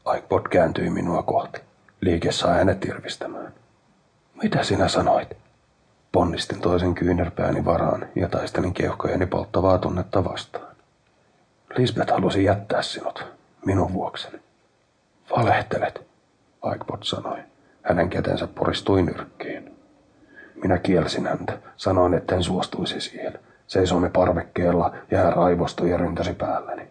Aikpod 0.07 0.41
kääntyi 0.49 0.89
minua 0.89 1.23
kohti. 1.23 1.61
Liike 2.01 2.31
sai 2.31 2.57
hänet 2.57 2.85
irvistämään. 2.85 3.53
Mitä 4.43 4.63
sinä 4.63 4.87
sanoit? 4.87 5.37
Ponnistin 6.11 6.61
toisen 6.61 6.95
kyynärpääni 6.95 7.65
varaan 7.65 8.07
ja 8.15 8.29
taistelin 8.29 8.73
keuhkojeni 8.73 9.25
polttavaa 9.25 9.77
tunnetta 9.77 10.23
vastaan. 10.23 10.75
Lisbeth 11.77 12.11
halusi 12.11 12.43
jättää 12.43 12.81
sinut, 12.81 13.25
minun 13.65 13.93
vuokseni. 13.93 14.39
Valehtelet, 15.37 16.07
Aikpod 16.61 16.99
sanoi. 17.01 17.39
Hänen 17.81 18.09
kätensä 18.09 18.47
poristui 18.47 19.01
nyrkkiin. 19.01 19.75
Minä 20.55 20.77
kielsin 20.77 21.27
häntä, 21.27 21.57
sanoin, 21.77 22.13
etten 22.13 22.43
suostuisi 22.43 23.01
siihen. 23.01 23.39
Seisoimme 23.67 24.09
parvekkeella 24.09 24.95
ja 25.11 25.17
hän 25.17 25.33
raivostui 25.33 25.89
ja 25.89 25.97
ryntäsi 25.97 26.33
päälleni. 26.33 26.87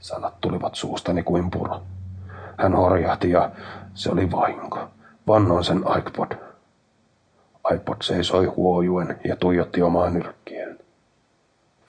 Sanat 0.00 0.40
tulivat 0.40 0.74
suustani 0.74 1.22
kuin 1.22 1.50
puro. 1.50 1.82
Hän 2.58 2.74
horjahti 2.74 3.30
ja 3.30 3.50
se 3.94 4.10
oli 4.10 4.30
vahinko. 4.30 4.78
Vannoin 5.26 5.64
sen 5.64 5.84
iPod. 5.98 6.32
iPod 7.74 7.96
seisoi 8.02 8.46
huojuen 8.46 9.18
ja 9.24 9.36
tuijotti 9.36 9.82
omaa 9.82 10.10
nyrkkiään. 10.10 10.78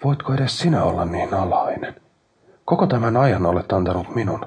Voitko 0.04 0.34
edes 0.34 0.60
sinä 0.60 0.84
olla 0.84 1.06
niin 1.06 1.34
alhainen? 1.34 1.96
Koko 2.66 2.88
tämän 2.88 3.18
ajan 3.18 3.46
olet 3.46 3.72
antanut 3.72 4.16
minun. 4.16 4.46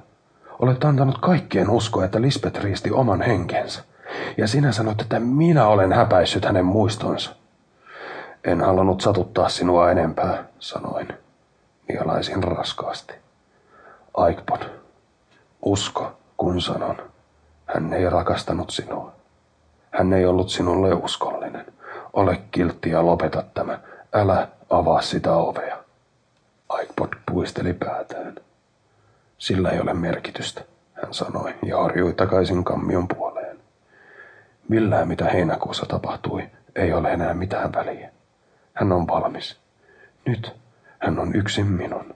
Olet 0.58 0.84
antanut 0.84 1.18
kaikkien 1.18 1.70
uskoa, 1.70 2.04
että 2.04 2.20
Lisbeth 2.20 2.60
riisti 2.60 2.90
oman 2.90 3.22
henkensä. 3.22 3.84
Ja 4.36 4.48
sinä 4.48 4.72
sanot, 4.72 5.00
että 5.00 5.20
minä 5.20 5.66
olen 5.66 5.92
häpäissyt 5.92 6.44
hänen 6.44 6.64
muistonsa. 6.64 7.34
En 8.44 8.60
halunnut 8.60 9.00
satuttaa 9.00 9.48
sinua 9.48 9.90
enempää, 9.90 10.44
sanoin. 10.58 11.08
Nialaisin 11.88 12.42
raskaasti. 12.42 13.14
Aikpod, 14.14 14.62
Usko, 15.62 16.12
kun 16.36 16.60
sanon. 16.60 16.96
Hän 17.66 17.92
ei 17.92 18.10
rakastanut 18.10 18.70
sinua. 18.70 19.12
Hän 19.90 20.12
ei 20.12 20.26
ollut 20.26 20.48
sinulle 20.48 20.94
uskollinen. 20.94 21.66
Ole 22.12 22.42
kiltti 22.50 22.90
ja 22.90 23.06
lopeta 23.06 23.44
tämä. 23.54 23.78
Älä 24.12 24.48
avaa 24.70 25.02
sitä 25.02 25.36
ovea. 25.36 25.78
Aikpod 26.68 27.08
puisteli 27.30 27.72
päätään. 27.72 28.34
Sillä 29.38 29.70
ei 29.70 29.80
ole 29.80 29.94
merkitystä, 29.94 30.64
hän 31.02 31.14
sanoi 31.14 31.54
ja 31.66 31.82
harjui 31.82 32.12
takaisin 32.12 32.64
kammion 32.64 33.08
puoleen. 33.08 33.58
Millään 34.68 35.08
mitä 35.08 35.24
heinäkuussa 35.24 35.86
tapahtui, 35.86 36.50
ei 36.76 36.92
ole 36.92 37.12
enää 37.12 37.34
mitään 37.34 37.72
väliä. 37.72 38.10
Hän 38.74 38.92
on 38.92 39.06
valmis. 39.06 39.56
Nyt 40.26 40.56
hän 40.98 41.18
on 41.18 41.36
yksin 41.36 41.66
minun. 41.66 42.14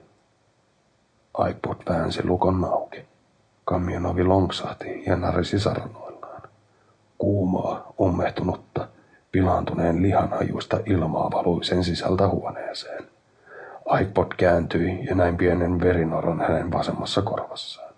Aikpod 1.33 1.77
väänsi 1.89 2.25
lukon 2.25 2.65
auki. 2.65 3.12
Kamionovi 3.65 4.23
lonksahti 4.23 5.03
ja 5.05 5.15
narisi 5.15 5.59
saranoillaan. 5.59 6.41
Kuumaa, 7.17 7.93
ummehtunutta, 8.01 8.87
pilaantuneen 9.31 10.01
lihanhajuista 10.01 10.79
ilmaa 10.85 11.31
valui 11.31 11.65
sen 11.65 11.83
sisältä 11.83 12.27
huoneeseen. 12.27 13.03
iPod 14.01 14.31
kääntyi 14.37 15.05
ja 15.05 15.15
näin 15.15 15.37
pienen 15.37 15.79
verinoran 15.79 16.39
hänen 16.39 16.71
vasemmassa 16.71 17.21
korvassaan. 17.21 17.93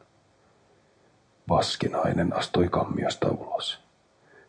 Vaskinainen 1.49 2.35
astui 2.37 2.69
kammiosta 2.69 3.27
ulos. 3.27 3.79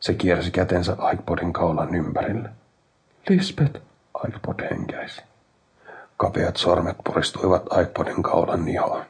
Se 0.01 0.15
kiersi 0.15 0.51
kätensä 0.51 0.97
iPodin 1.13 1.53
kaulan 1.53 1.95
ympärille. 1.95 2.49
Lisbeth, 3.29 3.81
iPod 4.29 4.71
henkäisi. 4.71 5.23
Kapeat 6.17 6.57
sormet 6.57 6.97
puristuivat 7.05 7.63
iPodin 7.83 8.23
kaulan 8.23 8.65
nihoon. 8.65 9.05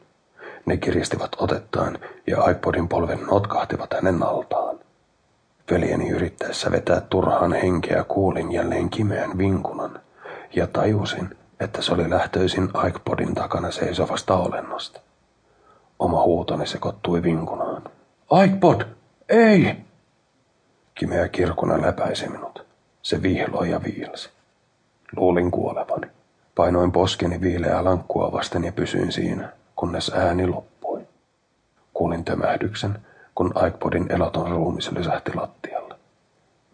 Ne 0.67 0.77
kiristivät 0.77 1.31
otettaan 1.39 1.99
ja 2.27 2.51
iPodin 2.51 2.89
polven 2.89 3.23
notkahtivat 3.23 3.95
hänen 3.95 4.23
altaan. 4.23 4.79
Veljeni 5.71 6.09
yrittäessä 6.09 6.71
vetää 6.71 7.01
turhaan 7.01 7.53
henkeä 7.53 8.05
kuulin 8.05 8.53
jälleen 8.53 8.91
kimeän 8.91 9.39
vinkunan 9.39 10.01
ja 10.55 10.67
tajusin, 10.67 11.37
että 11.61 11.83
se 11.83 11.95
oli 11.95 12.11
lähtöisin 12.11 12.69
iPodin 12.89 13.35
takana 13.35 13.71
seisovasta 13.71 14.37
olennosta. 14.37 15.01
Oma 15.99 16.23
huutoni 16.23 16.67
sekoittui 16.67 17.23
vinkunaan. 17.23 17.83
iPod, 18.45 18.81
ei! 19.29 19.77
Kimeä 20.95 21.29
kirkuna 21.29 21.83
läpäisi 21.83 22.29
minut. 22.29 22.67
Se 23.03 23.23
vihloi 23.23 23.71
ja 23.71 23.81
viilsi. 23.83 24.31
Luulin 25.17 25.51
kuolevani. 25.51 26.07
Painoin 26.55 26.93
poskeni 26.93 27.41
viileää 27.41 27.85
lankkua 27.85 28.33
vasten 28.33 28.65
ja 28.65 28.73
pysyin 28.73 29.13
siinä 29.13 29.53
kunnes 29.77 30.13
ääni 30.15 30.47
loppui. 30.47 31.01
Kuulin 31.95 32.25
tömähdyksen, 32.25 32.99
kun 33.35 33.53
iPodin 33.69 34.13
eloton 34.13 34.51
ruumis 34.51 34.93
lysähti 34.93 35.35
lattialle. 35.35 35.95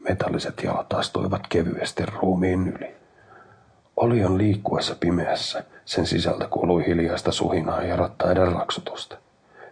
Metalliset 0.08 0.62
jalat 0.62 0.92
astuivat 0.92 1.42
kevyesti 1.48 2.06
ruumiin 2.06 2.68
yli. 2.68 2.94
Olion 3.96 4.38
liikkuessa 4.38 4.96
pimeässä 5.00 5.64
sen 5.84 6.06
sisältä 6.06 6.46
kuului 6.48 6.86
hiljaista 6.86 7.32
suhinaa 7.32 7.82
ja 7.82 7.96
rattaiden 7.96 8.52
raksutusta. 8.52 9.16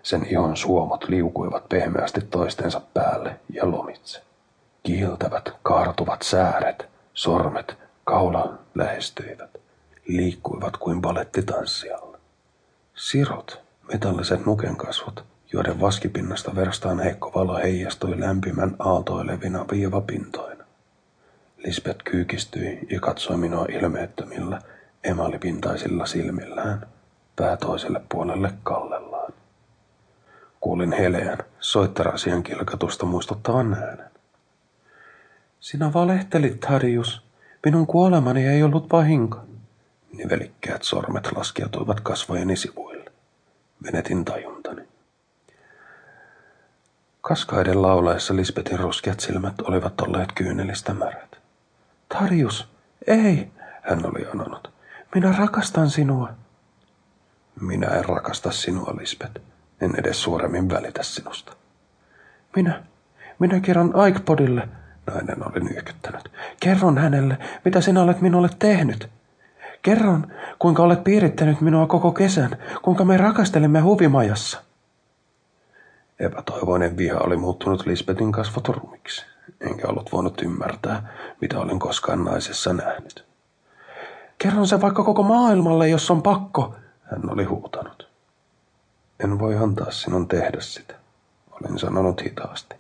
Sen 0.03 0.26
ihon 0.31 0.57
suomot 0.57 1.09
liukuivat 1.09 1.68
pehmeästi 1.68 2.20
toistensa 2.20 2.81
päälle 2.95 3.41
ja 3.53 3.70
lomitse. 3.70 4.22
Kiiltävät, 4.83 5.53
kaartuvat 5.62 6.22
sääret, 6.22 6.89
sormet, 7.14 7.78
kaula 8.05 8.59
lähestyivät. 8.74 9.51
Liikkuivat 10.07 10.76
kuin 10.76 11.01
balettitanssijalla. 11.01 12.10
Sirot, 13.01 13.61
metalliset 13.93 14.47
nukenkasvot, 14.47 15.25
joiden 15.53 15.81
vaskipinnasta 15.81 16.55
verstaan 16.57 17.01
heikko 17.01 17.33
valo 17.35 17.57
heijastui 17.57 18.21
lämpimän 18.21 18.77
aaltoilevina 18.79 19.65
viivapintoina. 19.73 20.65
Lisbeth 21.57 22.05
kyykistyi 22.05 22.79
ja 22.91 23.01
katsoi 23.01 23.37
minua 23.37 23.67
ilmeettömillä, 23.69 24.61
emalipintaisilla 25.05 26.07
silmillään, 26.07 26.87
pää 27.37 27.57
toiselle 27.57 28.01
puolelle 28.09 28.53
kallellaan. 28.63 29.33
Kuulin 30.61 30.93
heleän, 30.93 31.39
soittarasian 31.61 32.43
kilkatusta 32.43 33.07
muistuttavan 33.07 33.75
äänen. 33.75 34.11
Sinä 35.61 35.93
valehtelit, 35.93 36.65
Harius. 36.65 37.23
Minun 37.65 37.87
kuolemani 37.87 38.47
ei 38.47 38.63
ollut 38.63 38.93
vahinko. 38.93 39.50
Nivelikkäät 40.13 40.83
sormet 40.83 41.33
laskeutuivat 41.37 42.01
kasvojeni 42.01 42.57
sivuille. 42.57 43.13
Venetin 43.85 44.25
tajuntani. 44.25 44.83
Kaskaiden 47.21 47.83
laulaessa 47.83 48.37
Lisbetin 48.37 48.79
ruskeat 48.79 49.21
silmät 49.21 49.61
olivat 49.61 50.01
olleet 50.01 50.33
kyynelistä 50.33 50.95
märät. 50.95 51.39
Tarjus, 52.09 52.69
ei, 53.07 53.51
hän 53.83 54.07
oli 54.07 54.27
anonut. 54.35 54.73
Minä 55.15 55.35
rakastan 55.39 55.91
sinua. 55.91 56.29
Minä 57.61 57.87
en 57.87 58.05
rakasta 58.05 58.51
sinua, 58.51 58.95
Lisbet. 59.01 59.43
En 59.81 59.95
edes 59.99 60.23
suuremmin 60.23 60.71
välitä 60.71 61.03
sinusta. 61.03 61.57
Minä, 62.57 62.83
minä 63.39 63.61
kerron 63.61 63.97
Aikpodille, 63.97 64.69
nainen 65.07 65.49
oli 65.49 65.61
nyhkyttänyt. 65.61 66.29
Kerron 66.61 66.99
hänelle, 66.99 67.39
mitä 67.65 67.81
sinä 67.81 68.03
olet 68.03 68.21
minulle 68.21 68.49
tehnyt. 68.59 69.09
Kerron, 69.83 70.33
kuinka 70.59 70.83
olet 70.83 71.05
piirittänyt 71.05 71.61
minua 71.61 71.87
koko 71.87 72.12
kesän, 72.12 72.59
kuinka 72.83 73.05
me 73.05 73.16
rakastelimme 73.16 73.81
huvimajassa. 73.81 74.62
Epätoivoinen 76.18 76.97
viha 76.97 77.18
oli 77.18 77.37
muuttunut 77.37 77.87
Lisbetin 77.87 78.33
kasvot 78.33 78.68
rumiksi, 78.68 79.26
enkä 79.61 79.89
ollut 79.89 80.12
voinut 80.12 80.43
ymmärtää, 80.43 81.12
mitä 81.41 81.59
olin 81.59 81.78
koskaan 81.78 82.24
naisessa 82.24 82.72
nähnyt. 82.72 83.24
Kerron 84.39 84.66
se 84.66 84.81
vaikka 84.81 85.05
koko 85.05 85.22
maailmalle, 85.22 85.89
jos 85.89 86.11
on 86.11 86.22
pakko, 86.22 86.74
hän 87.11 87.33
oli 87.33 87.45
huutanut. 87.45 88.09
En 89.24 89.39
voi 89.39 89.57
antaa 89.57 89.91
sinun 89.91 90.28
tehdä 90.28 90.61
sitä, 90.61 90.95
olin 91.51 91.78
sanonut 91.78 92.24
hitaasti. 92.24 92.74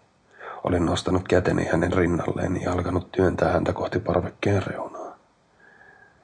Olin 0.64 0.86
nostanut 0.86 1.28
käteni 1.28 1.64
hänen 1.64 1.92
rinnalleen 1.92 2.62
ja 2.62 2.72
alkanut 2.72 3.12
työntää 3.12 3.52
häntä 3.52 3.72
kohti 3.72 3.98
parvekkeen 3.98 4.62
reunaa. 4.66 4.99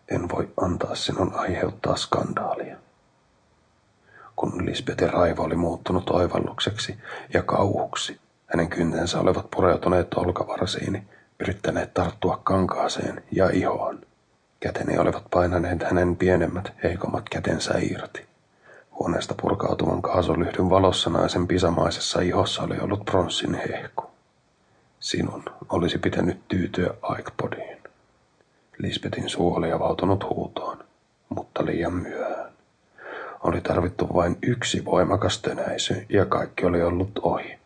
En 0.08 0.28
voi 0.28 0.48
antaa 0.56 0.94
sinun 0.94 1.34
aiheuttaa 1.34 1.96
skandaalia. 1.96 2.76
Kun 4.36 4.66
Lisbetin 4.66 5.10
raivo 5.10 5.42
oli 5.42 5.56
muuttunut 5.56 6.10
oivallukseksi 6.10 6.98
ja 7.34 7.42
kauhuksi, 7.42 8.20
hänen 8.46 8.68
kyntensä 8.68 9.20
olivat 9.20 9.50
pureutuneet 9.50 10.14
olkavarsiini, 10.14 11.02
yrittäneet 11.40 11.94
tarttua 11.94 12.40
kankaaseen 12.44 13.24
ja 13.32 13.50
ihoon. 13.50 14.00
Käteni 14.60 14.98
olivat 14.98 15.24
painaneet 15.30 15.82
hänen 15.82 16.16
pienemmät, 16.16 16.72
heikommat 16.82 17.28
kätensä 17.28 17.74
irti. 17.78 18.26
Huoneesta 18.98 19.34
purkautuvan 19.42 20.02
kaasulyhdyn 20.02 20.70
valossa 20.70 21.10
naisen 21.10 21.46
pisamaisessa 21.46 22.20
ihossa 22.20 22.62
oli 22.62 22.78
ollut 22.78 23.04
pronssin 23.04 23.54
hehku. 23.54 24.04
Sinun 25.00 25.42
olisi 25.68 25.98
pitänyt 25.98 26.48
tyytyä 26.48 26.94
Aikpodiin. 27.02 27.75
Lisbetin 28.78 29.28
suu 29.28 29.54
oli 29.54 29.72
avautunut 29.72 30.24
huutoon, 30.30 30.84
mutta 31.28 31.66
liian 31.66 31.92
myöhään. 31.92 32.52
Oli 33.42 33.60
tarvittu 33.60 34.08
vain 34.14 34.38
yksi 34.42 34.84
voimakas 34.84 35.42
tönäisy 35.42 36.06
ja 36.08 36.26
kaikki 36.26 36.66
oli 36.66 36.82
ollut 36.82 37.18
ohi. 37.22 37.58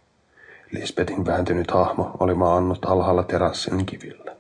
Lisbetin 0.70 1.26
vääntynyt 1.26 1.70
hahmo 1.70 2.16
oli 2.20 2.34
maannut 2.34 2.84
alhaalla 2.84 3.22
terassin 3.22 3.86
kivillä. 3.86 4.36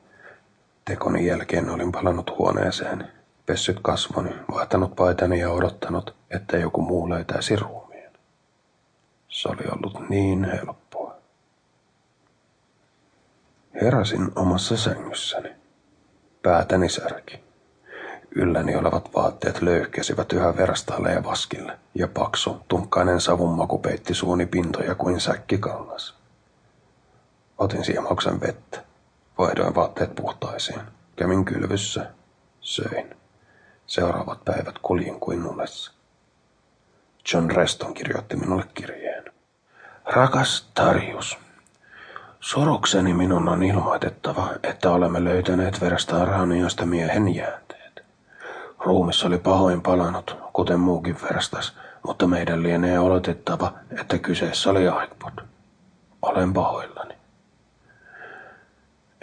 Tekoni 0.84 1.26
jälkeen 1.26 1.70
olin 1.70 1.92
palannut 1.92 2.38
huoneeseen, 2.38 3.08
pessyt 3.46 3.78
kasvoni, 3.82 4.30
vaihtanut 4.52 4.96
paitani 4.96 5.40
ja 5.40 5.50
odottanut, 5.50 6.14
että 6.30 6.56
joku 6.56 6.82
muu 6.82 7.08
löytäisi 7.08 7.56
ruumiin. 7.56 8.10
Se 9.28 9.48
oli 9.48 9.64
ollut 9.72 10.08
niin 10.08 10.44
helppoa. 10.44 11.16
Heräsin 13.82 14.28
omassa 14.36 14.76
sängyssäni. 14.76 15.60
Päätäni 16.42 16.88
särki. 16.88 17.40
Ylläni 18.34 18.76
olevat 18.76 19.14
vaatteet 19.14 19.62
löyhkesivät 19.62 20.32
yhä 20.32 20.56
verstaalle 20.56 21.12
ja 21.12 21.24
vaskille, 21.24 21.78
ja 21.94 22.08
paksu, 22.08 22.60
tunkkainen 22.68 23.20
savunmaku 23.20 23.78
peitti 23.78 24.14
suuni 24.14 24.46
pintoja 24.46 24.94
kuin 24.94 25.20
säkkikangas. 25.20 26.14
Otin 27.58 27.84
siemauksen 27.84 28.40
vettä. 28.40 28.84
Vaihdoin 29.38 29.74
vaatteet 29.74 30.14
puhtaisiin. 30.14 30.80
Kävin 31.16 31.44
kylvyssä. 31.44 32.10
Söin. 32.60 33.16
Seuraavat 33.86 34.44
päivät 34.44 34.78
kuljin 34.82 35.20
kuin 35.20 35.46
unessa. 35.46 35.92
John 37.32 37.50
Reston 37.50 37.94
kirjoitti 37.94 38.36
minulle 38.36 38.64
kirjeen. 38.74 39.24
Rakas 40.04 40.70
Tarjus, 40.74 41.38
Sorukseni 42.40 43.14
minun 43.14 43.48
on 43.48 43.62
ilmoitettava, 43.62 44.48
että 44.62 44.90
olemme 44.90 45.24
löytäneet 45.24 45.80
verstaarauniosta 45.80 46.86
miehen 46.86 47.34
jäänteet. 47.34 48.04
Ruumis 48.78 49.24
oli 49.24 49.38
pahoin 49.38 49.82
palanut, 49.82 50.36
kuten 50.52 50.80
muukin 50.80 51.16
verstas, 51.22 51.76
mutta 52.06 52.26
meidän 52.26 52.62
lienee 52.62 52.98
oletettava, 52.98 53.72
että 54.00 54.18
kyseessä 54.18 54.70
oli 54.70 54.88
Aikpod. 54.88 55.32
Olen 56.22 56.52
pahoillani. 56.52 57.14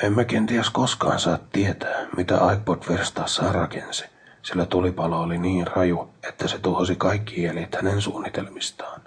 Emme 0.04 0.26
kenties 0.26 0.70
koskaan 0.70 1.20
saa 1.20 1.40
tietää, 1.52 2.06
mitä 2.18 2.38
Aikpod 2.38 2.84
verstaassa 2.90 3.52
rakensi, 3.52 4.06
sillä 4.42 4.66
tulipalo 4.66 5.22
oli 5.22 5.38
niin 5.38 5.68
raju, 5.68 6.10
että 6.30 6.48
se 6.48 6.60
tuhosi 6.60 6.96
kaikki 6.96 7.44
jäljet 7.44 7.76
hänen 7.76 8.02
suunnitelmistaan. 8.02 9.02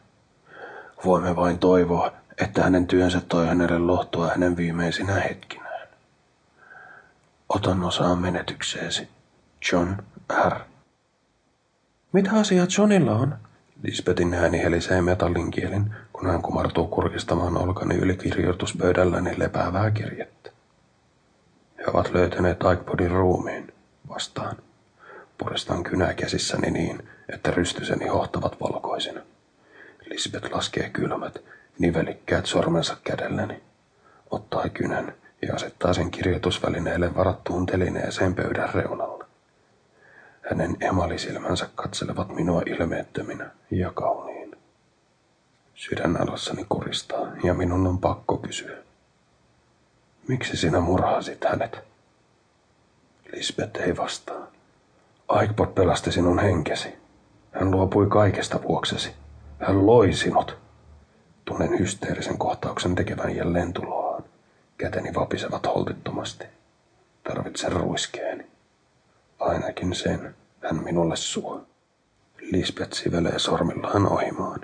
Voimme 1.05 1.37
vain 1.37 1.59
toivoa, 1.59 2.20
että 2.43 2.63
hänen 2.63 2.87
työnsä 2.87 3.21
toi 3.21 3.47
hänelle 3.47 3.79
lohtua 3.79 4.29
hänen 4.29 4.57
viimeisinä 4.57 5.15
hetkinään. 5.15 5.89
Otan 7.49 7.85
osaa 7.85 8.17
menetykseesi, 8.17 9.09
John 9.73 9.95
R. 10.49 10.55
Mitä 12.13 12.31
asiaa 12.33 12.67
Johnilla 12.79 13.13
on? 13.13 13.37
Lisbetin 13.83 14.35
ääni 14.35 14.63
helisee 14.63 15.03
metallin 15.03 15.51
kielin, 15.51 15.95
kun 16.13 16.31
hän 16.31 16.43
kumartuu 16.43 16.87
kurkistamaan 16.87 17.57
olkani 17.57 17.95
yli 17.95 18.17
kirjoituspöydälläni 18.17 19.39
lepäävää 19.39 19.91
kirjettä. 19.91 20.51
He 21.79 21.85
ovat 21.87 22.11
löytäneet 22.15 22.59
iPodin 22.73 23.11
ruumiin, 23.11 23.73
vastaan. 24.09 24.57
Puristan 25.39 25.83
kynää 25.83 26.15
käsissäni 26.15 26.71
niin, 26.71 27.09
että 27.29 27.51
rystyseni 27.51 28.07
hohtavat 28.07 28.57
valkoisina. 28.61 29.21
Lisbeth 30.07 30.53
laskee 30.53 30.91
kylmät, 30.91 31.39
nivelikkäät 31.79 32.47
sormensa 32.47 32.97
kädelläni, 33.05 33.63
ottaa 34.31 34.69
kynän 34.69 35.15
ja 35.43 35.55
asettaa 35.55 35.93
sen 35.93 36.11
kirjoitusvälineelle 36.11 37.15
varattuun 37.15 37.67
telineeseen 37.67 38.35
pöydän 38.35 38.75
reunalla. 38.75 39.25
Hänen 40.51 40.77
emalisilmänsä 40.81 41.69
katselevat 41.75 42.35
minua 42.35 42.63
ilmeettöminä 42.67 43.51
ja 43.71 43.93
kauniin. 43.93 44.57
Sydän 45.75 46.21
alassani 46.23 46.67
kuristaa 46.69 47.27
ja 47.45 47.55
minun 47.55 47.87
on 47.87 47.99
pakko 47.99 48.37
kysyä. 48.37 48.77
Miksi 50.29 50.57
sinä 50.57 50.81
murhasit 50.81 51.45
hänet? 51.45 51.79
Lisbeth 53.33 53.81
ei 53.81 53.97
vastaa. 53.97 54.47
Aikpot 55.29 55.75
pelasti 55.75 56.13
sinun 56.13 56.39
henkesi. 56.39 56.95
Hän 57.53 57.71
luopui 57.71 58.07
kaikesta 58.07 58.63
vuoksesi. 58.63 59.13
Hän 59.61 59.87
loi 59.87 60.13
sinut. 60.13 60.60
Tunnen 61.61 61.79
hysteerisen 61.79 62.39
kohtauksen 62.39 62.95
tekevän 62.95 63.37
jälleen 63.37 63.73
tuloaan. 63.73 64.25
Käteni 64.79 65.15
vapisevat 65.15 65.67
holtittomasti. 65.67 66.45
Tarvitsen 67.25 67.73
ruiskeeni. 67.73 68.47
Ainakin 69.39 69.95
sen 69.95 70.35
hän 70.63 70.85
minulle 70.85 71.17
suo. 71.17 71.67
Lisbeth 72.41 72.93
sivelee 72.93 73.39
sormillaan 73.39 74.13
ohimaan. 74.13 74.61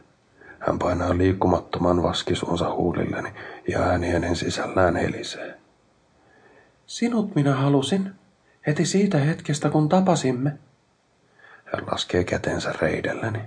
Hän 0.59 0.79
painaa 0.79 1.19
liikkumattoman 1.19 2.03
vaskisuunsa 2.03 2.75
huulilleni 2.75 3.33
ja 3.69 3.81
ääni 3.81 4.11
hänen 4.11 4.37
sisällään 4.37 4.97
helisee. 4.97 5.55
Sinut 6.87 7.35
minä 7.35 7.55
halusin. 7.55 8.13
Heti 8.67 8.85
siitä 8.87 9.19
hetkestä, 9.19 9.71
kun 9.71 9.89
tapasimme. 9.89 10.53
Hän 11.65 11.87
laskee 11.93 12.25
kätensä 12.25 12.75
reidelleni, 12.81 13.41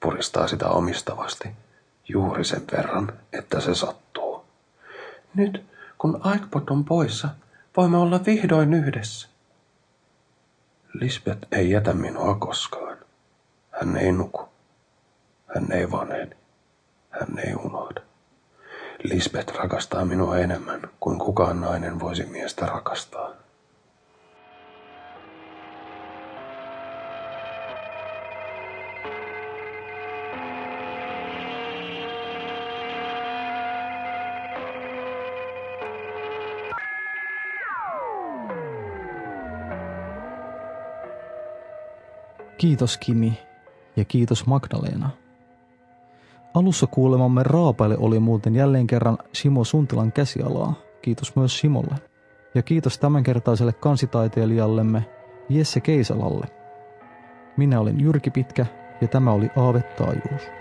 puristaa 0.00 0.48
sitä 0.48 0.68
omistavasti 0.68 1.48
juuri 2.10 2.44
sen 2.44 2.62
verran, 2.72 3.12
että 3.32 3.60
se 3.60 3.74
sattuu. 3.74 4.44
Nyt, 5.34 5.64
kun 5.98 6.20
Aikpot 6.24 6.70
on 6.70 6.84
poissa, 6.84 7.28
voimme 7.76 7.98
olla 7.98 8.20
vihdoin 8.26 8.74
yhdessä. 8.74 9.28
Lisbeth 10.94 11.48
ei 11.52 11.70
jätä 11.70 11.92
minua 11.92 12.34
koskaan. 12.34 12.98
Hän 13.70 13.96
ei 13.96 14.12
nuku. 14.12 14.48
Hän 15.54 15.72
ei 15.72 15.90
vanheni. 15.90 16.36
Hän 17.10 17.38
ei 17.38 17.54
unohda. 17.54 18.00
Lisbeth 19.02 19.54
rakastaa 19.54 20.04
minua 20.04 20.38
enemmän 20.38 20.80
kuin 21.00 21.18
kukaan 21.18 21.60
nainen 21.60 22.00
voisi 22.00 22.26
miestä 22.26 22.66
rakastaa. 22.66 23.39
Kiitos 42.60 42.98
Kimi 42.98 43.38
ja 43.96 44.04
kiitos 44.04 44.46
Magdalena. 44.46 45.10
Alussa 46.54 46.86
kuulemamme 46.86 47.42
raapaile 47.42 47.96
oli 47.98 48.18
muuten 48.18 48.54
jälleen 48.54 48.86
kerran 48.86 49.18
Simo 49.32 49.64
Suntilan 49.64 50.12
käsialaa. 50.12 50.74
Kiitos 51.02 51.36
myös 51.36 51.58
Simolle. 51.58 51.94
Ja 52.54 52.62
kiitos 52.62 52.98
tämänkertaiselle 52.98 53.72
kansitaiteilijallemme 53.72 55.04
Jesse 55.48 55.80
Keisalalle. 55.80 56.46
Minä 57.56 57.80
olin 57.80 58.00
Jyrki 58.00 58.30
Pitkä 58.30 58.66
ja 59.00 59.08
tämä 59.08 59.32
oli 59.32 59.50
Aave 59.56 59.80
Taajuus. 59.80 60.59